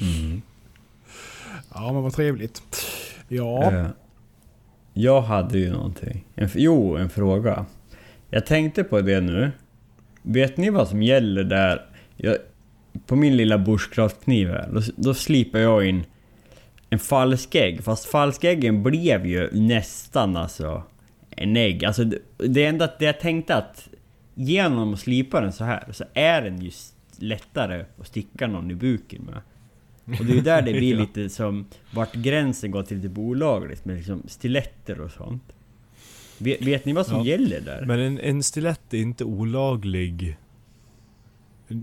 Mm. 0.00 0.42
Ja, 1.74 1.92
men 1.92 2.02
vad 2.02 2.12
trevligt. 2.12 2.62
Ja, 3.28 3.72
Eh, 3.72 3.86
Jag 4.96 5.20
hade 5.22 5.58
ju 5.58 5.72
någonting. 5.72 6.24
En, 6.34 6.44
f- 6.44 6.52
jo, 6.56 6.96
en 6.96 7.10
fråga. 7.10 7.66
Jag 8.34 8.46
tänkte 8.46 8.84
på 8.84 9.00
det 9.00 9.20
nu. 9.20 9.50
Vet 10.22 10.56
ni 10.56 10.70
vad 10.70 10.88
som 10.88 11.02
gäller 11.02 11.44
där? 11.44 11.86
Jag, 12.16 12.36
på 13.06 13.16
min 13.16 13.36
lilla 13.36 13.58
bushcraftkniv 13.58 14.48
här, 14.48 14.68
då, 14.72 14.80
då 14.96 15.14
slipar 15.14 15.58
jag 15.58 15.86
in 15.86 16.04
en 16.90 16.98
falskägg. 16.98 17.84
Fast 17.84 18.04
falskäggen 18.04 18.82
blev 18.82 19.26
ju 19.26 19.50
nästan 19.52 20.36
alltså 20.36 20.82
en 21.30 21.56
ägg. 21.56 21.84
Alltså 21.84 22.04
det, 22.04 22.18
det 22.36 22.64
enda 22.64 22.88
det 22.98 23.04
jag 23.04 23.20
tänkte 23.20 23.56
att 23.56 23.88
genom 24.34 24.94
att 24.94 25.00
slipa 25.00 25.40
den 25.40 25.52
så 25.52 25.64
här 25.64 25.84
så 25.92 26.04
är 26.14 26.42
den 26.42 26.62
ju 26.62 26.70
lättare 27.18 27.84
att 28.00 28.06
sticka 28.06 28.46
någon 28.46 28.70
i 28.70 28.74
buken 28.74 29.22
med. 29.22 29.40
Och 30.20 30.24
det 30.24 30.32
är 30.32 30.36
ju 30.36 30.42
där 30.42 30.62
det 30.62 30.72
blir 30.72 30.96
lite 31.00 31.28
som 31.28 31.66
vart 31.90 32.14
gränsen 32.14 32.70
går 32.70 32.82
till 32.82 32.98
lite 32.98 33.20
olagligt 33.20 33.84
med 33.84 33.96
liksom 33.96 34.22
stiletter 34.26 35.00
och 35.00 35.10
sånt. 35.10 35.53
Vet, 36.38 36.62
vet 36.62 36.84
ni 36.84 36.92
vad 36.92 37.06
som 37.06 37.16
Ja. 37.18 37.24
gäller 37.24 37.60
där? 37.60 37.84
Men 37.86 37.98
en, 38.00 38.18
en 38.20 38.42
stilett 38.42 38.94
är 38.94 38.98
inte 38.98 39.24
olaglig 39.24 40.36
eh, 41.68 41.76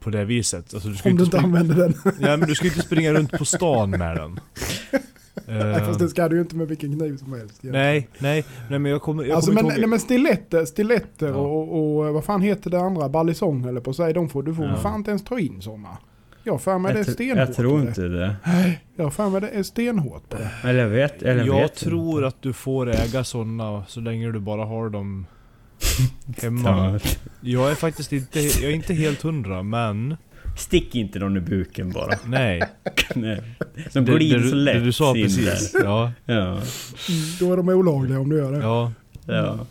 på 0.00 0.10
det 0.10 0.24
viset. 0.24 0.74
Alltså, 0.74 0.88
du 0.88 0.96
ska 0.96 1.10
om 1.10 1.16
du 1.16 1.24
inte 1.24 1.38
använder 1.40 1.74
den. 1.74 1.94
ja, 2.20 2.36
men 2.36 2.48
du 2.48 2.54
ska 2.54 2.66
inte 2.66 2.82
springa 2.82 3.12
runt 3.12 3.30
på 3.32 3.44
stan 3.44 3.90
med 3.90 4.16
den. 4.16 4.40
Nej, 5.46 5.56
Eh, 5.74 5.78
fast 5.86 5.98
det 5.98 6.08
ska 6.08 6.28
du 6.28 6.36
ju 6.36 6.42
inte 6.42 6.56
med 6.56 6.68
vilken 6.68 6.98
kniv 6.98 7.16
som 7.16 7.32
helst. 7.32 7.58
nej, 7.62 8.08
nej, 8.18 8.44
nej 8.70 8.78
men 8.78 8.92
jag 8.92 9.02
kommer, 9.02 9.24
jag 9.24 9.36
Alltså 9.36 9.50
kommer 9.50 9.62
men, 9.70 9.80
nej, 9.80 9.88
men 9.88 9.98
stiletter, 10.00 10.64
stiletter 10.64 11.28
Ja. 11.28 11.34
och, 11.34 11.98
och 12.06 12.14
vad 12.14 12.24
fan 12.24 12.42
heter 12.42 12.70
det 12.70 12.80
andra? 12.80 13.08
Balisong 13.08 13.64
eller 13.68 13.80
på 13.80 13.92
säga. 13.92 14.12
De 14.12 14.28
får, 14.28 14.42
du 14.42 14.54
får 14.54 14.64
Ja. 14.64 14.76
fan 14.76 14.94
inte 14.98 15.10
ens 15.10 15.24
ta 15.24 15.38
in 15.38 15.62
sådana. 15.62 15.98
Jag 16.46 16.62
för 16.62 16.78
mig 16.78 16.94
det 16.94 17.00
är 17.00 17.04
stenhårt. 17.04 17.48
jag 17.48 17.56
tror 17.56 17.80
inte 17.80 18.02
det. 18.02 18.36
Jag 18.96 19.14
för 19.14 19.30
mig 19.30 19.40
det 19.40 19.48
är 19.48 19.62
stenhårt 19.62 20.28
på 20.28 20.36
det. 20.36 20.68
Eller 20.68 20.80
jag 20.80 20.88
vet, 20.88 21.22
eller 21.22 21.44
jag 21.44 21.60
vet 21.60 21.74
tror 21.74 22.24
att 22.24 22.42
du 22.42 22.52
får 22.52 22.90
äga 22.90 23.24
sådana 23.24 23.84
så 23.88 24.00
länge 24.00 24.32
du 24.32 24.40
bara 24.40 24.64
har 24.64 24.90
dem 24.90 25.26
hemma. 26.42 27.00
Ja. 27.04 27.10
Jag 27.40 27.70
är 27.70 27.74
faktiskt 27.74 28.12
inte, 28.12 28.40
jag 28.40 28.70
är 28.70 28.74
inte 28.74 28.94
helt 28.94 29.22
hundra 29.22 29.62
men... 29.62 30.16
Stick 30.58 30.94
inte 30.94 31.18
någon 31.18 31.36
i 31.36 31.40
buken 31.40 31.92
bara. 31.92 32.14
Nej. 32.26 32.62
Nej. 33.14 33.42
De 33.92 34.04
glider 34.04 34.38
det, 34.38 34.48
så 34.48 34.54
lätt 34.54 34.74
Det 34.74 34.80
du 34.80 34.92
sa 34.92 35.16
in 35.16 35.24
precis. 35.24 35.74
Ja. 35.84 36.12
Ja. 36.24 36.60
Då 37.40 37.52
är 37.52 37.56
de 37.56 37.68
olagliga 37.68 38.20
om 38.20 38.28
du 38.30 38.36
gör 38.36 38.52
det. 38.52 38.58
ja. 38.58 38.92
ja. 39.26 39.66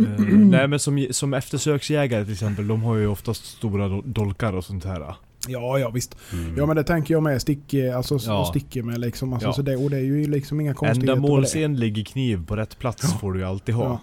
Eh, 0.00 0.24
nej 0.38 0.68
men 0.68 0.78
som, 0.78 1.06
som 1.10 1.34
eftersöksjägare 1.34 2.24
till 2.24 2.32
exempel, 2.32 2.68
de 2.68 2.82
har 2.82 2.96
ju 2.96 3.06
oftast 3.06 3.44
stora 3.44 3.88
dol- 3.88 4.02
dolkar 4.12 4.52
och 4.52 4.64
sånt 4.64 4.84
här. 4.84 5.14
Ja, 5.48 5.78
ja 5.78 5.90
visst. 5.90 6.16
Mm. 6.32 6.56
Ja 6.56 6.66
men 6.66 6.76
det 6.76 6.84
tänker 6.84 7.14
jag 7.14 7.22
med. 7.22 7.42
Stick, 7.42 7.74
alltså, 7.96 8.18
Ja. 8.26 8.44
sticker 8.44 8.82
med 8.82 8.98
liksom. 9.00 9.32
Alltså, 9.32 9.48
Ja. 9.48 9.52
så 9.52 9.62
det, 9.62 9.76
och 9.76 9.90
det 9.90 9.96
är 9.96 10.00
ju 10.02 10.26
liksom 10.26 10.60
inga 10.60 10.74
konstigheter. 10.74 11.12
Ändamålsenlig 11.12 12.06
kniv 12.06 12.46
på 12.46 12.56
rätt 12.56 12.78
plats 12.78 13.20
får 13.20 13.32
du 13.32 13.38
ju 13.38 13.44
alltid 13.46 13.74
ha. 13.74 13.84
Ja. 13.84 14.00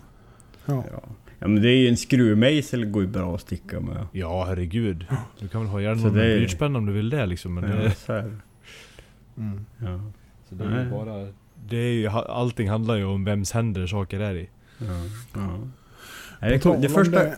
Ja. 0.65 0.83
Ja. 0.91 1.01
ja 1.39 1.47
men 1.47 1.61
det 1.61 1.69
är 1.69 1.75
ju 1.77 1.87
en 1.87 1.97
skruvmejsel 1.97 2.85
går 2.85 3.01
ju 3.01 3.07
bra 3.07 3.35
att 3.35 3.41
sticka 3.41 3.79
med. 3.79 4.07
Ja, 4.11 4.45
herregud. 4.47 5.05
Du 5.39 5.47
kan 5.47 5.61
väl 5.61 5.69
ha 5.69 5.81
gärna 5.81 6.01
någon 6.01 6.13
det 6.13 6.25
är- 6.25 6.35
blyertspenna 6.37 6.79
om 6.79 6.85
du 6.85 6.93
vill 6.93 7.09
det 7.09 7.25
liksom. 7.25 7.53
Men 7.53 7.63
Ja, 7.69 7.75
det, 7.75 7.91
så. 7.91 8.13
Mm. 8.13 9.65
Ja. 9.77 10.01
så 10.49 10.55
det 10.55 10.63
är 10.63 10.83
ju 10.83 10.89
bara... 10.89 11.27
Det 11.69 11.77
är 11.77 11.93
ju, 11.93 12.07
allting 12.07 12.69
handlar 12.69 12.95
ju 12.95 13.05
om 13.05 13.23
vems 13.23 13.51
händer 13.51 13.87
saker 13.87 14.19
är 14.19 14.35
i. 14.35 14.49
Ja. 14.77 14.85
Ja. 16.39 16.47
Nej, 16.47 16.77
det, 16.81 16.89
första... 16.89 17.23
det- 17.23 17.37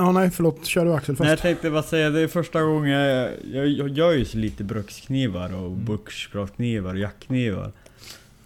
Ja 0.00 0.12
nej 0.12 0.30
förlåt, 0.30 0.64
kör 0.66 0.84
du 0.84 0.92
Axel 0.94 1.16
först. 1.16 1.20
Nej, 1.24 1.30
jag 1.30 1.38
tänkte 1.38 1.70
bara 1.70 1.82
säga, 1.82 2.10
det 2.10 2.20
är 2.20 2.28
första 2.28 2.62
gången 2.62 2.90
jag, 2.90 3.30
jag, 3.52 3.66
jag 3.68 3.88
gör 3.88 4.12
ju 4.12 4.24
så 4.24 4.38
lite 4.38 4.64
bruksknivar 4.64 5.54
och 5.54 5.66
Mm. 5.66 5.84
bushcraftknivar 5.84 6.94
och 6.94 7.00
jackknivar. 7.00 7.72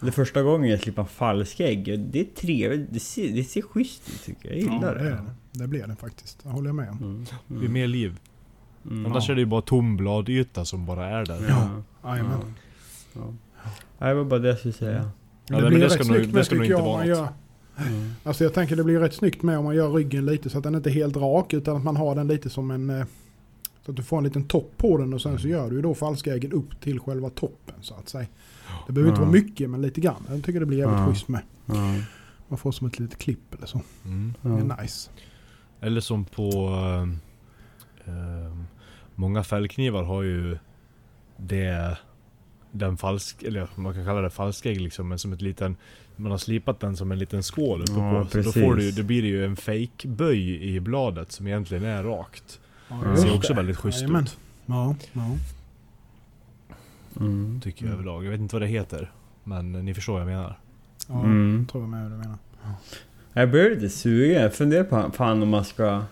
Det 0.00 0.06
är 0.06 0.10
första 0.10 0.42
gången 0.42 0.70
jag 0.70 0.80
slipper 0.80 1.02
en 1.02 1.08
falsk 1.08 1.60
ägg. 1.60 2.00
Det 2.00 2.20
är 2.20 2.24
trevligt, 2.24 2.86
det 2.92 3.00
ser, 3.00 3.28
det 3.32 3.44
ser 3.44 3.62
schysst 3.62 4.08
ut 4.08 4.22
tycker 4.24 4.48
jag. 4.48 4.58
Jag 4.58 4.66
ja, 4.68 4.74
gillar 4.74 4.94
det, 4.94 5.00
är 5.00 5.04
det. 5.04 5.10
det. 5.52 5.58
det 5.62 5.66
blir 5.68 5.86
det 5.86 5.96
faktiskt. 5.96 6.42
Det 6.42 6.48
håller 6.48 6.68
jag 6.68 6.74
med 6.74 6.88
om. 6.90 6.98
Mm. 6.98 7.24
Det 7.48 7.54
blir 7.54 7.68
mer 7.68 7.86
liv. 7.86 8.16
Mm. 8.90 9.06
Annars 9.06 9.30
är 9.30 9.34
det 9.34 9.40
ju 9.40 9.46
bara 9.46 9.62
tom 9.62 9.96
bladyta 9.96 10.64
som 10.64 10.86
bara 10.86 11.06
är 11.06 11.24
där. 11.26 11.44
Ja. 11.48 11.82
Jajamän. 12.10 12.54
Ja. 13.14 13.20
Ja. 13.98 14.08
Det 14.08 14.14
var 14.14 14.24
bara 14.24 14.40
det 14.40 14.48
jag 14.48 14.58
skulle 14.58 14.74
säga. 14.74 15.10
Ja, 15.46 15.56
det 15.56 15.62
men 15.62 15.68
blir 15.70 15.78
det 15.80 15.84
rätt 15.86 15.92
ska 16.04 16.12
nog- 16.12 16.28
det 16.28 16.44
ska 16.44 16.54
nog 16.54 16.64
inte 16.64 16.72
jag, 16.72 16.82
vara 16.82 17.04
något. 17.04 17.28
Gör, 17.90 18.10
Alltså 18.24 18.44
jag 18.44 18.54
tänker 18.54 18.76
det 18.76 18.84
blir 18.84 19.00
rätt 19.00 19.14
snyggt 19.14 19.42
med 19.42 19.58
om 19.58 19.64
man 19.64 19.74
gör 19.76 19.92
ryggen 19.92 20.26
lite 20.26 20.50
så 20.50 20.58
att 20.58 20.64
den 20.64 20.74
inte 20.74 20.90
är 20.90 20.94
helt 20.94 21.16
rak 21.16 21.52
utan 21.52 21.76
att 21.76 21.84
man 21.84 21.96
har 21.96 22.14
den 22.14 22.28
lite 22.28 22.50
som 22.50 22.70
en... 22.70 22.90
eh, 22.90 23.04
Så 23.84 23.90
att 23.90 23.96
du 23.96 24.02
får 24.02 24.18
en 24.18 24.24
liten 24.24 24.44
topp 24.44 24.72
på 24.76 24.98
den 24.98 25.14
och 25.14 25.22
sen 25.22 25.38
så 25.38 25.48
gör 25.48 25.70
du 25.70 25.76
ju 25.76 25.82
då 25.82 25.94
falskäggen 25.94 26.52
upp 26.52 26.80
till 26.80 27.00
själva 27.00 27.30
toppen 27.30 27.74
så 27.80 27.94
att 27.94 28.08
säga. 28.08 28.26
Det 28.86 28.92
behöver 28.92 29.10
inte 29.10 29.20
vara 29.20 29.30
mycket 29.32 29.70
men 29.70 29.82
lite 29.82 30.00
grann. 30.00 30.22
Jag 30.28 30.44
tycker 30.44 30.60
det 30.60 30.66
blir 30.66 30.78
jävligt 30.78 30.98
Ja. 31.00 31.06
schysst 31.12 31.28
med. 31.28 31.40
Man 32.48 32.58
får 32.58 32.72
som 32.72 32.86
ett 32.86 32.98
litet 32.98 33.18
klipp 33.18 33.54
eller 33.54 33.66
så. 33.66 33.80
Mm. 34.04 34.34
Det 34.42 34.48
är 34.48 34.82
nice. 34.82 35.10
Eller 35.80 36.00
som 36.00 36.24
på... 36.24 36.68
ehm, 36.68 37.18
ehm, 38.04 38.64
många 39.14 39.44
fällknivar 39.44 40.02
har 40.02 40.22
ju 40.22 40.58
det... 41.36 41.98
Den 42.72 42.96
falsk... 42.96 43.42
Eller 43.42 43.68
man 43.74 43.94
kan 43.94 44.04
kalla 44.04 44.20
det 44.20 44.30
falskägg 44.30 44.80
liksom, 44.80 45.08
men 45.08 45.18
som 45.18 45.32
ett 45.32 45.42
liten... 45.42 45.76
Man 46.16 46.30
har 46.30 46.38
slipat 46.38 46.80
den 46.80 46.96
som 46.96 47.12
en 47.12 47.18
liten 47.18 47.42
skål 47.42 47.82
uppe 47.82 47.92
Ja, 47.92 48.22
på. 48.24 48.30
Så 48.30 48.36
då, 48.38 48.42
precis. 48.44 48.62
får 48.62 48.74
du, 48.74 48.90
då 48.92 49.02
blir 49.02 49.22
det 49.22 49.28
ju 49.28 49.44
en 49.44 49.56
fake 49.56 50.08
böj 50.08 50.74
i 50.74 50.80
bladet 50.80 51.32
som 51.32 51.46
egentligen 51.46 51.84
är 51.84 52.02
rakt. 52.02 52.60
Ja, 52.88 52.98
Ja. 53.04 53.10
Det 53.10 53.16
ser 53.16 53.34
också 53.36 53.48
det. 53.52 53.56
väldigt 53.56 53.76
schysst 53.76 54.00
Jajamän. 54.00 54.22
ut. 54.24 54.36
Ja, 54.66 54.96
ja. 55.12 55.36
Mm. 57.20 57.60
Tycker 57.60 57.84
jag 57.84 57.88
Mm. 57.94 58.00
överlag. 58.00 58.24
Jag 58.24 58.30
vet 58.30 58.40
inte 58.40 58.54
vad 58.54 58.62
det 58.62 58.66
heter. 58.68 59.10
Men 59.44 59.72
ni 59.72 59.94
förstår 59.94 60.12
vad 60.12 60.22
jag 60.22 60.26
menar. 60.28 60.58
ja 61.08 61.20
Mm. 61.24 61.66
tror 61.70 61.82
jag 61.82 61.90
med 61.90 62.02
vad 62.02 62.12
du 62.12 62.16
menar. 62.16 62.38
Jag 63.32 63.50
blir 63.50 63.70
lite 63.70 63.88
sugen. 63.88 64.42
Jag 64.42 64.54
funderar 64.54 64.84
på 64.84 65.10
fan 65.12 65.42
om 65.42 65.48
man 65.48 65.64
ska 65.64 66.02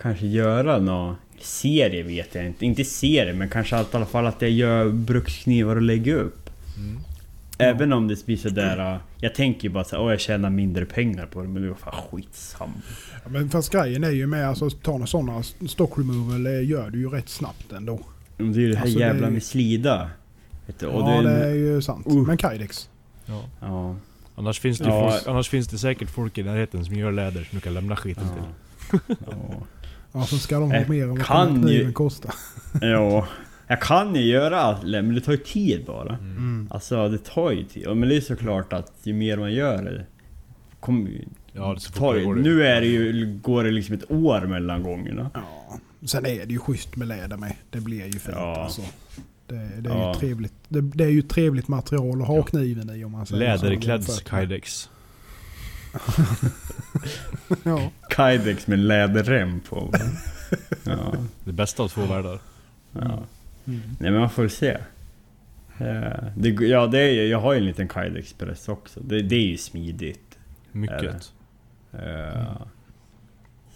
kanske 0.00 0.26
göra 0.26 0.78
någon 0.78 1.16
serie 1.40 2.02
vet 2.02 2.34
jag 2.34 2.46
inte. 2.46 2.66
Inte 2.66 2.84
serie 2.84 3.32
men 3.34 3.48
kanske 3.48 3.76
att, 3.76 3.94
i 3.94 3.96
alla 3.96 4.06
fall 4.06 4.26
att 4.26 4.42
jag 4.42 4.50
gör 4.50 4.88
bruksknivar 4.90 5.76
och 5.76 5.82
lägger 5.82 6.14
upp. 6.16 6.50
Mm. 6.76 6.98
Även 7.58 7.92
om 7.92 8.08
det 8.08 8.26
blir 8.26 8.36
sådär... 8.36 8.92
äh, 8.94 9.00
Jag 9.20 9.34
tänker 9.34 9.62
ju 9.64 9.68
bara 9.74 9.84
såhär, 9.84 10.02
åh 10.02 10.10
jag 10.10 10.20
tjänar 10.20 10.50
mindre 10.50 10.84
pengar 10.86 11.26
på 11.26 11.42
det 11.42 11.48
men 11.48 11.62
det 11.62 11.68
var 11.68 11.76
fan 11.76 12.02
skitsamma. 12.10 12.72
Ja, 13.24 13.30
men 13.30 13.50
fast 13.50 13.72
grejen 13.72 14.04
är 14.04 14.10
ju 14.10 14.26
med 14.26 14.48
alltså 14.48 14.70
ta 14.70 14.92
några 14.92 15.06
sådana 15.06 15.42
stock 15.68 15.98
removal 15.98 16.46
gör 16.64 16.90
du 16.90 16.98
ju 16.98 17.08
rätt 17.08 17.28
snabbt 17.28 17.72
ändå. 17.72 18.00
Men 18.36 18.52
Det 18.52 18.58
är 18.58 18.60
ju 18.60 18.68
det 18.70 18.76
här 18.76 18.82
Alltså, 18.82 18.98
det 18.98 19.04
jävla 19.04 19.26
är- 19.26 19.30
med 19.30 19.42
slida. 19.42 20.10
Vet 20.66 20.78
du, 20.80 20.86
och 20.86 21.02
ja 21.10 21.22
det, 21.22 21.28
det 21.30 21.44
är 21.46 21.54
ju 21.54 21.82
sant. 21.82 22.06
Uh. 22.06 22.26
Men 22.26 22.38
Kydex. 22.38 22.88
Ja. 23.26 23.42
Ja. 23.60 23.96
Annars, 24.36 24.60
finns 24.60 24.78
det 24.78 24.84
Ja. 24.88 25.10
folk, 25.10 25.26
annars 25.28 25.48
finns 25.48 25.68
det 25.68 25.78
säkert 25.78 26.10
folk 26.10 26.38
i 26.38 26.42
närheten 26.42 26.84
som 26.84 26.94
gör 26.94 27.12
läder 27.12 27.44
som 27.44 27.56
du 27.58 27.60
kan 27.60 27.74
lämna 27.74 27.96
skiten 27.96 28.24
till. 28.28 28.42
Ja. 29.08 29.16
ja. 29.26 29.36
Ja 30.12 30.24
så 30.24 30.38
ska 30.38 30.58
de 30.60 30.70
ha 30.70 30.78
Jag 30.78 30.88
mer 30.88 31.02
än 31.02 31.08
vad 31.08 31.24
kniven 31.26 31.68
ju- 31.68 31.92
kostar. 31.92 32.34
ja. 32.80 33.26
Jag 33.68 33.80
kan 33.80 34.14
ju 34.14 34.22
göra 34.22 34.60
allt 34.60 34.82
men 34.82 35.14
det 35.14 35.20
tar 35.20 35.32
ju 35.32 35.38
tid 35.38 35.84
bara. 35.86 36.14
Mm. 36.14 36.36
Mm. 36.36 36.68
Alltså 36.70 37.08
det 37.08 37.24
tar 37.24 37.50
ju 37.50 37.64
tid. 37.64 37.88
Men 37.96 38.08
det 38.08 38.16
är 38.16 38.20
såklart 38.20 38.72
att 38.72 38.92
ju 39.02 39.12
mer 39.12 39.36
man 39.36 39.52
gör 39.52 39.82
det 39.82 39.90
ju... 39.90 40.04
Ja, 41.52 41.74
det 41.74 41.98
tar, 41.98 42.14
det 42.14 42.24
går 42.24 42.34
det. 42.34 42.40
nu 42.40 42.66
är 42.66 42.80
det 42.80 42.86
ju, 42.86 43.38
går 43.42 43.64
det 43.64 43.70
liksom 43.70 43.94
ett 43.94 44.10
år 44.10 44.40
mellan 44.46 44.82
gångerna. 44.82 45.30
Ja. 45.34 45.78
Sen 46.06 46.26
är 46.26 46.46
det 46.46 46.52
ju 46.52 46.58
schysst 46.58 46.96
med 46.96 47.08
läder 47.08 47.36
med. 47.36 47.54
Det 47.70 47.80
blir 47.80 48.04
ju 48.06 48.12
fint 48.12 48.24
Ja. 48.36 48.56
alltså. 48.64 48.82
Det, 49.46 49.54
det 49.80 49.90
är 49.90 49.94
Ja. 49.94 50.12
ju 50.14 50.20
trevligt. 50.20 50.52
Det, 50.68 50.80
det 50.80 51.04
är 51.04 51.08
ju 51.08 51.22
trevligt 51.22 51.68
material 51.68 52.22
att 52.22 52.28
ha 52.28 52.42
kniven 52.42 52.90
i 52.96 53.04
om 53.04 53.12
man 53.12 53.26
säger 53.26 53.58
med- 53.68 54.04
Kydex. 54.30 54.88
Ja. 57.64 57.90
Kydex 58.16 58.66
med 58.66 58.78
läderrem 58.78 59.60
på. 59.60 59.94
Ja, 60.84 61.12
Det 61.44 61.52
bästa 61.52 61.82
av 61.82 61.88
två 61.88 62.00
världar. 62.06 62.38
ja. 62.92 63.22
Mm. 63.68 63.80
Nej 64.00 64.10
men 64.10 64.20
man 64.20 64.30
får 64.30 64.48
se. 64.48 64.70
Eh, 65.78 66.24
Det, 66.36 66.48
ja, 66.48 66.86
det 66.86 66.98
är, 67.00 67.26
jag 67.26 67.40
har 67.40 67.52
ju 67.52 67.58
en 67.58 67.64
liten 67.66 67.88
Kydex 67.88 68.32
press 68.32 68.68
också. 68.68 69.00
Det, 69.00 69.22
det 69.22 69.34
är 69.36 69.46
ju 69.46 69.56
smidigt. 69.56 70.38
Mycket. 70.72 71.32
Eh, 71.92 72.56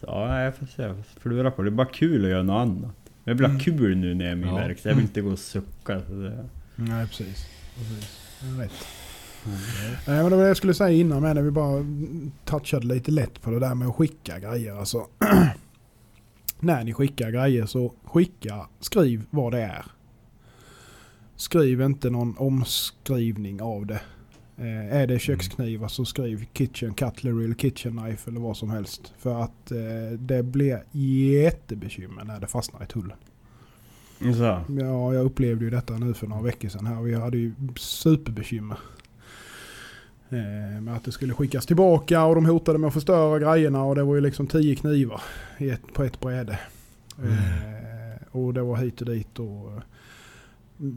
Så 0.01 0.07
ja, 0.07 0.41
jag 0.43 0.55
får 0.57 0.67
se. 0.67 0.83
Jag 0.83 0.97
får 0.97 1.21
Flura 1.21 1.51
på 1.51 1.63
det. 1.63 1.71
Det 1.71 1.75
är 1.75 1.77
bara 1.77 1.87
kul 1.87 2.25
att 2.25 2.31
göra 2.31 2.43
något 2.43 2.61
annat. 2.69 2.95
Vill 3.25 3.39
ha 3.41 3.45
Mm. 3.45 3.61
kul 3.61 3.97
nu 3.97 4.15
när 4.15 4.25
jag 4.25 4.33
är 4.33 4.37
i 4.37 4.41
min 4.41 4.49
Ja. 4.49 4.55
verkstad. 4.57 4.89
Jag 4.89 4.97
vill 4.97 5.05
inte 5.05 5.21
gå 5.21 5.31
och 5.31 5.39
sucka. 5.39 6.01
Så 6.09 6.13
det, 6.13 6.45
Nej 6.77 7.07
precis. 7.07 7.47
precis. 7.77 8.19
Det 8.41 8.47
är 8.47 8.65
rätt. 8.65 8.73
Nej, 10.07 10.17
men 10.23 10.25
det 10.31 10.37
var 10.37 10.43
det 10.43 10.49
jag 10.49 10.57
skulle 10.57 10.75
säga 10.75 10.91
innan 10.91 11.23
med 11.23 11.35
när 11.37 11.43
vi 11.43 11.51
bara 11.51 11.85
touchade 12.45 12.87
lite 12.87 13.11
lätt 13.11 13.43
på 13.43 13.51
det 13.51 13.59
där 13.61 13.75
med 13.75 13.89
att 13.89 13.95
skicka 13.95 14.39
grejer. 14.39 14.75
Alltså, 14.75 15.07
när 16.63 16.85
ni 16.85 16.93
skickar 16.93 17.31
grejer 17.31 17.67
så 17.67 17.93
skicka, 18.05 18.67
skriv 18.81 19.25
vad 19.31 19.53
det 19.53 19.63
är. 19.63 19.85
Skriv 21.37 21.83
inte 21.83 22.11
någon 22.11 22.37
omskrivning 22.39 23.63
av 23.63 23.87
det. 23.87 24.01
Eh, 24.57 24.97
är 24.97 25.07
det 25.07 25.19
köksknivar 25.19 25.89
så 25.89 26.05
skriv 26.05 26.47
kitchen 26.53 26.95
cutlery 26.95 27.45
eller 27.45 27.55
kitchen 27.55 27.99
knife 27.99 28.31
eller 28.31 28.41
vad 28.41 28.57
som 28.57 28.71
helst. 28.71 29.13
För 29.19 29.43
att 29.43 29.71
eh, 29.71 30.19
det 30.19 30.43
blir 30.43 30.83
jättebekymmer 30.93 32.25
när 32.25 32.41
det 32.41 32.47
fastnar 32.47 32.83
i 32.83 32.87
tullen. 32.87 33.17
så. 34.19 34.65
Ja, 34.81 35.15
jag 35.15 35.25
upplevde 35.25 35.65
ju 35.65 35.71
detta 35.71 35.95
nu 35.99 36.15
för 36.15 36.27
några 36.27 36.43
veckor 36.43 36.69
sedan 36.69 36.87
här. 36.87 37.03
Vi 37.03 37.15
hade 37.15 37.39
ju 37.39 37.53
superbekymmer. 37.77 38.79
Eh, 40.33 40.81
med 40.81 40.97
att 40.97 41.05
det 41.05 41.13
skulle 41.13 41.35
skickas 41.35 41.67
tillbaka 41.67 42.25
och 42.25 42.35
de 42.35 42.47
hotade 42.47 42.79
med 42.79 42.89
att 42.89 42.95
förstöra 42.95 43.39
grejerna 43.39 43.85
och 43.85 43.95
det 43.95 44.03
var 44.03 44.15
ju 44.15 44.21
liksom 44.21 44.47
tio 44.47 44.77
knivar 44.77 45.23
ett, 45.59 45.93
på 45.93 46.03
ett 46.03 46.21
bräde. 46.21 46.59
Eh, 47.19 48.27
och 48.31 48.55
det 48.55 48.63
var 48.63 48.77
hit 48.77 49.01
och 49.01 49.07
dit 49.07 49.39
och 49.39 49.73
eh, 49.73 49.83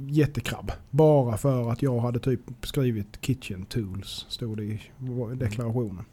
jättekrabb. 0.08 0.72
Bara 0.90 1.38
för 1.38 1.72
att 1.72 1.82
jag 1.82 2.00
hade 2.00 2.20
typ 2.20 2.42
skrivit 2.62 3.22
kitchen 3.22 3.66
tools 3.66 4.26
stod 4.30 4.58
det 4.58 4.64
i 4.64 4.82
deklarationen. 5.36 6.06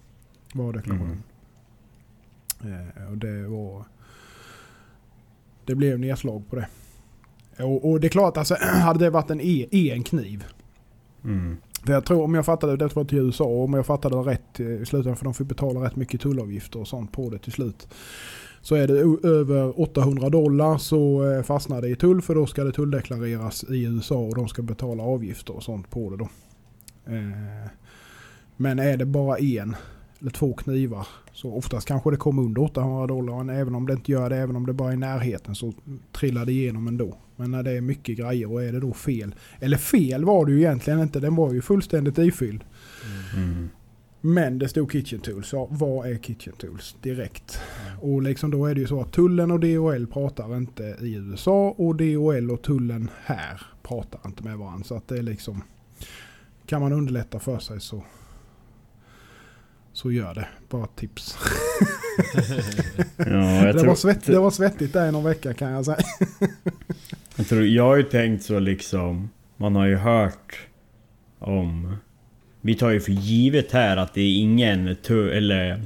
Var 0.54 0.72
deklarationen. 0.72 1.22
Eh, 2.60 3.10
och 3.10 3.18
det 3.18 3.46
var... 3.46 3.84
Det 5.64 5.74
blev 5.74 5.98
nedslag 5.98 6.50
på 6.50 6.56
det. 6.56 6.68
Och, 7.64 7.90
och 7.90 8.00
det 8.00 8.06
är 8.06 8.08
klart, 8.08 8.36
alltså, 8.36 8.54
hade 8.60 9.04
det 9.04 9.10
varit 9.10 9.30
en 9.30 9.40
e, 9.40 9.66
en 9.72 10.02
kniv. 10.02 10.44
Mm. 11.24 11.56
För 11.86 11.92
jag 11.92 12.04
tror, 12.04 12.24
om 12.24 12.34
jag 12.34 12.46
fattade 12.46 12.76
det, 12.76 12.96
var 12.96 13.04
till 13.04 13.18
USA, 13.18 13.44
och 13.44 13.64
om 13.64 13.74
jag 13.74 13.86
fattade 13.86 14.16
det 14.16 14.30
rätt 14.30 14.60
eh, 14.60 14.66
i 14.66 14.86
slutändan, 14.86 15.16
för 15.16 15.24
de 15.24 15.34
får 15.34 15.44
betala 15.44 15.80
rätt 15.80 15.96
mycket 15.96 16.20
tullavgifter 16.20 16.80
och 16.80 16.88
sånt 16.88 17.12
på 17.12 17.30
det 17.30 17.38
till 17.38 17.52
slut. 17.52 17.88
Så 18.60 18.74
är 18.74 18.86
det 18.86 19.28
över 19.28 19.80
800 19.80 20.28
dollar 20.28 20.78
så 20.78 21.30
eh, 21.30 21.42
fastnar 21.42 21.82
det 21.82 21.88
i 21.88 21.96
tull 21.96 22.22
för 22.22 22.34
då 22.34 22.46
ska 22.46 22.64
det 22.64 22.72
tulldeklareras 22.72 23.64
i 23.64 23.84
USA 23.84 24.16
och 24.16 24.34
de 24.34 24.48
ska 24.48 24.62
betala 24.62 25.02
avgifter 25.02 25.56
och 25.56 25.62
sånt 25.62 25.90
på 25.90 26.10
det 26.10 26.16
då. 26.16 26.28
Eh, 27.06 27.68
men 28.56 28.78
är 28.78 28.96
det 28.96 29.06
bara 29.06 29.38
en 29.38 29.76
eller 30.22 30.30
två 30.30 30.52
knivar 30.52 31.06
så 31.32 31.54
oftast 31.54 31.88
kanske 31.88 32.10
det 32.10 32.16
kommer 32.16 32.42
under 32.42 32.62
800 32.62 33.06
dollar. 33.06 33.54
Även 33.54 33.74
om 33.74 33.86
det 33.86 33.92
inte 33.92 34.12
gör 34.12 34.30
det, 34.30 34.36
även 34.36 34.56
om 34.56 34.66
det 34.66 34.72
bara 34.72 34.88
är 34.88 34.94
i 34.94 34.96
närheten 34.96 35.54
så 35.54 35.72
trillar 36.12 36.46
det 36.46 36.52
igenom 36.52 36.88
ändå. 36.88 37.16
Men 37.36 37.50
när 37.50 37.62
det 37.62 37.70
är 37.70 37.80
mycket 37.80 38.18
grejer 38.18 38.52
och 38.52 38.62
är 38.62 38.72
det 38.72 38.80
då 38.80 38.92
fel. 38.92 39.34
Eller 39.60 39.76
fel 39.76 40.24
var 40.24 40.46
det 40.46 40.52
ju 40.52 40.58
egentligen 40.58 41.00
inte, 41.00 41.20
den 41.20 41.34
var 41.34 41.52
ju 41.52 41.62
fullständigt 41.62 42.18
ifylld. 42.18 42.64
Mm. 43.36 43.68
Men 44.20 44.58
det 44.58 44.68
stod 44.68 44.92
Kitchen 44.92 45.20
Tools. 45.20 45.52
Ja, 45.52 45.68
vad 45.70 46.10
är 46.10 46.16
Kitchen 46.16 46.52
Tools? 46.58 46.96
Direkt. 47.02 47.60
Och 48.00 48.22
liksom 48.22 48.50
då 48.50 48.66
är 48.66 48.74
det 48.74 48.80
ju 48.80 48.86
så 48.86 49.00
att 49.00 49.12
tullen 49.12 49.50
och 49.50 49.60
DHL 49.60 50.06
pratar 50.06 50.56
inte 50.56 50.96
i 51.00 51.14
USA 51.14 51.74
och 51.78 51.96
DHL 51.96 52.50
och 52.50 52.62
tullen 52.62 53.10
här 53.24 53.62
pratar 53.82 54.20
inte 54.26 54.44
med 54.44 54.58
varandra. 54.58 54.84
Så 54.84 54.94
att 54.94 55.08
det 55.08 55.18
är 55.18 55.22
liksom... 55.22 55.62
Kan 56.66 56.80
man 56.80 56.92
underlätta 56.92 57.38
för 57.38 57.58
sig 57.58 57.80
så... 57.80 58.04
Så 60.02 60.12
gör 60.12 60.34
det. 60.34 60.48
Bara 60.70 60.84
ett 60.84 60.96
tips. 60.96 61.38
Ja, 63.16 63.72
Det 63.72 63.86
var, 63.86 63.94
svett, 63.94 64.26
det 64.26 64.38
var 64.38 64.50
svettigt 64.50 64.92
där 64.92 65.08
i 65.08 65.12
någon 65.12 65.24
vecka 65.24 65.54
kan 65.54 65.70
jag 65.70 65.84
säga. 65.84 65.98
jag, 67.36 67.46
tror, 67.48 67.62
jag 67.66 67.84
har 67.84 67.96
ju 67.96 68.02
tänkt 68.02 68.44
så 68.44 68.58
liksom. 68.58 69.30
Man 69.56 69.76
har 69.76 69.86
ju 69.86 69.96
hört 69.96 70.60
om... 71.38 71.96
Vi 72.60 72.74
tar 72.74 72.90
ju 72.90 73.00
för 73.00 73.12
givet 73.12 73.72
här 73.72 73.96
att 73.96 74.14
det 74.14 74.20
är 74.20 74.36
ingen 74.38 74.96
eller 75.12 75.82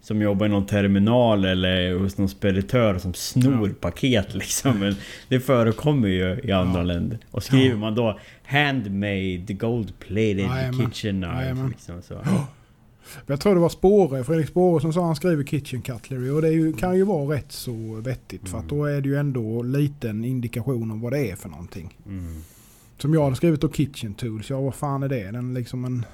som 0.00 0.22
jobbar 0.22 0.46
i 0.46 0.48
någon 0.48 0.66
terminal 0.66 1.44
eller 1.44 1.94
hos 1.98 2.18
någon 2.18 2.28
speditör 2.28 2.98
som 2.98 3.14
snor 3.14 3.68
paket 3.68 4.34
liksom. 4.34 4.78
Men 4.78 4.96
det 5.28 5.40
förekommer 5.40 6.08
ju 6.08 6.40
i 6.44 6.52
andra 6.52 6.80
Ja. 6.80 6.84
länder. 6.84 7.18
Och 7.30 7.42
skriver 7.42 7.76
man 7.76 7.94
då 7.94 8.18
Handmade 8.44 9.54
gold 9.54 9.98
plated 9.98 10.50
kitchen 10.78 11.22
knife 11.22 11.68
liksom 11.68 12.02
så. 12.02 12.22
Jag 13.26 13.40
tror 13.40 13.54
det 13.54 13.60
var 13.60 13.68
Spåre, 13.68 14.24
Fredrik 14.24 14.48
Spåre 14.48 14.80
som 14.80 14.92
sa 14.92 15.06
han 15.06 15.16
skriver 15.16 15.44
Kitchen 15.44 15.82
Cutlery 15.82 16.30
och 16.30 16.42
det 16.42 16.50
ju, 16.50 16.72
kan 16.72 16.96
ju 16.96 17.04
vara 17.04 17.36
rätt 17.36 17.52
så 17.52 18.00
vettigt 18.04 18.48
för 18.48 18.58
att 18.58 18.68
då 18.68 18.84
är 18.84 19.00
det 19.00 19.08
ju 19.08 19.16
ändå 19.16 19.62
liten 19.62 20.24
indikation 20.24 20.90
om 20.90 21.00
vad 21.00 21.12
det 21.12 21.30
är 21.30 21.36
för 21.36 21.48
någonting. 21.48 21.98
Mm. 22.06 22.42
Som 22.98 23.14
jag 23.14 23.24
hade 23.24 23.36
skrivit 23.36 23.60
då 23.60 23.68
Kitchen 23.68 24.14
Tools, 24.14 24.50
ja 24.50 24.60
vad 24.60 24.74
fan 24.74 25.02
är 25.02 25.08
det? 25.08 25.30
Den 25.30 25.54
liksom 25.54 25.84
en... 25.84 26.04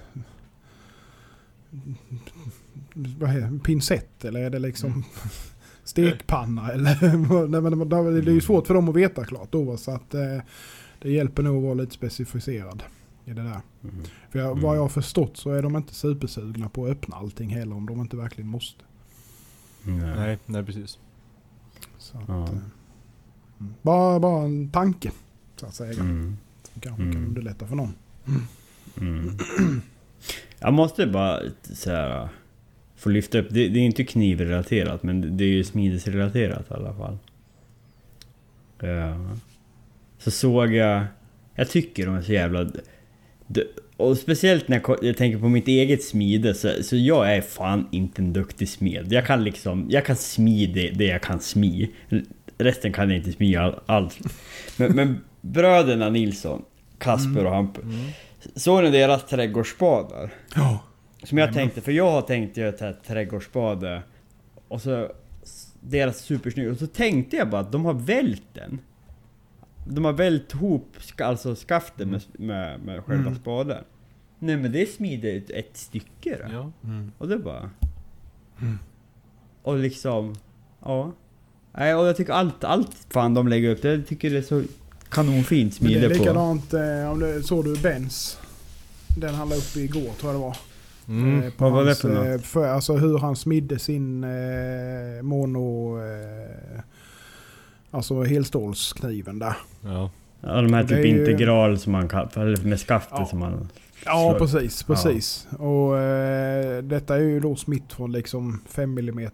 Vad 2.94 3.30
heter 3.30 3.50
det? 3.50 3.58
Pincett 3.58 4.24
eller 4.24 4.40
är 4.40 4.50
det 4.50 4.58
liksom 4.58 5.04
stekpanna 5.84 6.72
eller? 6.72 6.94
Det 8.22 8.30
är 8.30 8.34
ju 8.34 8.40
svårt 8.40 8.66
för 8.66 8.74
dem 8.74 8.88
att 8.88 8.94
veta 8.94 9.24
klart 9.24 9.52
då 9.52 9.76
så 9.76 9.90
att 9.90 10.14
eh, 10.14 10.38
det 11.02 11.10
hjälper 11.10 11.42
nog 11.42 11.56
att 11.56 11.62
vara 11.62 11.74
lite 11.74 11.94
specificerad. 11.94 12.82
I 13.24 13.32
det 13.32 13.42
där. 13.42 13.60
Mm. 13.82 14.04
För 14.30 14.38
jag, 14.38 14.50
Mm. 14.50 14.62
vad 14.62 14.76
jag 14.76 14.82
har 14.82 14.88
förstått 14.88 15.36
så 15.36 15.50
är 15.50 15.62
de 15.62 15.76
inte 15.76 15.94
supersugna 15.94 16.68
på 16.68 16.84
att 16.84 16.90
öppna 16.90 17.16
allting 17.16 17.50
heller 17.50 17.76
om 17.76 17.86
de 17.86 18.00
inte 18.00 18.16
verkligen 18.16 18.48
måste. 18.50 18.84
Nej. 19.82 20.16
Nej, 20.16 20.38
nej 20.46 20.64
precis. 20.64 20.98
Så 21.98 22.18
att, 22.18 22.24
Ja. 22.28 22.42
eh, 22.44 22.48
mm. 23.60 23.74
bara, 23.82 24.20
bara 24.20 24.44
en 24.44 24.70
tanke 24.70 25.10
så 25.56 25.66
att 25.66 25.74
säga. 25.74 25.92
Mm. 26.00 26.36
Som 26.72 26.80
kanske 26.80 27.02
kan 27.02 27.12
Mm. 27.12 27.26
underlätta 27.26 27.66
för 27.66 27.76
någon. 27.76 27.94
Mm. 29.00 29.38
Jag 30.58 30.74
måste 30.74 31.06
bara 31.06 31.40
så 31.62 31.90
här, 31.90 32.28
få 32.96 33.08
lyfta 33.08 33.38
upp, 33.38 33.46
det, 33.50 33.68
det 33.68 33.78
är 33.78 33.84
inte 33.84 34.04
knivrelaterat 34.04 35.02
men 35.02 35.36
det 35.36 35.44
är 35.44 35.48
ju 35.48 35.64
smidesrelaterat 35.64 36.70
i 36.70 36.74
alla 36.74 36.94
fall. 36.94 37.18
Ja. 38.78 39.36
Så 40.18 40.30
såg 40.30 40.72
jag, 40.72 41.04
jag 41.54 41.70
tycker 41.70 42.06
de 42.06 42.14
är 42.14 42.22
så 42.22 42.32
jävla... 42.32 42.70
Och 43.96 44.18
speciellt 44.18 44.68
när 44.68 44.82
jag, 45.02 45.16
tänker 45.16 45.38
på 45.38 45.48
mitt 45.48 45.68
eget 45.68 46.04
smide 46.04 46.54
så, 46.54 46.82
så 46.82 46.96
jag 46.96 47.36
är 47.36 47.40
fan 47.40 47.88
inte 47.90 48.22
en 48.22 48.32
duktig 48.32 48.68
smed. 48.68 49.12
Jag 49.12 49.26
kan 49.26 49.44
liksom, 49.44 49.86
jag 49.90 50.04
kan 50.04 50.16
smi 50.16 50.66
det, 50.66 50.90
det 50.90 51.04
jag 51.04 51.22
kan 51.22 51.40
smi. 51.40 51.90
Resten 52.58 52.92
kan 52.92 53.10
jag 53.10 53.18
inte 53.18 53.32
smi 53.32 53.56
all, 53.56 53.80
alls. 53.86 54.18
Men, 54.76 54.92
men 54.92 55.20
bröderna 55.40 56.10
Nilsson, 56.10 56.64
Kasper 56.98 57.46
och 57.46 57.52
Hampus. 57.52 57.84
Såg 58.54 58.82
ni 58.82 58.90
deras 58.90 59.26
trädgårdsspadar? 59.26 60.30
Ja. 60.54 60.78
Som 61.22 61.38
jag 61.38 61.52
tänkte, 61.54 61.80
för 61.80 61.92
jag 61.92 62.10
har 62.10 62.22
tänkt 62.22 62.56
göra 62.56 62.88
ett 62.88 63.04
trädgårdsspade 63.06 64.02
Och 64.68 64.80
så 64.80 65.08
Deras 65.80 66.18
supersnygg, 66.18 66.70
och 66.70 66.78
så 66.78 66.86
tänkte 66.86 67.36
jag 67.36 67.50
bara 67.50 67.60
att 67.60 67.72
de 67.72 67.84
har 67.84 67.94
vält 67.94 68.42
den 68.52 68.80
De 69.84 70.04
har 70.04 70.12
vält 70.12 70.54
ihop 70.54 70.96
ska, 71.00 71.24
alltså 71.24 71.54
skaften 71.54 72.08
med, 72.10 72.22
med, 72.38 72.80
med 72.80 73.04
själva 73.04 73.26
Mm. 73.26 73.34
spaden 73.38 73.84
Nej 74.38 74.56
men 74.56 74.72
det 74.72 74.86
smider 74.92 75.36
ett, 75.36 75.50
ett 75.50 75.76
stycke 75.76 76.38
då. 76.46 76.52
Ja. 76.52 76.72
Mm. 76.84 77.12
Och 77.18 77.28
det 77.28 77.38
bara... 77.38 77.70
Mm. 78.60 78.78
Och 79.62 79.76
liksom... 79.76 80.34
Ja. 80.84 81.12
Nej, 81.72 81.94
och 81.94 82.06
jag 82.06 82.16
tycker 82.16 82.32
allt, 82.32 82.64
allt 82.64 83.06
fan 83.10 83.34
de 83.34 83.48
lägger 83.48 83.70
upp, 83.70 83.82
det 83.82 83.94
jag 83.94 84.06
tycker 84.06 84.30
det 84.30 84.38
är 84.38 84.42
så 84.42 84.62
kanonfint 85.08 85.80
Men 85.80 85.92
det 85.92 85.98
smide 85.98 86.06
är 86.06 86.18
på. 86.18 86.22
likadant, 86.24 86.74
eh, 86.74 87.10
om 87.12 87.20
du, 87.20 87.42
såg 87.42 87.64
du 87.64 87.76
Benz? 87.82 88.38
Den 89.18 89.34
han 89.34 89.48
la 89.48 89.56
upp 89.56 89.76
igår 89.76 90.00
tror 90.20 90.32
jag 90.32 90.34
det 90.34 90.38
var. 90.44 90.56
Mm. 91.08 91.42
Eh, 91.42 91.50
på 91.52 91.64
Vad 91.64 91.72
var 91.72 91.84
det 91.84 91.94
för 91.94 92.08
något? 92.08 92.26
eh, 92.26 92.38
för, 92.38 92.66
Alltså 92.68 92.96
hur 92.96 93.18
han 93.18 93.36
smidde 93.36 93.78
sin 93.78 94.24
eh, 94.24 95.22
mono... 95.22 95.98
Eh, 95.98 96.80
alltså 97.94 98.22
helstålskniven 98.22 99.38
där. 99.38 99.56
Ja. 99.84 100.10
Ja, 100.40 100.60
de 100.62 100.72
här 100.72 100.82
det 100.82 100.88
typ 100.88 100.98
är 100.98 101.02
ju- 101.02 101.20
integral 101.20 101.78
som 101.78 101.92
man 101.92 102.08
kan, 102.08 102.28
eller 102.36 102.64
med 102.64 102.78
skaftet 102.80 103.18
Ja. 103.18 103.26
som 103.26 103.38
man... 103.38 103.68
Ja 104.04 104.30
Så- 104.32 104.38
precis, 104.38 104.82
precis. 104.82 105.46
Och 105.58 105.98
eh, 105.98 106.82
detta 106.82 107.16
är 107.16 107.20
ju 107.20 107.40
då 107.40 107.56
smitt 107.56 107.92
från 107.92 108.12
liksom 108.12 108.60
5 108.68 108.98
mm 108.98 109.28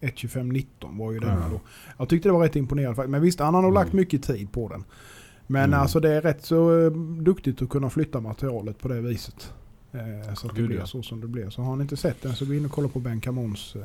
1.25-19 0.00 0.66
var 0.98 1.12
ju 1.12 1.18
den 1.18 1.28
Ja. 1.28 1.48
då. 1.50 1.60
Jag 1.98 2.08
tyckte 2.08 2.28
det 2.28 2.32
var 2.32 2.42
rätt 2.42 2.56
imponerande 2.56 2.96
faktiskt. 2.96 3.10
Men 3.10 3.22
visst, 3.22 3.40
han 3.40 3.54
har 3.54 3.62
nog 3.62 3.70
Mm. 3.70 3.82
lagt 3.82 3.92
mycket 3.92 4.22
tid 4.22 4.52
på 4.52 4.68
den. 4.68 4.84
Men 5.46 5.64
Mm. 5.64 5.80
alltså 5.80 6.00
det 6.00 6.10
är 6.12 6.20
rätt 6.20 6.44
så 6.44 6.80
eh, 6.86 6.90
duktigt 7.22 7.62
att 7.62 7.68
kunna 7.68 7.90
flytta 7.90 8.20
materialet 8.20 8.78
på 8.78 8.88
det 8.88 9.00
viset. 9.00 9.52
Eh, 9.92 10.34
så 10.34 10.46
att 10.46 10.54
det 10.54 10.60
Gud, 10.60 10.68
blir 10.68 10.78
ja. 10.78 10.86
så 10.86 11.02
som 11.02 11.20
det 11.20 11.26
blir. 11.28 11.50
Så 11.50 11.62
har 11.62 11.76
ni 11.76 11.82
inte 11.82 11.96
sett 11.96 12.22
den 12.22 12.34
så 12.34 12.44
gå 12.46 12.54
in 12.54 12.64
och 12.64 12.70
kolla 12.70 12.88
på 12.88 12.98
Ben 13.00 13.20
Camons. 13.20 13.76
Eh, 13.76 13.82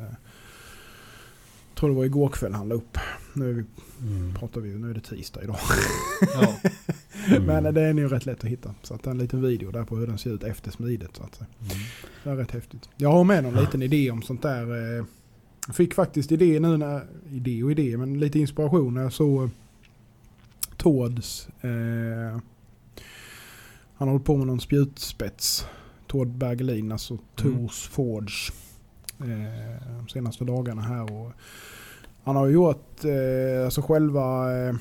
tror 1.78 1.90
det 1.90 1.96
var 1.96 2.06
igår 2.06 2.30
kväll 2.30 2.54
han 2.54 2.70
la 2.70 2.76
upp. 2.76 2.98
Nu 3.34 3.66
Mm. 4.02 4.34
pratar 4.40 4.62
vi, 4.62 4.70
nu 4.76 4.90
är 4.90 4.94
det 4.94 5.02
tisdag 5.02 5.44
idag. 5.44 5.58
ja. 6.34 6.56
Mm. 7.30 7.44
Men 7.44 7.74
det 7.74 7.82
är 7.82 7.94
ju 7.94 8.08
rätt 8.08 8.26
lätt 8.26 8.44
att 8.44 8.50
hitta. 8.50 8.76
Så 8.84 8.94
att 8.94 9.04
det 9.04 9.10
är 9.10 9.12
en 9.12 9.18
liten 9.18 9.42
video 9.42 9.72
där 9.72 9.84
på 9.84 9.96
hur 9.98 10.08
den 10.08 10.18
ser 10.18 10.30
ut 10.34 10.44
efter 10.44 10.72
smidet. 10.72 11.10
Så 11.16 11.24
att 11.24 11.36
säga. 11.36 11.48
Det 12.24 12.30
är 12.30 12.36
rätt 12.36 12.52
häftigt. 12.52 12.90
Jag 12.98 13.12
har 13.12 13.24
med 13.24 13.44
någon 13.44 13.54
liten 13.56 13.82
idé 13.82 14.12
om 14.12 14.22
sånt 14.22 14.42
där. 14.42 14.98
eh, 15.00 15.06
Jag 15.68 15.76
fick 15.76 15.94
faktiskt 15.94 16.32
idé 16.32 16.60
nu 16.60 16.78
när, 16.78 17.06
idé 17.32 17.64
och 17.64 17.72
idé, 17.72 17.98
men 17.98 18.20
lite 18.20 18.40
inspiration 18.40 18.94
när 18.94 19.02
jag 19.02 19.14
såg 19.14 19.44
eh, 19.44 19.50
Tårds. 20.78 21.48
Eh, 21.62 22.40
han 23.96 24.08
håller 24.08 24.24
på 24.24 24.38
med 24.38 24.48
någon 24.48 24.60
spjutspets. 24.62 25.66
Tord 26.08 26.28
Bergelin, 26.28 26.92
alltså 26.92 27.18
Tors 27.36 27.88
Forge. 27.88 28.54
Eh, 29.22 29.98
de 29.98 30.08
senaste 30.08 30.44
dagarna 30.44 30.82
här. 30.82 31.14
Och 31.14 31.32
han 32.24 32.36
har 32.36 32.48
ju 32.48 32.54
gjort, 32.54 33.06
eh, 33.06 33.66
alltså 33.66 33.82
själva 33.82 34.58
eh, 34.58 34.76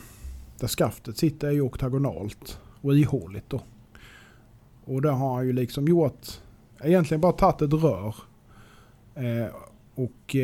där 0.58 0.68
skaftet 0.68 1.16
sitter 1.16 1.48
är 1.48 1.52
ju 1.52 1.60
oktagonalt 1.60 2.60
och 2.80 2.96
ihåligt 2.96 3.44
då. 3.48 3.60
Och 4.84 5.02
där 5.02 5.10
har 5.10 5.34
han 5.34 5.46
ju 5.46 5.52
liksom 5.52 5.88
gjort, 5.88 6.26
egentligen 6.82 7.20
bara 7.20 7.32
tagit 7.32 7.62
ett 7.62 7.72
rör 7.72 8.14
och 9.94 10.36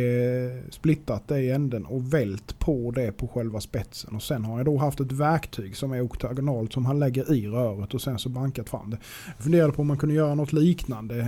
splittat 0.71 1.29
det 1.29 1.41
i 1.41 1.51
änden 1.51 1.87
och 1.87 2.15
vält 2.15 2.59
på 2.59 2.91
det 2.91 3.13
på 3.13 3.29
själva 3.29 3.61
spetsen. 3.61 4.15
Och 4.17 4.23
sen 4.23 4.45
har 4.45 4.57
jag 4.59 4.67
då 4.67 4.77
haft 4.77 5.01
ett 5.01 5.13
verktyg 5.13 5.77
som 5.77 5.93
är 5.93 6.05
oktagonalt 6.05 6.73
som 6.73 6.87
han 6.87 6.99
lägger 6.99 7.33
i 7.33 7.47
röret 7.47 7.95
och 7.95 8.03
sen 8.03 8.19
så 8.19 8.29
bankat 8.29 8.69
fram 8.69 8.91
det. 8.91 8.99
Jag 9.37 9.45
funderade 9.45 9.73
på 9.73 9.83
om 9.83 9.89
man 9.89 9.99
kunde 9.99 10.15
göra 10.15 10.35
något 10.35 10.53
liknande, 10.53 11.27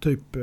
typ 0.00 0.36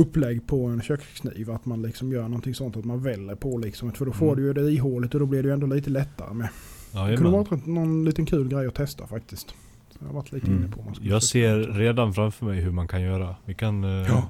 upplägg 0.00 0.46
på 0.46 0.64
en 0.66 0.82
kökskniv. 0.82 1.50
Att 1.50 1.64
man 1.66 1.82
liksom 1.82 2.12
gör 2.12 2.22
någonting 2.22 2.54
sånt 2.54 2.76
att 2.76 2.84
man 2.84 3.02
väller 3.02 3.34
på 3.34 3.58
liksom. 3.58 3.92
För 3.92 4.06
då 4.06 4.12
får 4.12 4.26
Mm. 4.26 4.36
du 4.36 4.42
ju 4.46 4.52
det 4.52 4.72
ihåligt 4.72 5.14
och 5.14 5.20
då 5.20 5.26
blir 5.26 5.42
det 5.42 5.48
ju 5.48 5.52
ändå 5.54 5.66
lite 5.66 5.90
lättare 5.90 6.34
med. 6.34 6.48
Det 6.92 7.16
kunde 7.16 7.30
varit 7.32 7.66
någon 7.66 8.04
liten 8.04 8.26
kul 8.26 8.48
grej 8.48 8.66
att 8.66 8.74
testa 8.74 9.06
faktiskt. 9.06 9.48
Så 9.90 9.98
jag 10.00 10.06
har 10.06 10.14
varit 10.14 10.32
lite 10.32 10.46
Mm. 10.46 10.58
inne 10.58 10.72
på 10.72 10.82
man 10.82 10.94
Jag 11.00 11.22
ser 11.22 11.56
redan 11.58 12.12
framför 12.14 12.46
mig 12.46 12.60
hur 12.60 12.70
man 12.72 12.88
kan 12.88 13.02
göra. 13.02 13.36
Vi 13.44 13.54
kan... 13.54 13.84
eh, 13.84 13.90
Ja. 13.90 14.28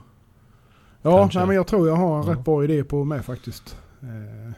Ja, 1.03 1.31
nej, 1.35 1.47
men 1.47 1.57
jag 1.57 1.67
tror 1.67 1.89
jag 1.89 1.97
har 1.97 2.21
en 2.21 2.27
Ja. 2.27 2.33
rätt 2.33 2.45
bra 2.45 2.65
idé 2.65 2.85
på 2.85 3.05
med 3.05 3.25
faktiskt. 3.25 3.77
Eh, 4.03 4.53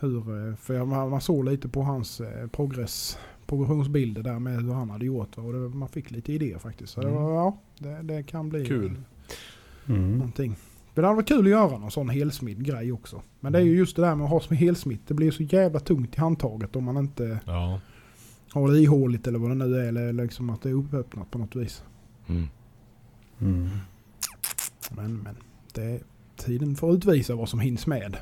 hur, 0.00 0.48
eh, 0.48 0.54
för 0.56 0.74
jag, 0.74 0.88
man, 0.88 1.10
man 1.10 1.20
såg 1.20 1.44
lite 1.44 1.68
på 1.68 1.82
hans 1.82 2.20
eh, 2.20 2.46
progress, 2.46 3.18
progressionsbilder 3.46 4.22
där 4.22 4.38
med 4.38 4.62
hur 4.62 4.72
han 4.72 4.90
hade 4.90 5.06
gjort. 5.06 5.38
Och 5.38 5.52
det, 5.52 5.58
man 5.58 5.88
fick 5.88 6.10
lite 6.10 6.32
idéer 6.32 6.58
faktiskt. 6.58 6.92
Så 6.92 7.00
det, 7.00 7.08
Mm. 7.08 7.22
var, 7.22 7.32
ja, 7.34 7.58
det, 7.78 8.02
det 8.02 8.22
kan 8.22 8.48
bli 8.48 8.66
Kul. 8.66 8.96
Mm. 9.88 10.18
någonting. 10.18 10.56
Men 10.94 11.02
det 11.02 11.08
hade 11.08 11.16
varit 11.16 11.28
kul 11.28 11.44
att 11.44 11.50
göra 11.50 11.78
någon 11.78 11.90
sån 11.90 12.08
helsmidd 12.08 12.64
grej 12.66 12.92
också. 12.92 13.22
Men 13.40 13.52
det 13.52 13.58
är 13.58 13.62
ju 13.62 13.76
just 13.76 13.96
det 13.96 14.02
där 14.02 14.14
med 14.14 14.24
att 14.24 14.30
ha 14.30 14.40
som 14.40 14.56
helsmitt. 14.56 15.00
Det 15.06 15.14
blir 15.14 15.30
så 15.30 15.42
jävla 15.42 15.80
tungt 15.80 16.16
i 16.16 16.20
handtaget 16.20 16.76
om 16.76 16.84
man 16.84 16.96
inte 16.96 17.40
Ja. 17.46 17.80
har 18.50 18.70
det 18.72 18.78
ihåligt 18.78 19.26
eller 19.26 19.38
vad 19.38 19.50
det 19.50 19.54
nu 19.54 19.76
är. 19.78 19.84
Eller 19.88 20.12
liksom 20.12 20.50
att 20.50 20.62
det 20.62 20.68
är 20.68 20.72
uppöppnat 20.74 21.30
på 21.30 21.38
något 21.38 21.56
vis. 21.56 21.82
Mm. 22.26 22.48
Mm. 23.40 23.68
Men, 24.90 25.16
men. 25.18 25.36
Det, 25.72 26.00
tiden 26.36 26.76
får 26.76 26.94
utvisa 26.94 27.34
vad 27.34 27.48
som 27.48 27.60
hinns 27.60 27.86
med. 27.86 28.16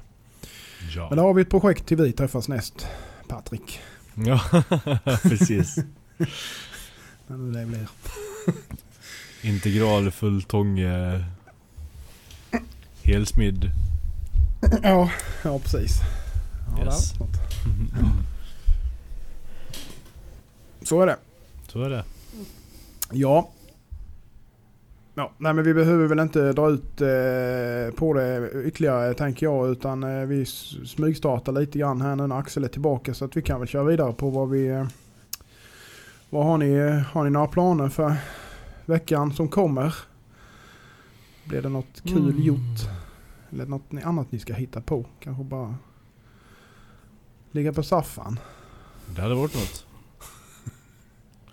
Ja. 0.95 1.07
Men 1.09 1.17
då 1.19 1.25
har 1.25 1.35
vi 1.35 1.43
ett 1.43 1.51
projekt 1.51 1.87
till 1.87 1.97
vi 1.97 2.13
träffas 2.13 2.49
näst. 2.49 2.87
Patrik. 3.29 3.81
ja, 4.15 4.41
precis. 5.23 5.77
När 7.27 7.37
nu 7.37 7.53
det 7.53 7.67
blir. 7.67 7.89
Integral 9.43 10.11
fulltånge 10.11 11.25
helsmidd. 13.03 13.71
Ja, 14.83 15.11
ja 15.45 15.59
precis. 15.59 16.01
Ja, 16.79 16.85
Yes. 16.85 17.13
det 17.13 17.19
något. 17.19 17.37
Så 20.83 21.01
är 21.03 21.07
det. 21.07 21.17
Så 21.69 21.83
är 21.83 21.91
det. 21.91 22.05
Ja. 23.13 23.49
Ja, 25.15 25.33
nej 25.39 25.53
men 25.55 25.65
vi 25.65 25.75
behöver 25.75 26.07
väl 26.07 26.19
inte 26.19 26.53
dra 26.53 26.71
ut 26.71 27.01
eh, 27.01 27.95
på 27.97 28.15
det 28.15 28.51
ytterligare 28.65 29.15
tänker 29.15 29.47
jag. 29.47 29.69
Utan 29.71 30.03
eh, 30.03 30.27
vi 30.27 30.47
smygstartar 30.87 31.53
lite 31.53 31.79
grann 31.79 32.01
här 32.01 32.17
nu 32.17 32.27
när 32.27 32.39
Axel 32.39 32.65
är 32.65 32.69
tillbaka. 32.69 33.15
Så 33.15 33.25
att 33.25 33.37
vi 33.37 33.43
kan 33.43 33.59
väl 33.61 33.69
köra 33.69 33.85
vidare 33.85 34.13
på 34.13 34.31
vad 34.31 34.51
vi... 34.51 34.67
Eh, 34.69 34.87
vad 36.31 36.45
har 36.45 36.59
ni? 36.59 37.03
Har 37.13 37.25
ni 37.25 37.31
några 37.31 37.47
planer 37.47 37.89
för 37.89 38.15
veckan 38.87 39.33
som 39.33 39.49
kommer? 39.49 39.95
Blir 41.53 41.63
det 41.63 41.69
något 41.69 42.03
kul 42.05 42.31
Mm. 42.31 42.43
gjort? 42.43 42.81
Eller 43.51 43.67
något 43.67 43.83
annat 44.05 44.33
ni 44.33 44.39
ska 44.39 44.55
hitta 44.55 44.81
på? 44.81 45.05
Kanske 45.21 45.45
bara 45.45 45.75
ligga 47.51 47.73
på 47.73 47.83
saffan? 47.83 48.39
Det 49.07 49.23
hade 49.23 49.35
varit 49.35 49.55
något. 49.55 49.87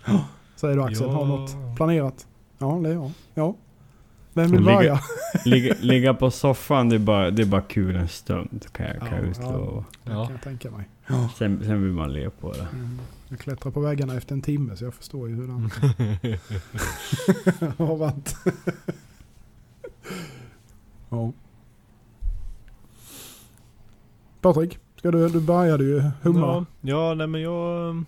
Säger 0.56 0.76
du 0.76 0.82
Axel, 0.82 1.08
har 1.08 1.20
Ja. 1.20 1.26
något 1.26 1.76
planerat? 1.76 2.26
Ja, 2.58 2.80
det 2.82 2.88
är 2.88 2.92
jag. 2.94 3.10
Ja. 3.34 3.54
Vem 4.32 4.50
vill 4.50 4.60
Ligga- 4.60 4.76
börja? 4.76 5.00
Ligga, 5.44 5.74
ligga 5.80 6.14
på 6.14 6.30
soffan, 6.30 6.88
det 6.88 6.94
är, 6.96 6.98
bara, 6.98 7.30
det 7.30 7.42
är 7.42 7.46
bara 7.46 7.62
kul 7.62 7.96
en 7.96 8.08
stund 8.08 8.66
kan 8.72 8.86
jag, 8.86 8.98
kan 8.98 9.08
Ja, 9.08 9.16
jag 9.16 9.24
utlova. 9.26 9.84
Det 10.04 10.12
Ja. 10.12 10.24
kan 10.24 10.32
jag 10.34 10.42
tänka 10.42 10.70
mig. 10.70 10.88
Sen, 11.38 11.60
sen 11.64 11.82
vill 11.82 11.92
man 11.92 12.12
le 12.12 12.30
på 12.30 12.52
det. 12.52 12.66
Mm. 12.72 12.98
Jag 13.28 13.38
klättrar 13.38 13.72
på 13.72 13.80
väggarna 13.80 14.14
efter 14.16 14.34
en 14.34 14.42
timme 14.42 14.76
så 14.76 14.84
jag 14.84 14.94
förstår 14.94 15.28
ju 15.28 15.34
hur 15.34 15.46
den 15.46 15.70
har 17.78 17.96
varit. 17.96 18.36
Ja. 21.08 21.32
Patrik, 24.40 24.78
ska 24.96 25.10
du, 25.10 25.28
du 25.28 25.40
började 25.40 25.84
ju 25.84 26.00
humma. 26.22 26.40
Ja, 26.40 26.66
ja 26.80 27.14
nej 27.14 27.26
men 27.26 27.40
jag... 27.40 28.04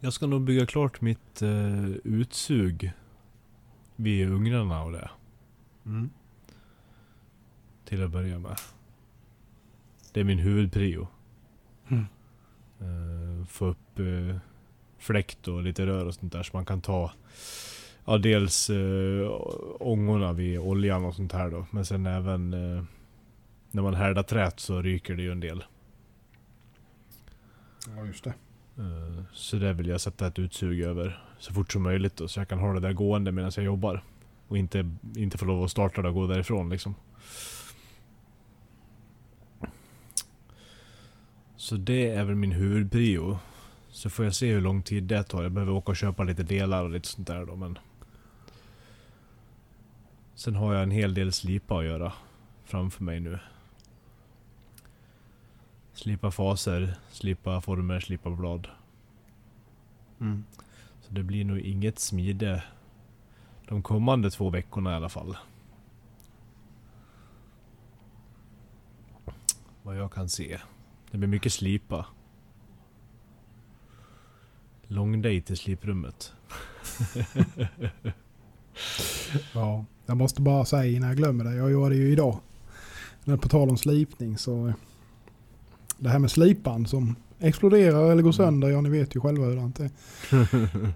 Jag 0.00 0.12
ska 0.12 0.26
nog 0.26 0.40
bygga 0.40 0.66
klart 0.66 1.00
mitt 1.00 1.42
eh, 1.42 1.86
utsug 2.04 2.92
vid 3.96 4.28
ugnarna 4.28 4.82
och 4.82 4.92
det. 4.92 5.10
Mm. 5.86 6.10
Till 7.84 8.04
att 8.04 8.10
börja 8.10 8.38
med. 8.38 8.56
Det 10.12 10.20
är 10.20 10.24
min 10.24 10.38
huvudprio. 10.38 11.08
Mm. 11.88 12.06
Eh, 12.80 13.46
få 13.46 13.66
upp 13.66 13.98
eh, 13.98 14.36
fläkt 14.98 15.48
och 15.48 15.62
lite 15.62 15.86
rör 15.86 16.06
och 16.06 16.14
sånt 16.14 16.32
där 16.32 16.42
så 16.42 16.56
man 16.56 16.64
kan 16.64 16.80
ta 16.80 17.12
Ja 18.08 18.18
dels 18.18 18.70
eh, 18.70 19.30
ångorna 19.80 20.32
vid 20.32 20.58
oljan 20.58 21.04
och 21.04 21.14
sånt 21.14 21.32
här 21.32 21.50
då. 21.50 21.66
Men 21.70 21.84
sen 21.84 22.06
även 22.06 22.52
eh, 22.52 22.84
när 23.70 23.82
man 23.82 23.94
härdar 23.94 24.22
trät 24.22 24.60
så 24.60 24.82
ryker 24.82 25.16
det 25.16 25.22
ju 25.22 25.32
en 25.32 25.40
del. 25.40 25.64
Ja, 27.96 28.04
just 28.06 28.24
det. 28.24 28.34
Eh, 28.78 29.24
Så 29.32 29.56
det 29.56 29.72
vill 29.72 29.86
jag 29.88 30.00
sätta 30.00 30.26
ett 30.26 30.38
utsug 30.38 30.80
över 30.80 31.22
så 31.38 31.52
fort 31.54 31.72
som 31.72 31.82
möjligt 31.82 32.16
då, 32.16 32.28
så 32.28 32.40
jag 32.40 32.48
kan 32.48 32.58
ha 32.58 32.72
det 32.72 32.80
där 32.80 32.92
gående 32.92 33.32
medan 33.32 33.52
jag 33.56 33.64
jobbar. 33.64 34.02
Och 34.48 34.58
inte, 34.58 34.90
inte 35.16 35.38
få 35.38 35.44
lov 35.44 35.64
att 35.64 35.70
starta 35.70 36.02
det 36.02 36.08
och 36.08 36.14
gå 36.14 36.26
därifrån 36.26 36.68
liksom. 36.70 36.94
Så 41.56 41.76
det 41.76 42.10
är 42.10 42.24
väl 42.24 42.34
min 42.34 42.52
huvudprio. 42.52 43.38
Så 43.88 44.10
får 44.10 44.24
jag 44.24 44.34
se 44.34 44.52
hur 44.52 44.60
lång 44.60 44.82
tid 44.82 45.04
det 45.04 45.22
tar. 45.22 45.42
Jag 45.42 45.52
behöver 45.52 45.72
åka 45.72 45.90
och 45.92 45.96
köpa 45.96 46.24
lite 46.24 46.42
delar 46.42 46.84
och 46.84 46.90
lite 46.90 47.08
sånt 47.08 47.26
där 47.28 47.46
då 47.46 47.56
men... 47.56 47.78
Sen 50.36 50.56
har 50.56 50.74
jag 50.74 50.82
en 50.82 50.90
hel 50.90 51.14
del 51.14 51.32
slipa 51.32 51.78
att 51.78 51.84
göra 51.84 52.12
framför 52.64 53.04
mig 53.04 53.20
nu. 53.20 53.38
Slipa 55.92 56.30
faser, 56.30 56.94
slipa 57.10 57.60
former, 57.60 58.00
slipa 58.00 58.30
blad. 58.30 58.68
Mm. 60.20 60.44
Så 61.00 61.12
det 61.12 61.22
blir 61.22 61.44
nog 61.44 61.58
inget 61.58 61.98
smide 61.98 62.62
de 63.68 63.82
kommande 63.82 64.30
två 64.30 64.50
veckorna 64.50 64.92
i 64.92 64.94
alla 64.94 65.08
fall. 65.08 65.36
Vad 69.82 69.96
jag 69.96 70.12
kan 70.12 70.28
se. 70.28 70.60
Det 71.10 71.18
blir 71.18 71.28
mycket 71.28 71.52
slipa. 71.52 72.06
Lång 74.82 75.22
day 75.22 75.42
till 75.42 75.56
sliprummet. 75.56 76.32
Ja, 79.54 79.84
jag 80.06 80.16
måste 80.16 80.42
bara 80.42 80.64
säga 80.64 80.96
innan 80.96 81.08
jag 81.08 81.16
glömmer 81.16 81.44
det. 81.44 81.54
Jag 81.54 81.70
gjorde 81.70 81.88
det 81.88 81.96
ju 81.96 82.12
idag. 82.12 82.38
Men 83.24 83.38
på 83.38 83.48
tal 83.48 83.70
om 83.70 83.76
slipning 83.76 84.38
så... 84.38 84.72
Det 85.98 86.08
här 86.08 86.18
med 86.18 86.30
slipan 86.30 86.86
som 86.86 87.16
exploderar 87.38 88.12
eller 88.12 88.22
går 88.22 88.32
sönder, 88.32 88.68
ja 88.68 88.80
ni 88.80 88.88
vet 88.88 89.16
ju 89.16 89.20
själva 89.20 89.44
hur 89.44 89.56
det 89.56 89.84
är. 89.84 89.90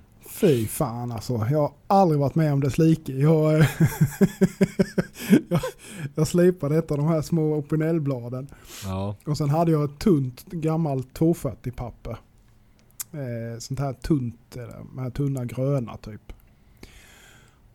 Fy 0.29 0.67
fan 0.67 1.13
alltså. 1.13 1.47
Jag 1.51 1.59
har 1.59 1.73
aldrig 1.87 2.21
varit 2.21 2.35
med 2.35 2.53
om 2.53 2.61
dess 2.61 2.79
like. 2.79 3.13
Jag, 3.13 3.53
jag, 5.49 5.61
jag 6.15 6.29
slipade 6.29 6.79
ett 6.79 6.91
av 6.91 6.97
de 6.97 7.07
här 7.07 7.23
små 7.23 7.55
opinelbladen. 7.55 8.49
Ja. 8.85 9.17
Och 9.27 9.37
sen 9.39 9.51
hade 9.51 9.73
jag 9.73 9.85
ett 9.85 9.99
tunt 9.99 10.45
gammalt 10.47 11.15
240 11.15 11.73
papper. 11.73 12.17
Eh, 13.13 13.59
sånt 13.59 13.81
här 13.81 13.93
tunt, 13.93 14.57
här 14.99 15.11
tunna 15.11 15.45
gröna 15.45 15.97
typ. 15.97 16.33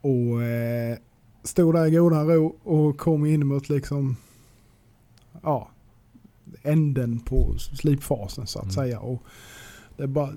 Och 0.02 0.44
eh, 0.44 0.98
stod 1.46 1.76
där 1.76 1.86
i 1.86 1.92
goda 1.92 2.24
ro 2.24 2.56
och 2.64 2.98
kom 2.98 3.26
in 3.26 3.48
mot 3.48 3.70
liksom, 3.70 4.16
ja, 5.44 5.70
änden 6.64 7.20
på 7.20 7.56
slipfasen 7.58 8.48
så 8.48 8.60
att 8.60 8.64
Mm. 8.66 8.74
säga. 8.76 9.00
Och 9.00 9.24
det 9.98 10.08
bara 10.08 10.34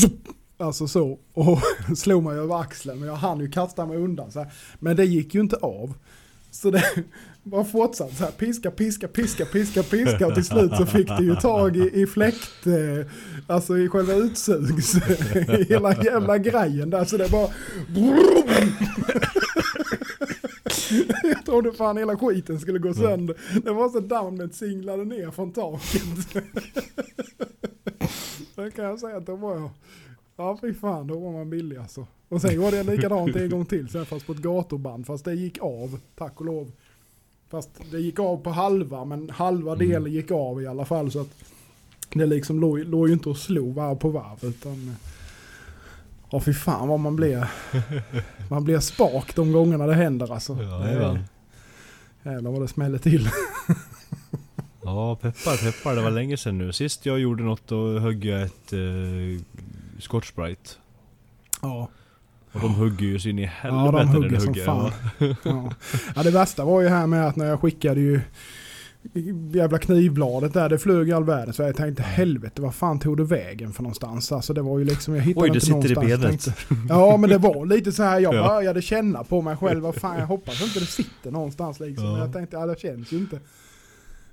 zup, 0.00 0.28
alltså 0.58 0.88
så. 0.88 1.18
Och 1.32 1.58
slog 1.96 2.22
mig 2.24 2.38
över 2.38 2.60
axeln. 2.60 2.98
Men 2.98 3.08
jag 3.08 3.16
hann 3.16 3.40
ju 3.40 3.50
kasta 3.50 3.86
mig 3.86 3.96
undan 3.96 4.30
så 4.32 4.38
här. 4.38 4.52
Men 4.78 4.96
det 4.96 5.04
gick 5.04 5.34
ju 5.34 5.40
inte 5.40 5.56
av. 5.56 5.94
Så 6.50 6.70
det 6.70 6.84
bara 7.42 7.64
fortsatte 7.64 8.14
så 8.14 8.24
här. 8.24 8.30
Piska, 8.30 8.70
piska, 8.70 9.08
piska, 9.08 9.44
piska, 9.44 9.82
piska. 9.82 10.26
Och 10.26 10.34
till 10.34 10.44
slut 10.44 10.72
så 10.76 10.86
fick 10.86 11.08
det 11.08 11.22
ju 11.24 11.36
tag 11.36 11.76
i, 11.76 12.00
i 12.02 12.06
fläkt. 12.06 12.66
Eh, 12.66 13.06
alltså 13.46 13.78
i 13.78 13.88
själva 13.88 14.14
utsugs. 14.14 14.94
hela 15.68 16.04
jävla 16.04 16.38
grejen 16.38 16.90
där. 16.90 17.04
Så 17.04 17.16
det 17.16 17.30
bara... 17.30 17.48
Jag 21.22 21.44
trodde 21.46 21.72
fan 21.72 21.96
hela 21.96 22.16
skiten 22.16 22.60
skulle 22.60 22.78
gå 22.78 22.94
sönder. 22.94 23.36
Det 23.64 23.70
var 23.72 23.88
så 23.88 24.00
dammet 24.00 24.54
singlade 24.54 25.04
ner 25.04 25.30
från 25.30 25.52
taket. 25.52 26.02
Det 28.54 28.70
kan 28.70 28.84
jag 28.84 29.00
säga 29.00 29.16
att 29.16 29.26
det 29.26 29.36
var 29.36 29.54
jag. 29.54 29.70
Ja 30.36 30.58
fy 30.60 30.74
fan, 30.74 31.06
då 31.06 31.18
var 31.18 31.32
man 31.32 31.50
billig 31.50 31.76
alltså. 31.76 32.06
Och 32.28 32.40
sen 32.40 32.54
gjorde 32.54 32.76
jag 32.76 32.86
likadant 32.86 33.36
en 33.36 33.50
gång 33.50 33.66
till, 33.66 33.88
sen 33.88 34.06
fast 34.06 34.26
på 34.26 34.32
ett 34.32 34.38
gaturband. 34.38 35.06
Fast 35.06 35.24
det 35.24 35.34
gick 35.34 35.58
av, 35.60 35.98
tack 36.16 36.40
och 36.40 36.46
lov. 36.46 36.72
Fast 37.48 37.70
det 37.90 38.00
gick 38.00 38.18
av 38.18 38.36
på 38.36 38.50
halva, 38.50 39.04
men 39.04 39.30
halva 39.30 39.72
Mm. 39.74 39.88
delen 39.88 40.12
gick 40.12 40.30
av 40.30 40.62
i 40.62 40.66
alla 40.66 40.84
fall. 40.84 41.10
Så 41.10 41.20
att 41.20 41.34
det 42.14 42.26
liksom 42.26 42.60
låg, 42.60 42.78
låg 42.78 43.08
ju 43.08 43.14
inte 43.14 43.28
och 43.28 43.36
slog 43.36 43.74
varv 43.74 43.96
på 43.96 44.08
varv. 44.08 44.44
Utan, 44.44 44.96
ja 46.30 46.40
fy 46.40 46.54
fan 46.54 46.88
vad 46.88 47.00
man 47.00 47.16
blir. 47.16 47.46
Man 48.48 48.64
blir 48.64 48.78
spak 48.80 49.34
de 49.36 49.52
gångerna 49.52 49.86
det 49.86 49.94
händer 49.94 50.32
alltså. 50.32 50.62
Jajamän. 50.62 51.18
Jävlar 52.22 52.50
vad 52.50 52.60
det 52.60 52.68
smäller 52.68 52.98
till. 52.98 53.28
Ja, 54.84 55.16
peppar 55.16 55.56
peppar. 55.72 55.94
Det 55.96 56.02
var 56.02 56.10
länge 56.10 56.36
sedan 56.36 56.58
nu. 56.58 56.72
Sist 56.72 57.06
jag 57.06 57.18
gjorde 57.20 57.42
något 57.42 57.68
då 57.68 57.98
högg 57.98 58.24
jag 58.24 58.42
ett 58.42 58.72
eh, 58.72 58.78
Scotch 59.98 60.32
Brite. 60.32 60.70
Ja. 61.62 61.88
Och 62.52 62.60
de 62.60 62.74
hugger 62.74 63.06
ju 63.06 63.18
så 63.18 63.28
in 63.28 63.38
i 63.38 63.42
Ja, 63.42 63.50
helvete 63.60 63.96
de 63.96 64.06
när 64.06 64.14
hugger 64.14 64.30
de 64.30 64.40
som 64.40 64.48
hugger. 64.48 64.64
fan. 64.64 64.90
Ja. 65.44 65.70
ja, 66.16 66.22
det 66.22 66.30
värsta 66.30 66.64
var 66.64 66.80
ju 66.80 66.88
här 66.88 67.06
med 67.06 67.26
att 67.26 67.36
när 67.36 67.46
jag 67.46 67.60
skickade 67.60 68.00
ju 68.00 68.20
jävla 69.52 69.78
knivbladet 69.78 70.52
där, 70.54 70.68
det 70.68 70.78
flög 70.78 71.12
all 71.12 71.24
världen. 71.24 71.54
Så 71.54 71.62
jag 71.62 71.76
tänkte 71.76 72.02
helvete, 72.02 72.62
vad 72.62 72.74
fan 72.74 72.98
tog 72.98 73.16
det 73.16 73.24
vägen 73.24 73.72
för 73.72 73.82
någonstans? 73.82 74.32
Alltså 74.32 74.52
det 74.54 74.62
var 74.62 74.78
ju 74.78 74.84
liksom, 74.84 75.14
jag 75.14 75.22
hittade 75.22 75.44
Oj, 75.44 75.50
det 75.50 75.54
inte 75.54 75.66
sitter 75.88 75.90
i 75.90 75.94
någonstans. 75.94 76.20
benet. 76.22 76.68
Tänkte, 76.68 76.94
ja 76.94 77.16
men 77.16 77.30
det 77.30 77.38
var 77.38 77.66
lite 77.66 77.92
så 77.92 78.02
här, 78.02 78.20
jag 78.20 78.34
Ja. 78.40 78.48
började 78.48 78.82
känna 78.82 79.24
på 79.24 79.42
mig 79.42 79.56
själv, 79.56 79.82
vad 79.82 79.94
fan 79.94 80.18
jag 80.18 80.26
hoppas 80.36 80.62
inte 80.62 80.80
det 80.80 80.86
sitter 80.86 81.30
någonstans 81.30 81.80
liksom. 81.80 82.04
Ja. 82.06 82.12
Men 82.12 82.20
jag 82.20 82.32
tänkte, 82.32 82.56
ja 82.56 82.66
det 82.66 82.80
känns 82.80 83.12
ju 83.12 83.16
inte. 83.16 83.40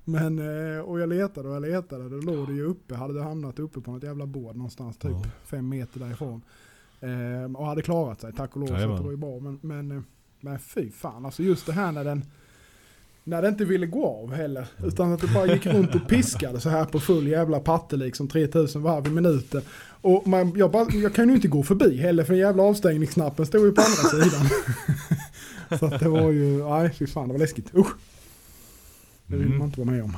Men, 0.04 0.40
eh, 0.76 0.80
och 0.82 1.00
jag 1.00 1.10
letade 1.10 1.50
och 1.50 1.56
jag 1.56 1.62
letade, 1.62 2.10
då 2.10 2.18
låg 2.18 2.48
det 2.48 2.54
ju 2.54 2.64
uppe, 2.64 2.96
hade 2.96 3.14
det 3.14 3.24
hamnat 3.24 3.60
uppe 3.60 3.82
på 3.82 3.92
något 3.92 4.04
jävla 4.04 4.26
bord 4.26 4.56
någonstans 4.56 4.98
typ 4.98 5.12
Ja. 5.12 5.24
fem 5.46 5.70
meter 5.70 6.00
därifrån. 6.00 6.42
Eh, 7.00 7.56
och 7.56 7.66
hade 7.66 7.82
klarat 7.82 8.22
sig, 8.22 8.34
tack 8.34 8.56
och 8.56 8.60
lov, 8.60 8.68
så 8.68 8.74
det 8.74 8.88
var 8.88 9.12
ju 9.12 9.18
bra. 9.18 9.40
Men, 9.40 9.60
men, 9.62 9.92
eh, 9.92 10.02
men 10.42 10.60
fy 10.60 10.92
fan, 10.92 11.26
alltså 11.26 11.44
just 11.44 11.66
det 11.66 11.74
här 11.74 11.92
när 11.92 12.04
den 12.04 12.26
när 13.28 13.42
det 13.42 13.48
inte 13.48 13.66
ville 13.66 13.86
gå 13.86 14.08
av 14.24 14.34
heller. 14.34 14.68
Utan 14.84 15.14
att 15.14 15.22
det 15.22 15.28
bara 15.28 15.54
gick 15.54 15.66
runt 15.66 15.96
och 15.96 16.08
piskade 16.10 16.60
så 16.60 16.70
här 16.70 16.86
på 16.86 17.00
full 17.00 17.28
jävla 17.28 17.60
patte 17.60 17.98
liksom 17.98 18.28
3000 18.28 18.82
varv 18.82 19.08
i 19.08 19.10
minuten. 19.10 19.62
Och 20.02 20.28
man, 20.28 20.54
jag, 20.58 20.72
bara, 20.72 20.92
jag 20.92 21.16
kan 21.16 21.30
ju 21.30 21.36
inte 21.36 21.48
gå 21.48 21.64
förbi 21.64 21.98
heller 21.98 22.24
för 22.24 22.34
jävla 22.34 22.64
avstängningsknappen 22.64 23.46
stod 23.46 23.62
ju 23.66 23.72
på 23.72 23.82
andra 23.82 24.24
sidan. 24.24 24.50
så 25.80 25.86
att 25.86 26.00
det 26.00 26.10
var 26.10 26.32
ju, 26.32 26.64
nej 26.70 26.94
fy 26.94 27.08
fan 27.08 27.28
det 27.28 27.34
var 27.34 27.40
läskigt. 27.40 27.76
Usch. 27.76 27.88
Det 29.28 29.36
vill 29.38 29.46
Mm. 29.46 29.58
man 29.58 29.68
inte 29.68 29.80
vara 29.82 29.92
med 29.92 30.04
om. 30.04 30.18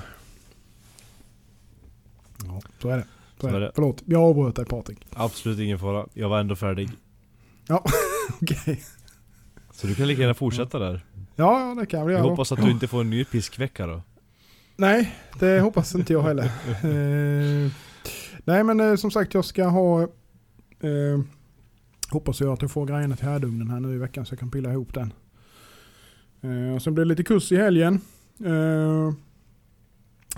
Ja, 2.45 2.61
så 2.81 2.89
är 2.89 2.97
det. 2.97 3.05
Så 3.41 3.47
är 3.47 3.59
det. 3.59 3.71
Förlåt, 3.75 4.01
jag 4.05 4.21
avbröt 4.21 4.55
dig 4.55 4.65
Patrik. 4.65 5.05
Absolut 5.13 5.59
ingen 5.59 5.79
fara. 5.79 6.05
Jag 6.13 6.29
var 6.29 6.39
ändå 6.39 6.55
färdig. 6.55 6.89
Okej. 8.41 8.81
Så 9.81 9.87
du 9.87 9.95
kan 9.95 10.07
lika 10.07 10.21
gärna 10.21 10.33
fortsätta 10.33 10.79
där. 10.79 11.05
Ja, 11.35 11.75
det 11.79 11.85
kan 11.85 12.05
vi 12.07 12.13
Jag 12.13 12.19
göra. 12.19 12.23
då. 12.23 12.29
hoppas 12.29 12.51
att 12.51 12.61
du 12.61 12.71
inte 12.71 12.87
får 12.87 13.01
en 13.01 13.09
ny 13.09 13.25
piskvecka 13.25 13.87
då. 13.87 14.01
Nej, 14.75 15.15
det 15.39 15.59
hoppas 15.59 15.95
inte 15.95 16.13
jag 16.13 16.21
heller. 16.23 16.43
eh, 16.83 17.71
nej, 18.45 18.63
men 18.63 18.79
eh, 18.79 18.95
som 18.95 19.11
sagt 19.11 19.33
jag 19.33 19.45
ska 19.45 19.65
ha... 19.65 20.01
Eh, 20.01 21.19
hoppas 22.11 22.39
jag 22.41 22.53
att 22.53 22.61
jag 22.61 22.71
får 22.71 22.85
grejerna 22.85 23.15
till 23.15 23.25
härdugnen 23.27 23.69
här 23.69 23.79
nu 23.79 23.95
i 23.95 23.97
veckan 23.97 24.25
så 24.25 24.33
jag 24.33 24.39
kan 24.39 24.51
pilla 24.51 24.71
ihop 24.71 24.93
den. 24.93 25.13
Eh, 26.41 26.75
och 26.75 26.81
sen 26.81 26.93
blir 26.93 27.05
det 27.05 27.09
lite 27.09 27.23
kurs 27.23 27.51
i 27.51 27.55
helgen. 27.57 28.01
Eh, 28.45 29.13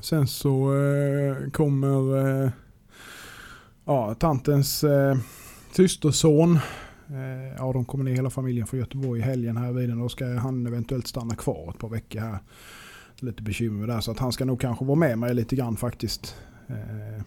sen 0.01 0.27
så 0.27 0.73
eh, 0.75 1.49
kommer 1.51 2.17
eh, 2.45 2.49
ja, 3.85 4.13
tantens 4.13 4.85
systerson. 5.71 6.59
Eh, 7.11 7.55
ja, 7.57 7.73
de 7.73 7.85
kommer 7.85 8.03
ner 8.03 8.11
hela 8.15 8.29
familjen 8.29 8.67
från 8.67 8.79
Göteborg 8.79 9.19
i 9.19 9.23
helgen 9.23 9.57
här 9.57 9.71
vid 9.71 9.89
den. 9.89 9.99
Då 9.99 10.09
ska 10.09 10.25
han 10.25 10.67
eventuellt 10.67 11.07
stanna 11.07 11.35
kvar 11.35 11.69
ett 11.69 11.79
par 11.79 11.89
veckor 11.89 12.19
här 12.19 12.39
lite 13.19 13.43
bekymmer 13.43 13.87
där. 13.87 13.99
Så 14.01 14.11
att 14.11 14.19
han 14.19 14.31
ska 14.31 14.45
nog 14.45 14.61
kanske 14.61 14.85
vara 14.85 14.99
med 14.99 15.17
mig 15.19 15.33
lite 15.33 15.55
grann 15.55 15.77
faktiskt. 15.77 16.35
Eh, 16.67 17.23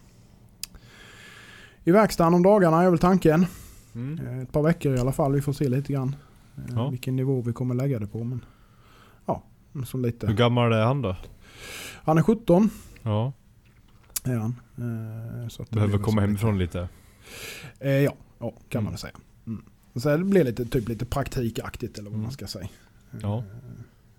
I 1.83 1.91
verkstaden 1.91 2.33
om 2.33 2.43
dagarna 2.43 2.83
är 2.83 2.89
väl 2.89 2.99
tanken. 2.99 3.45
Mm. 3.95 4.27
Eh, 4.27 4.39
ett 4.39 4.51
par 4.51 4.61
veckor 4.63 4.95
i 4.95 4.99
alla 4.99 5.11
fall. 5.11 5.33
Vi 5.33 5.41
får 5.41 5.53
se 5.53 5.69
lite 5.69 5.93
grann. 5.93 6.15
Ja. 6.75 6.89
Vilken 6.89 7.15
nivå 7.15 7.41
vi 7.41 7.53
kommer 7.53 7.75
lägga 7.75 7.99
det 7.99 8.07
på. 8.07 8.23
Men, 8.23 8.45
ja, 9.25 9.43
så 9.85 9.97
Hur 9.97 10.03
lite. 10.05 10.33
gammal 10.33 10.73
är 10.73 10.83
han 10.85 11.01
då? 11.01 11.15
Han 12.03 12.17
är 12.17 12.21
17. 12.21 12.69
Ja. 13.01 13.33
Är 14.23 14.35
han. 14.37 14.55
Så 15.49 15.63
att 15.63 15.69
Behöver 15.69 15.97
komma 15.97 16.21
hemifrån 16.21 16.57
lite. 16.57 16.87
lite- 17.79 17.87
ja, 17.89 18.13
ja, 18.39 18.53
kan 18.69 18.83
man 18.83 18.93
väl 18.93 18.99
säga. 18.99 19.13
Så 19.95 20.17
det 20.17 20.23
blir 20.23 20.43
lite, 20.43 20.65
typ 20.65 20.89
lite 20.89 21.05
praktikaktigt 21.05 21.97
eller 21.97 22.09
vad 22.09 22.17
man 22.19 22.25
Mm. 22.25 22.31
ska 22.31 22.47
säga. 22.47 22.67
Ja. 23.21 23.37
Eh, 23.37 23.43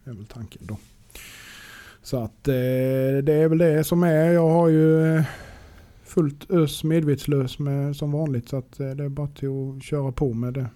Det 0.05 0.11
är 0.11 0.15
väl 0.15 0.27
tanken 0.27 0.63
då. 0.67 0.79
Så 2.03 2.17
att 2.23 2.49
eh, 2.49 2.55
det 3.23 3.33
är 3.33 3.49
väl 3.49 3.59
det 3.59 3.85
som 3.85 4.03
är. 4.03 4.31
Jag 4.33 4.49
har 4.49 4.69
ju 4.69 5.17
eh, 5.17 5.25
fullt 6.05 6.51
ös 6.51 6.85
medvetslös 6.85 7.59
med, 7.59 7.97
som 7.97 8.13
vanligt. 8.13 8.49
Så 8.49 8.57
att 8.57 8.81
eh, 8.81 8.91
det 8.91 9.05
är 9.05 9.09
bara 9.09 9.29
till 9.29 9.49
att 9.77 9.83
köra 9.83 10.13
på 10.13 10.33
med 10.35 10.55
det. 10.55 10.67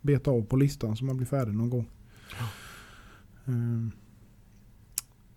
Beta 0.00 0.30
av 0.30 0.42
på 0.42 0.56
listan 0.56 0.96
så 0.96 1.04
man 1.04 1.16
blir 1.16 1.26
färdig 1.26 1.54
någon 1.54 1.70
gång. 1.70 1.88
Eh, 3.46 3.52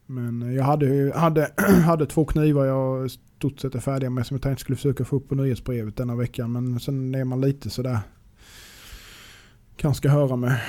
Men 0.06 0.54
jag 0.56 0.64
hade, 0.64 1.12
hade, 1.16 1.52
hade 1.86 2.06
två 2.06 2.26
knivar 2.26 2.66
jag 2.66 3.12
stort 3.12 3.60
sett 3.60 3.76
är 3.76 3.80
färdiga 3.80 4.10
med 4.10 4.26
som 4.28 4.36
jag 4.36 4.42
tänkte 4.42 4.62
skulle 4.62 4.76
försöka 4.76 5.06
få 5.06 5.16
upp 5.16 5.30
på 5.30 5.36
nyhetsbrevet 5.36 5.96
denna 5.98 6.16
veckan. 6.16 6.52
Men 6.52 6.80
sen 6.80 7.16
är 7.16 7.24
man 7.26 7.42
lite 7.42 7.70
sådär. 7.70 8.00
Kanske 9.84 9.98
ska 9.98 10.10
höra 10.10 10.36
med, 10.36 10.62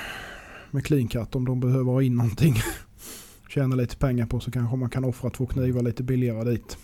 med 0.70 0.84
Clean 0.84 1.08
Cut 1.08 1.34
om 1.34 1.44
de 1.44 1.60
behöver 1.60 1.92
ha 1.92 2.02
in 2.02 2.16
någonting. 2.16 2.54
Tjäna 3.48 3.76
lite 3.76 3.96
pengar 3.96 4.26
på 4.26 4.40
så 4.40 4.50
kanske 4.50 4.76
man 4.76 4.90
kan 4.90 5.04
offra 5.04 5.30
två 5.30 5.46
knivar 5.46 5.82
lite 5.82 6.02
billigare 6.02 6.50
dit. 6.50 6.78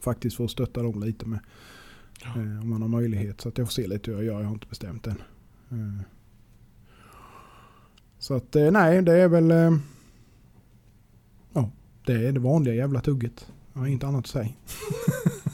Faktiskt 0.00 0.36
för 0.36 0.44
att 0.44 0.50
stötta 0.50 0.82
dem 0.82 1.02
lite 1.02 1.26
med. 1.26 1.38
Eh, 2.24 2.60
om 2.60 2.70
man 2.70 2.82
har 2.82 2.88
möjlighet. 2.88 3.40
Så 3.40 3.48
att 3.48 3.58
jag 3.58 3.66
får 3.66 3.72
se 3.72 3.86
lite 3.86 4.10
hur 4.10 4.18
jag 4.18 4.26
gör. 4.26 4.40
Jag 4.40 4.46
har 4.46 4.54
inte 4.54 4.66
bestämt 4.66 5.06
än. 5.06 5.22
Eh. 5.70 6.04
Så 8.18 8.34
att 8.34 8.56
eh, 8.56 8.70
nej, 8.70 9.02
det 9.02 9.12
är 9.12 9.28
väl... 9.28 9.50
Eh, 9.50 9.78
ja, 11.52 11.70
det 12.06 12.12
är 12.12 12.32
det 12.32 12.40
vanliga 12.40 12.74
jävla 12.74 13.00
tugget. 13.00 13.52
Jag 13.72 13.80
har 13.80 13.86
inget 13.86 14.04
annat 14.04 14.18
att 14.18 14.26
säga. 14.26 14.52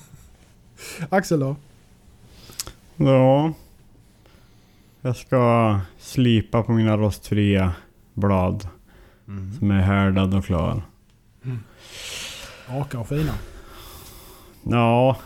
Axel 1.08 1.40
då? 1.40 1.56
Ja. 2.96 3.54
Jag 5.02 5.16
ska 5.16 5.80
slipa 5.98 6.62
på 6.62 6.72
mina 6.72 6.96
rostfria 6.96 7.72
blad. 8.14 8.68
Som 9.58 9.70
är 9.70 9.80
härdad 9.80 10.34
och 10.34 10.44
klar. 10.44 10.82
Raka 12.68 12.98
och 12.98 13.08
fina. 13.08 13.32
Ja, 14.62 15.16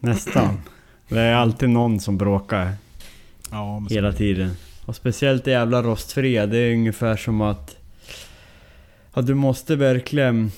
nästan. 0.00 0.60
Det 1.08 1.20
är 1.20 1.34
alltid 1.34 1.70
någon 1.70 2.00
som 2.00 2.18
bråkar 2.18 2.72
Ja, 3.50 3.82
hela 3.90 4.12
tiden. 4.12 4.50
Och 4.86 4.96
speciellt 4.96 5.44
det 5.44 5.50
jävla 5.50 5.82
rostfria. 5.82 6.46
Det 6.46 6.58
är 6.58 6.72
ungefär 6.74 7.16
som 7.16 7.40
att... 7.40 7.76
Ja, 9.14 9.22
du 9.22 9.34
måste 9.34 9.76
verkligen 9.76 10.50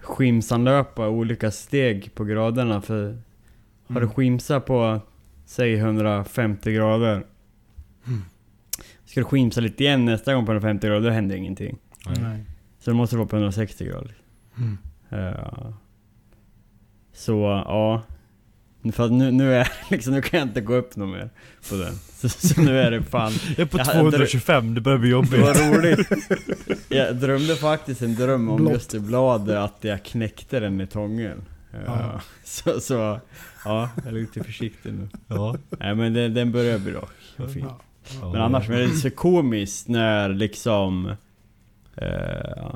skimsanlöpa 0.00 1.08
olika 1.08 1.50
steg 1.50 2.14
på 2.14 2.24
graderna. 2.24 2.82
För 2.82 3.04
har 3.88 3.94
du 4.00 4.06
Mm. 4.06 4.10
skimsa 4.10 4.60
på, 4.60 5.00
säg 5.52 5.74
150 5.74 6.72
grader. 6.72 7.24
Mm. 8.06 8.22
Ska 9.04 9.20
du 9.20 9.24
skimsa 9.24 9.60
lite 9.60 9.84
igen 9.84 10.04
nästa 10.04 10.34
gång 10.34 10.46
på 10.46 10.52
150 10.52 10.86
grader, 10.86 11.00
då 11.08 11.10
händer 11.14 11.36
ingenting. 11.36 11.78
Nej. 12.06 12.44
Så 12.78 12.90
det 12.90 12.96
måste 12.96 13.16
vara 13.16 13.26
på 13.28 13.36
160 13.36 13.84
grader. 13.84 14.14
Mm. 14.58 14.78
Ja. 15.08 15.72
Så 17.12 17.62
ja. 17.66 18.02
För 18.92 19.08
nu, 19.08 19.30
nu, 19.30 19.54
är, 19.54 19.68
liksom, 19.90 20.12
nu 20.14 20.22
kan 20.22 20.40
jag 20.40 20.48
inte 20.48 20.60
gå 20.60 20.74
upp 20.74 20.96
något 20.96 21.08
mer 21.08 21.30
på 21.70 21.74
den. 21.76 21.92
Så, 22.22 22.28
så 22.28 22.60
nu 22.62 22.78
är 22.78 22.90
det 22.90 23.02
fan... 23.02 23.32
Jag 23.48 23.58
är 23.58 23.64
på 23.64 23.78
Jag- 23.78 23.92
225, 23.92 24.74
det 24.74 24.80
börjar 24.80 24.98
bli 24.98 25.08
Det 25.08 25.12
jobbigt. 25.12 25.40
var 25.40 25.74
roligt. 25.76 26.08
Jag 26.88 27.16
drömde 27.16 27.56
faktiskt 27.56 28.02
en 28.02 28.14
dröm 28.14 28.48
om 28.48 28.56
Blått. 28.56 28.72
just 28.72 28.90
det 28.90 29.00
bladet, 29.00 29.56
att 29.56 29.78
jag 29.84 30.04
knäckte 30.04 30.60
den 30.60 30.80
i 30.80 30.86
tången. 30.86 31.42
Ja. 31.72 31.80
Ja. 31.86 32.20
Så, 32.44 32.80
så, 32.80 33.20
ja, 33.64 33.90
jag 33.96 34.06
är 34.06 34.12
lite 34.12 34.44
försiktig 34.44 34.92
nu. 34.92 35.08
Ja. 35.28 35.56
Nej 35.78 35.94
men 35.94 36.14
den, 36.14 36.34
den 36.34 36.52
börjar 36.52 36.78
bli 36.78 36.92
rak 36.92 37.10
och 37.38 37.50
fin. 37.50 37.64
Ja. 37.68 37.80
Ja. 38.20 38.32
Men 38.32 38.40
annars 38.40 38.70
är 38.70 38.78
det 38.78 38.88
så 38.88 39.10
komiskt 39.10 39.88
när 39.88 40.28
liksom... 40.28 41.14
Eh, 41.96 42.74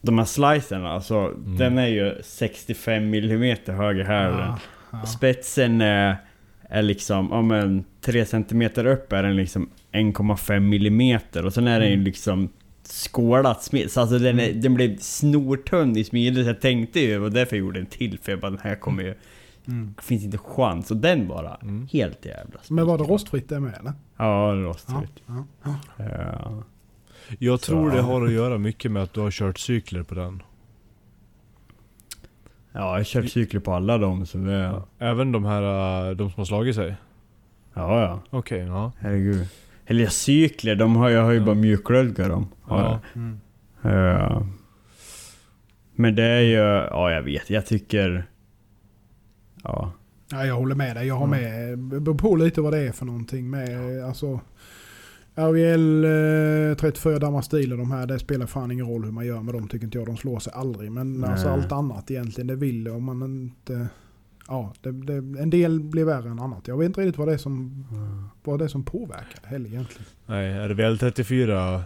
de 0.00 0.18
här 0.18 0.24
slicerna, 0.24 0.88
alltså 0.90 1.28
den 1.46 1.78
är 1.78 1.86
ju 1.86 2.14
65 2.22 3.14
mm 3.14 3.56
höger 3.66 4.04
här. 4.04 4.30
Ja, 4.30 4.58
ja. 4.90 5.06
Spetsen 5.06 5.80
är, 5.80 6.16
är 6.62 6.82
liksom, 6.82 7.28
ja 7.30 7.42
men 7.42 7.84
3 8.00 8.24
cm 8.26 8.62
upp 8.62 9.12
är 9.12 9.22
den 9.22 9.36
liksom 9.36 9.70
1,5 9.92 10.86
mm 10.86 11.46
och 11.46 11.52
sen 11.54 11.66
är 11.68 11.80
den 11.80 11.88
ju 11.88 11.94
Mm. 11.94 12.04
liksom 12.04 12.48
skålat 12.92 13.62
smed. 13.62 13.90
Så 13.90 14.00
alltså 14.00 14.18
den, 14.18 14.40
är, 14.40 14.52
den 14.52 14.74
blev 14.74 14.98
snortunn 14.98 15.96
i 15.96 16.04
smidet. 16.04 16.44
Så 16.44 16.48
jag 16.50 16.60
tänkte 16.60 17.00
ju, 17.00 17.20
och 17.24 17.32
därför 17.32 17.56
gjorde 17.56 17.78
jag 17.78 17.84
en 17.84 17.90
till 17.90 18.18
för 18.18 18.32
jag 18.32 18.40
bara 18.40 18.50
den 18.50 18.60
här 18.62 18.74
kommer 18.74 19.02
ju... 19.02 19.14
Mm. 19.66 19.94
Finns 20.02 20.24
inte 20.24 20.38
chans. 20.38 20.90
Och 20.90 20.96
den 20.96 21.28
bara, 21.28 21.54
Mm. 21.62 21.88
helt 21.92 22.26
jävla 22.26 22.60
Men 22.68 22.86
var 22.86 22.98
det 22.98 23.04
rostfritt 23.04 23.48
det 23.48 23.60
med 23.60 23.74
eller? 23.80 23.92
Ja, 24.16 24.54
Ja. 24.56 24.62
rostfritt. 24.62 25.22
ja. 25.26 25.44
Ja. 25.96 26.62
Jag 27.38 27.60
tror 27.60 27.90
Så- 27.90 27.96
det 27.96 28.02
har 28.02 28.24
att 28.26 28.32
göra 28.32 28.58
mycket 28.58 28.90
med 28.92 29.02
att 29.02 29.12
du 29.14 29.20
har 29.20 29.30
kört 29.30 29.58
cykler 29.58 30.02
på 30.02 30.14
den. 30.14 30.42
Ja, 32.72 32.80
jag 32.80 32.88
har 32.96 33.04
kört 33.04 33.28
cykler 33.30 33.60
på 33.60 33.72
alla 33.72 33.98
så 34.26 34.38
det... 34.38 34.52
Ja, 34.52 34.86
Även 34.98 35.32
de 35.32 35.44
här, 35.44 35.62
äh, 36.10 36.16
de 36.16 36.30
som 36.30 36.40
har 36.40 36.44
slagit 36.44 36.74
sig? 36.74 36.94
ja. 38.00 38.20
Okej, 38.30 38.58
ja. 38.58 38.92
Herregud. 38.98 39.46
Eller 39.90 40.06
cykler, 40.06 40.74
de 40.74 40.96
har, 40.96 41.08
jag 41.10 41.22
har 41.22 41.30
ju 41.32 41.38
Ja. 41.38 41.44
bara 41.44 41.54
mjukglödgat 41.54 42.28
dem. 42.28 42.46
Ja. 42.68 43.00
Mm. 43.14 43.40
Ja. 43.82 44.46
Men 45.94 46.14
det 46.14 46.24
är 46.24 46.40
ju, 46.40 46.56
ja 46.90 47.10
jag 47.10 47.22
vet, 47.22 47.50
jag 47.50 47.66
tycker... 47.66 48.26
Ja. 49.64 49.92
Ja, 50.30 50.46
jag 50.46 50.54
håller 50.56 50.74
med 50.74 50.96
dig. 50.96 51.06
Jag 51.06 51.14
har 51.14 51.26
med, 51.26 51.78
det 51.78 52.00
beror 52.00 52.18
på 52.18 52.36
lite 52.36 52.60
vad 52.60 52.72
det 52.72 52.78
är 52.78 52.92
för 52.92 53.06
någonting 53.06 53.50
med. 53.50 54.04
Alltså, 54.04 54.40
eh, 55.36 56.76
34 56.76 57.18
Damastil 57.18 57.72
och 57.72 57.78
de 57.78 57.90
här, 57.92 58.06
det 58.06 58.18
spelar 58.18 58.46
fan 58.46 58.70
ingen 58.70 58.86
roll 58.86 59.04
hur 59.04 59.12
man 59.12 59.26
gör 59.26 59.42
med 59.42 59.54
dem 59.54 59.68
tycker 59.68 59.84
inte 59.84 59.98
jag. 59.98 60.06
De 60.06 60.16
slår 60.16 60.38
sig 60.38 60.52
aldrig. 60.56 60.92
Men 60.92 61.24
alltså 61.24 61.48
allt 61.48 61.72
annat 61.72 62.10
egentligen, 62.10 62.46
det 62.46 62.56
vill 62.56 62.88
om 62.88 63.04
man 63.04 63.22
inte... 63.22 63.88
Ja, 64.48 64.72
det, 64.80 64.92
det, 64.92 65.14
en 65.14 65.50
del 65.50 65.80
blir 65.80 66.04
värre 66.04 66.28
än 66.30 66.38
annat. 66.40 66.68
Jag 66.68 66.78
vet 66.78 66.86
inte 66.86 67.00
riktigt 67.00 67.18
vad 67.18 67.28
det 67.28 67.34
är 67.34 67.38
som, 67.38 67.84
vad 68.44 68.58
det 68.58 68.64
är 68.64 68.68
som 68.68 68.84
påverkar 68.84 69.40
det 69.42 69.48
heller 69.48 69.68
egentligen. 69.70 70.06
Nej, 70.26 70.68
RVL 70.68 70.98
34 70.98 71.82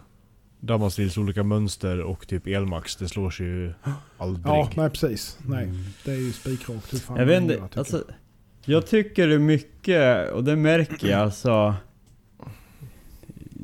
Damastils 0.61 1.19
olika 1.19 1.43
mönster 1.43 2.01
och 2.01 2.27
typ 2.29 2.47
Elmax, 2.47 2.97
det 2.97 3.09
slår 3.09 3.31
sig 3.31 3.47
ju 3.47 3.73
aldrig. 4.19 4.47
Ja, 4.47 4.71
nej 4.77 4.91
precis. 4.91 5.39
Nej, 5.47 5.65
Mm. 5.65 5.77
det 6.05 6.11
är 6.13 6.17
ju 6.17 6.33
spikrakt 6.33 6.93
hur 6.93 6.99
fan 6.99 7.17
Jag 7.17 7.27
vet 7.27 7.43
inte, 7.43 7.69
alltså... 7.75 8.05
Jag 8.65 8.87
tycker 8.87 9.29
det 9.29 9.35
är 9.35 9.39
mycket, 9.39 10.31
och 10.33 10.45
det 10.45 10.57
märker 10.57 11.09
jag 11.09 11.21
alltså... 11.21 11.75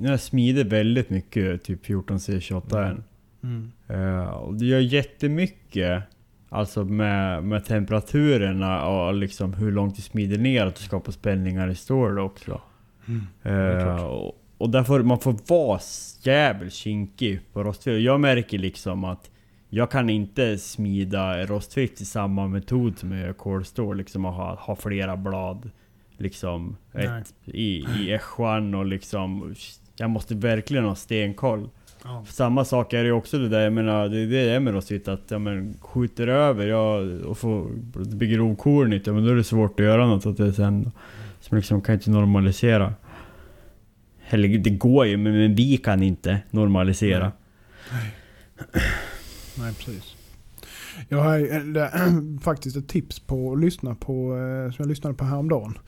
Jag 0.03 0.21
smider 0.21 0.65
väldigt 0.65 1.11
mycket, 1.11 1.63
typ 1.65 1.87
14C28 1.87 2.87
än. 2.91 3.05
Mm. 3.43 3.73
Eh, 3.89 4.25
och 4.29 4.55
det 4.55 4.65
gör 4.67 4.81
jättemycket 4.81 6.03
Alltså 6.49 6.85
med, 6.85 7.45
med 7.45 7.65
temperaturerna 7.65 8.87
och 8.87 9.15
liksom 9.15 9.55
hur 9.55 9.73
långt 9.73 9.97
det 9.97 10.03
smider 10.03 10.39
ner 10.39 10.67
att 10.67 10.77
det 10.77 10.83
skapar 10.83 11.13
spänningar 11.13 11.69
i 11.69 11.75
stål 11.75 12.19
också. 12.19 12.61
Mm. 13.07 13.83
klart. 13.83 14.01
och, 14.01 14.35
och 14.59 14.71
därför 14.71 15.03
man 15.03 15.19
får 15.19 15.37
vara 15.47 15.81
jävligt 16.23 16.73
kinkig 16.73 17.41
på 17.53 17.63
rostfritt. 17.65 18.03
Jag 18.03 18.21
märker 18.21 18.59
liksom 18.59 19.05
att 19.05 19.31
jag 19.69 19.91
kan 19.91 20.11
inte 20.11 20.59
smida 20.59 21.47
rostfritt 21.47 22.01
i 22.01 22.05
samma 22.05 22.47
metod 22.47 22.99
som 22.99 23.13
jag 23.13 23.21
gör 23.21 23.33
kolstål. 23.33 23.97
Liksom 23.97 24.25
att 24.25 24.35
ha, 24.35 24.55
ha 24.55 24.77
flera 24.77 25.17
blad. 25.17 25.71
Liksom 26.17 26.77
ett, 26.93 27.35
i, 27.45 27.85
i 27.99 28.13
ässjan 28.13 28.75
och 28.75 28.87
liksom... 28.87 29.55
Jag 29.97 30.11
måste 30.11 30.35
verkligen 30.35 30.85
ha 30.85 30.95
stenkoll. 30.95 31.69
Ja. 32.05 32.25
Samma 32.29 32.65
sak 32.65 32.93
är 32.93 33.05
det 33.05 33.13
också 33.13 33.39
det 33.39 33.49
där, 33.49 33.61
jag 33.61 33.73
menar, 33.73 34.09
det 34.09 34.19
är 34.19 34.27
det 34.27 34.39
är 34.39 34.61
med 34.61 34.75
rostfritt 34.75 35.09
att 35.09 35.25
ja, 35.29 35.39
men, 35.39 35.77
skjuter 35.81 36.27
över 36.27 36.67
ja, 36.67 36.99
och 37.27 37.39
får, 37.39 37.69
blir 38.17 38.29
grovkornigt, 38.29 39.07
ja 39.07 39.13
men 39.13 39.25
då 39.25 39.31
är 39.31 39.35
det 39.35 39.45
svårt 39.45 39.81
att 39.81 39.87
göra 39.87 40.07
något 40.07 40.27
åt 40.27 40.37
det 40.37 40.53
sen. 40.53 40.91
Man 41.51 41.59
liksom 41.59 41.83
kan 41.83 41.95
inte 41.95 42.11
normalisera. 42.11 42.95
Eller 44.29 44.59
det 44.59 44.71
går 44.71 45.07
ju, 45.07 45.17
men, 45.17 45.39
men 45.39 45.55
vi 45.55 45.77
kan 45.77 46.03
inte 46.03 46.41
normalisera. 46.51 47.33
Nej, 49.59 49.75
precis. 49.75 50.15
Jag 51.09 51.19
har 51.19 51.39
det, 51.73 52.41
faktiskt 52.43 52.77
ett 52.77 52.89
tips 52.89 53.21
på 53.21 53.53
att 53.53 53.61
lyssna 53.61 53.95
på, 53.95 54.37
eh, 54.37 54.73
som 54.73 54.83
jag 54.83 54.89
lyssnade 54.89 55.15
på 55.15 55.25
häromdagen. 55.25 55.79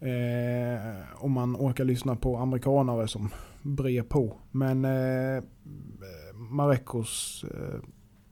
Eh, 0.00 1.24
om 1.24 1.32
man 1.32 1.56
orkar 1.56 1.84
lyssna 1.84 2.16
på 2.16 2.36
amerikanare 2.36 3.08
som 3.08 3.28
brer 3.62 4.02
på. 4.02 4.36
Men 4.50 4.84
eh, 4.84 5.42
Marekos 6.34 7.44
eh, 7.54 7.80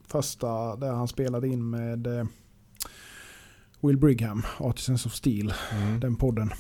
första, 0.07 0.77
där 0.77 0.93
han 0.93 1.09
spelade 1.09 1.49
in 1.49 1.71
med 1.71 2.07
eh, 2.07 2.25
Will 3.81 3.97
Brigham, 3.99 4.43
Artisans 4.59 5.07
of 5.07 5.13
Steel, 5.15 5.53
Mm. 5.73 6.01
den 6.01 6.17
podden. 6.17 6.51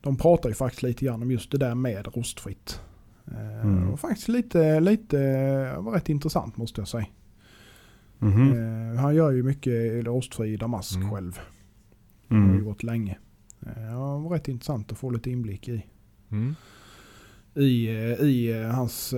De 0.00 0.16
pratar 0.16 0.48
ju 0.48 0.54
faktiskt 0.54 0.82
lite 0.82 1.04
grann 1.04 1.22
om 1.22 1.30
just 1.30 1.50
det 1.50 1.58
där 1.58 1.74
med 1.74 2.16
rostfritt. 2.16 2.80
Eh, 3.26 3.60
Mm. 3.66 3.88
Och 3.90 4.00
faktiskt 4.00 4.28
lite, 4.28 4.80
lite, 4.80 5.16
var 5.78 5.92
rätt 5.92 6.08
intressant 6.08 6.56
måste 6.56 6.80
jag 6.80 6.88
säga. 6.88 7.06
Eh, 8.22 9.00
han 9.00 9.14
gör 9.14 9.30
ju 9.30 9.42
mycket 9.42 10.04
rostfri 10.06 10.56
damask 10.56 10.96
Mm. 10.96 11.10
själv. 11.10 11.38
Det 12.28 12.34
har 12.34 12.42
ju 12.42 12.48
Mm. 12.50 12.64
gått 12.64 12.82
länge. 12.82 13.18
Eh, 13.66 13.82
Det 13.82 13.94
var 14.28 14.30
rätt 14.30 14.48
intressant 14.48 14.92
att 14.92 14.98
få 14.98 15.10
lite 15.10 15.30
inblick 15.30 15.68
i. 15.68 15.86
Mm. 16.30 16.54
I, 17.54 17.86
eh, 17.88 17.94
i 18.26 18.52
eh, 18.62 18.68
hans, 18.68 19.12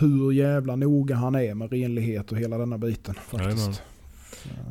hur 0.00 0.32
jävla 0.32 0.76
noga 0.76 1.14
han 1.16 1.34
är 1.34 1.54
med 1.54 1.70
renlighet 1.72 2.32
och 2.32 2.38
hela 2.38 2.58
denna 2.58 2.78
biten. 2.78 3.14
Jajamän. 3.32 3.56
Faktiskt. 3.56 3.82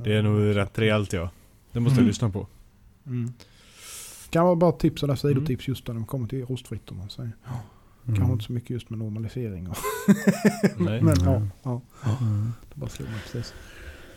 Det 0.03 0.14
är 0.14 0.22
nog 0.22 0.55
rätt 0.55 0.80
rejält 0.80 1.14
ja. 1.14 1.30
Det 1.72 1.80
måste 1.80 1.93
Mm. 1.93 2.03
jag 2.05 2.08
lyssna 2.08 2.30
på. 2.30 2.47
Mm. 3.05 3.34
Kan 4.30 4.45
vara 4.45 4.55
bara 4.55 4.72
tips 4.72 5.03
eller 5.03 5.14
Mm. 5.26 5.36
sidotips 5.36 5.68
just 5.68 5.88
när 5.88 5.93
de 5.95 6.05
kommer 6.05 6.28
till 6.28 6.45
rostfritt 6.45 6.91
om 6.91 6.97
man 6.97 7.10
säger. 7.10 7.32
Mm. 8.05 8.16
Kanske 8.18 8.34
inte 8.34 8.45
så 8.45 8.53
mycket 8.53 8.70
just 8.70 8.89
med 8.89 8.99
normalisering. 8.99 9.68
Och 9.70 9.78
Nej. 10.78 11.01
men 11.01 11.16
ja, 11.26 11.36
Mm. 11.36 11.49
ja, 11.64 11.82
Mm. 12.22 12.51
det 12.74 12.80
bara 12.80 12.89
slog 12.89 13.10
mig 13.10 13.20
precis. 13.32 13.53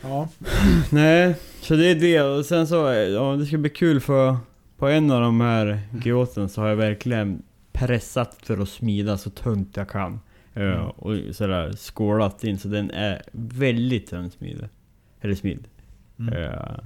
Ja. 0.01 0.29
Nej, 0.91 1.35
så 1.61 1.75
det 1.75 1.85
är 1.87 1.95
det. 1.95 2.21
Och 2.21 2.45
sen 2.45 2.67
så, 2.67 2.75
ja 3.13 3.35
det 3.35 3.45
ska 3.45 3.57
bli 3.57 3.69
kul 3.69 3.99
för 3.99 4.37
på 4.81 4.87
en 4.87 5.11
av 5.11 5.21
de 5.21 5.41
här 5.41 5.79
gråten 5.93 6.49
så 6.49 6.61
har 6.61 6.67
jag 6.69 6.75
verkligen 6.75 7.43
pressat 7.71 8.37
för 8.43 8.57
att 8.57 8.69
smida 8.69 9.17
så 9.17 9.29
tunt 9.29 9.77
jag 9.77 9.89
kan. 9.89 10.19
Eh, 10.53 10.61
Mm. 10.63 10.87
och 10.89 11.35
sådär 11.35 11.71
skålat 11.73 12.43
in 12.43 12.59
så 12.59 12.67
den 12.67 12.91
är 12.91 13.21
väldigt 13.31 14.09
tunn 14.09 14.31
smid. 14.31 14.69
Eller 15.21 15.35
smid. 15.35 15.67
Mm. 16.19 16.33
Eh, 16.33 16.79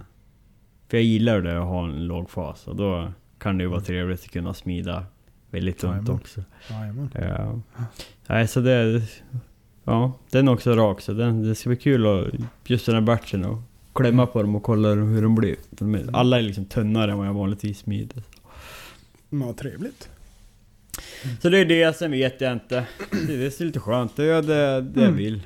för 0.87 0.97
jag 0.97 1.03
gillar 1.03 1.41
det 1.41 1.57
att 1.61 1.67
ha 1.67 1.83
en 1.85 2.07
låg 2.07 2.29
fas 2.29 2.67
och 2.67 2.75
då 2.75 3.11
kan 3.37 3.57
det 3.57 3.63
ju 3.63 3.69
vara 3.69 3.81
trevligt 3.81 4.23
att 4.23 4.31
kunna 4.31 4.53
smida 4.53 5.05
väldigt 5.51 5.77
tunt 5.79 6.09
också. 6.09 6.43
Jajamän. 6.69 7.09
Ja. 7.13 7.59
Nej, 8.27 8.47
så 8.47 8.59
det... 8.59 9.01
Ja, 9.83 10.13
den 10.31 10.47
är 10.47 10.51
också 10.53 10.75
rak 10.75 11.01
så 11.01 11.13
den, 11.13 11.43
det 11.43 11.55
ska 11.55 11.69
bli 11.69 11.77
kul 11.77 12.05
att 12.07 12.27
just 12.65 12.85
den 12.85 12.95
här 12.95 13.01
batchen 13.01 13.45
och 13.45 13.57
klämma 13.95 14.25
på 14.25 14.41
dem 14.41 14.55
och 14.55 14.63
kolla 14.63 14.89
hur 14.89 15.21
de 15.21 15.35
blir. 15.35 15.55
Alla 16.13 16.37
är 16.37 16.41
liksom 16.41 16.65
tunnare 16.65 17.11
än 17.11 17.17
vad 17.17 17.27
jag 17.27 17.33
vanligtvis 17.33 17.77
smider. 17.79 18.23
Ja, 19.29 19.53
trevligt. 19.53 20.09
Så 21.41 21.49
det 21.49 21.59
är 21.59 21.65
det, 21.65 21.97
sen 21.97 22.11
vet 22.11 22.41
jag 22.41 22.53
inte. 22.53 22.85
Det 23.27 23.33
är 23.59 23.63
lite 23.63 23.79
skönt, 23.79 24.15
det 24.15 24.23
är 24.25 24.41
det, 24.41 24.81
det 24.81 24.99
jag 25.01 25.03
Mm. 25.03 25.15
vill. 25.15 25.41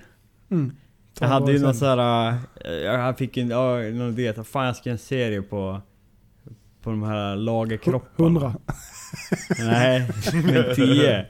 Mm. 0.52 0.76
Jag 1.20 1.28
hade 1.28 1.52
ju 1.52 1.60
någon 1.60 1.76
sån 1.76 1.88
här... 2.00 2.30
äh, 2.66 2.72
Jag 2.72 3.18
fick 3.18 3.38
en, 3.38 3.50
ja, 3.50 3.78
någon 3.78 4.10
idé 4.20 4.28
att 4.28 4.48
fan 4.48 4.66
jag 4.66 4.76
ska 4.76 4.90
göra 4.90 4.94
en 4.94 4.98
serie 5.00 5.42
på... 5.42 5.82
På 6.84 6.90
de 6.90 7.04
här 7.04 7.36
lagerkropparna. 7.36 8.30
Hundra. 8.30 8.54
Nej, 9.60 10.10
men 10.34 10.76
10. 10.76 11.26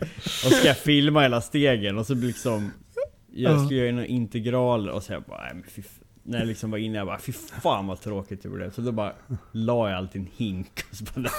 Och 0.45 0.51
ska 0.51 0.67
jag 0.67 0.77
filma 0.77 1.21
hela 1.21 1.41
stegen 1.41 1.97
och 1.97 2.05
så 2.05 2.13
liksom... 2.13 2.71
Jag 3.33 3.53
Ja. 3.53 3.65
ska 3.65 3.75
göra 3.75 3.91
några 3.91 4.05
integraler 4.05 4.91
och 4.91 5.03
så 5.03 5.13
jag 5.13 5.23
bara, 5.23 5.41
nej 5.43 5.51
men 5.53 5.63
fy, 5.69 5.81
När 6.29 6.39
jag 6.39 6.47
liksom 6.47 6.71
var 6.71 6.77
inne, 6.77 6.97
jag 6.97 7.07
bara 7.07 7.19
fy 7.19 7.31
fan 7.31 7.87
vad 7.87 8.01
tråkigt 8.01 8.43
det 8.43 8.49
blev. 8.49 8.71
Så 8.71 8.81
då 8.81 8.91
bara 8.91 9.13
la 9.51 9.89
jag 9.89 9.97
allt 9.97 10.15
i 10.15 10.19
en 10.19 10.27
hink 10.37 10.83
och 10.89 10.95
så 10.95 11.03
bara, 11.03 11.29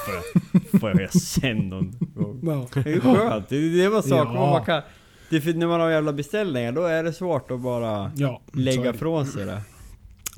det 0.52 0.78
får 0.78 1.00
jag, 1.00 1.12
sen 1.12 1.56
någon 1.56 1.94
gång. 2.14 2.40
Det 2.74 2.90
är 2.92 3.00
skönt, 3.00 3.48
det, 3.48 3.68
det 3.82 3.88
var 3.88 4.02
saker 4.02 4.34
Ja. 4.34 4.50
man 4.50 4.64
kan... 4.64 4.82
Det 5.30 5.40
för 5.40 5.52
när 5.54 5.66
man 5.66 5.80
har 5.80 5.90
jävla 5.90 6.12
beställningar, 6.12 6.72
då 6.72 6.84
är 6.84 7.04
det 7.04 7.12
svårt 7.12 7.50
att 7.50 7.60
bara 7.60 8.12
ja, 8.16 8.40
lägga 8.52 8.92
det. 8.92 8.98
från 8.98 9.26
sig 9.26 9.46
det. 9.46 9.62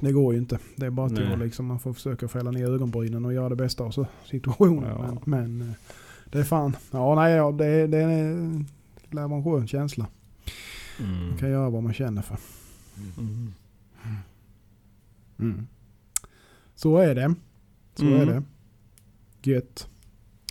Det 0.00 0.12
går 0.12 0.32
ju 0.32 0.38
inte. 0.38 0.58
Det 0.76 0.86
är 0.86 0.90
bara 0.90 1.08
tur 1.08 1.36
liksom. 1.36 1.66
Man 1.66 1.80
får 1.80 1.92
försöka 1.92 2.28
fälla 2.28 2.50
ner 2.50 2.70
ögonbrynen 2.70 3.24
och 3.24 3.32
göra 3.32 3.48
det 3.48 3.56
bästa 3.56 3.84
av 3.84 4.06
situationen. 4.24 4.88
Ja. 4.88 5.18
Men, 5.24 5.58
men 5.58 5.68
eh, 5.68 5.74
det 6.24 6.38
är 6.38 6.44
fan. 6.44 6.76
Ja, 6.90 7.14
nej, 7.14 7.32
ja, 7.32 7.52
det, 7.52 7.86
det 7.86 8.06
lär 9.10 9.28
vara 9.28 9.38
en 9.38 9.44
skön 9.44 9.68
känsla. 9.68 10.06
Mm. 11.00 11.28
Man 11.28 11.38
kan 11.38 11.50
göra 11.50 11.70
vad 11.70 11.82
man 11.82 11.94
känner 11.94 12.22
för. 12.22 12.36
Mm. 13.18 13.52
Mm. 15.38 15.66
Så 16.74 16.96
är 16.96 17.14
det. 17.14 17.34
Så 17.94 18.04
Mm. 18.06 18.20
är 18.20 18.26
det. 18.26 18.42
Gött. 19.50 19.88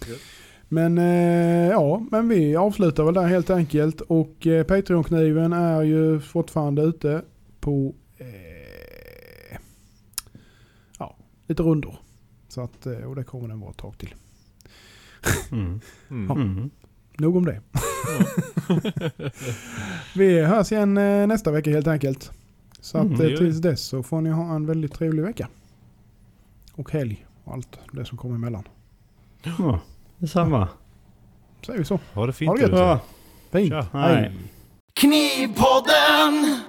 Gött. 0.07 0.19
Men 0.67 0.97
eh, 0.97 1.69
ja, 1.69 2.05
men 2.11 2.29
vi 2.29 2.55
avslutar 2.55 3.03
väl 3.03 3.13
där 3.13 3.27
helt 3.27 3.49
enkelt. 3.49 4.01
Och 4.01 4.47
eh, 4.47 4.63
Patreon-kniven 4.63 5.53
är 5.53 5.81
ju 5.81 6.19
fortfarande 6.19 6.81
ute 6.81 7.21
på 7.59 7.95
eh, 8.17 9.57
ja, 10.99 11.17
lite 11.47 11.63
rundor. 11.63 11.95
Så 12.47 12.61
att, 12.61 12.85
eh, 12.85 12.93
och 12.97 13.15
det 13.15 13.23
kommer 13.23 13.47
den 13.47 13.59
vara 13.59 13.71
ett 13.71 13.77
tag 13.77 13.97
till. 13.97 14.15
Mm. 15.51 15.79
Mm. 16.09 16.31
Mm. 16.31 16.69
Nog 17.17 17.35
om 17.35 17.45
det. 17.45 17.61
vi 20.15 20.41
hörs 20.41 20.71
igen 20.71 20.97
eh, 20.97 21.27
nästa 21.27 21.51
vecka 21.51 21.69
helt 21.69 21.87
enkelt. 21.87 22.31
Så 22.81 22.97
att 22.97 23.05
Mm, 23.05 23.21
eh, 23.31 23.37
tills 23.37 23.57
dess 23.57 23.81
så 23.81 24.03
får 24.03 24.21
ni 24.21 24.29
ha 24.29 24.55
en 24.55 24.65
väldigt 24.65 24.93
trevlig 24.93 25.23
vecka. 25.23 25.47
Och 26.75 26.91
helg 26.91 27.25
och 27.43 27.53
allt 27.53 27.79
det 27.91 28.05
som 28.05 28.17
kommer 28.17 28.35
emellan. 28.35 28.63
Ja, 29.43 29.79
detsamma. 30.17 30.67
Säger 31.65 31.79
vi 31.79 31.85
så. 31.85 31.99
Ha 32.13 32.25
det 32.25 32.33
fint 32.33 32.49
Ha 32.49 32.55
det 32.55 32.61
gött. 32.61 32.71
Ja. 32.71 32.99
Fint. 33.51 33.73
Hej. 33.93 34.31
Knivpodden! 34.93 36.61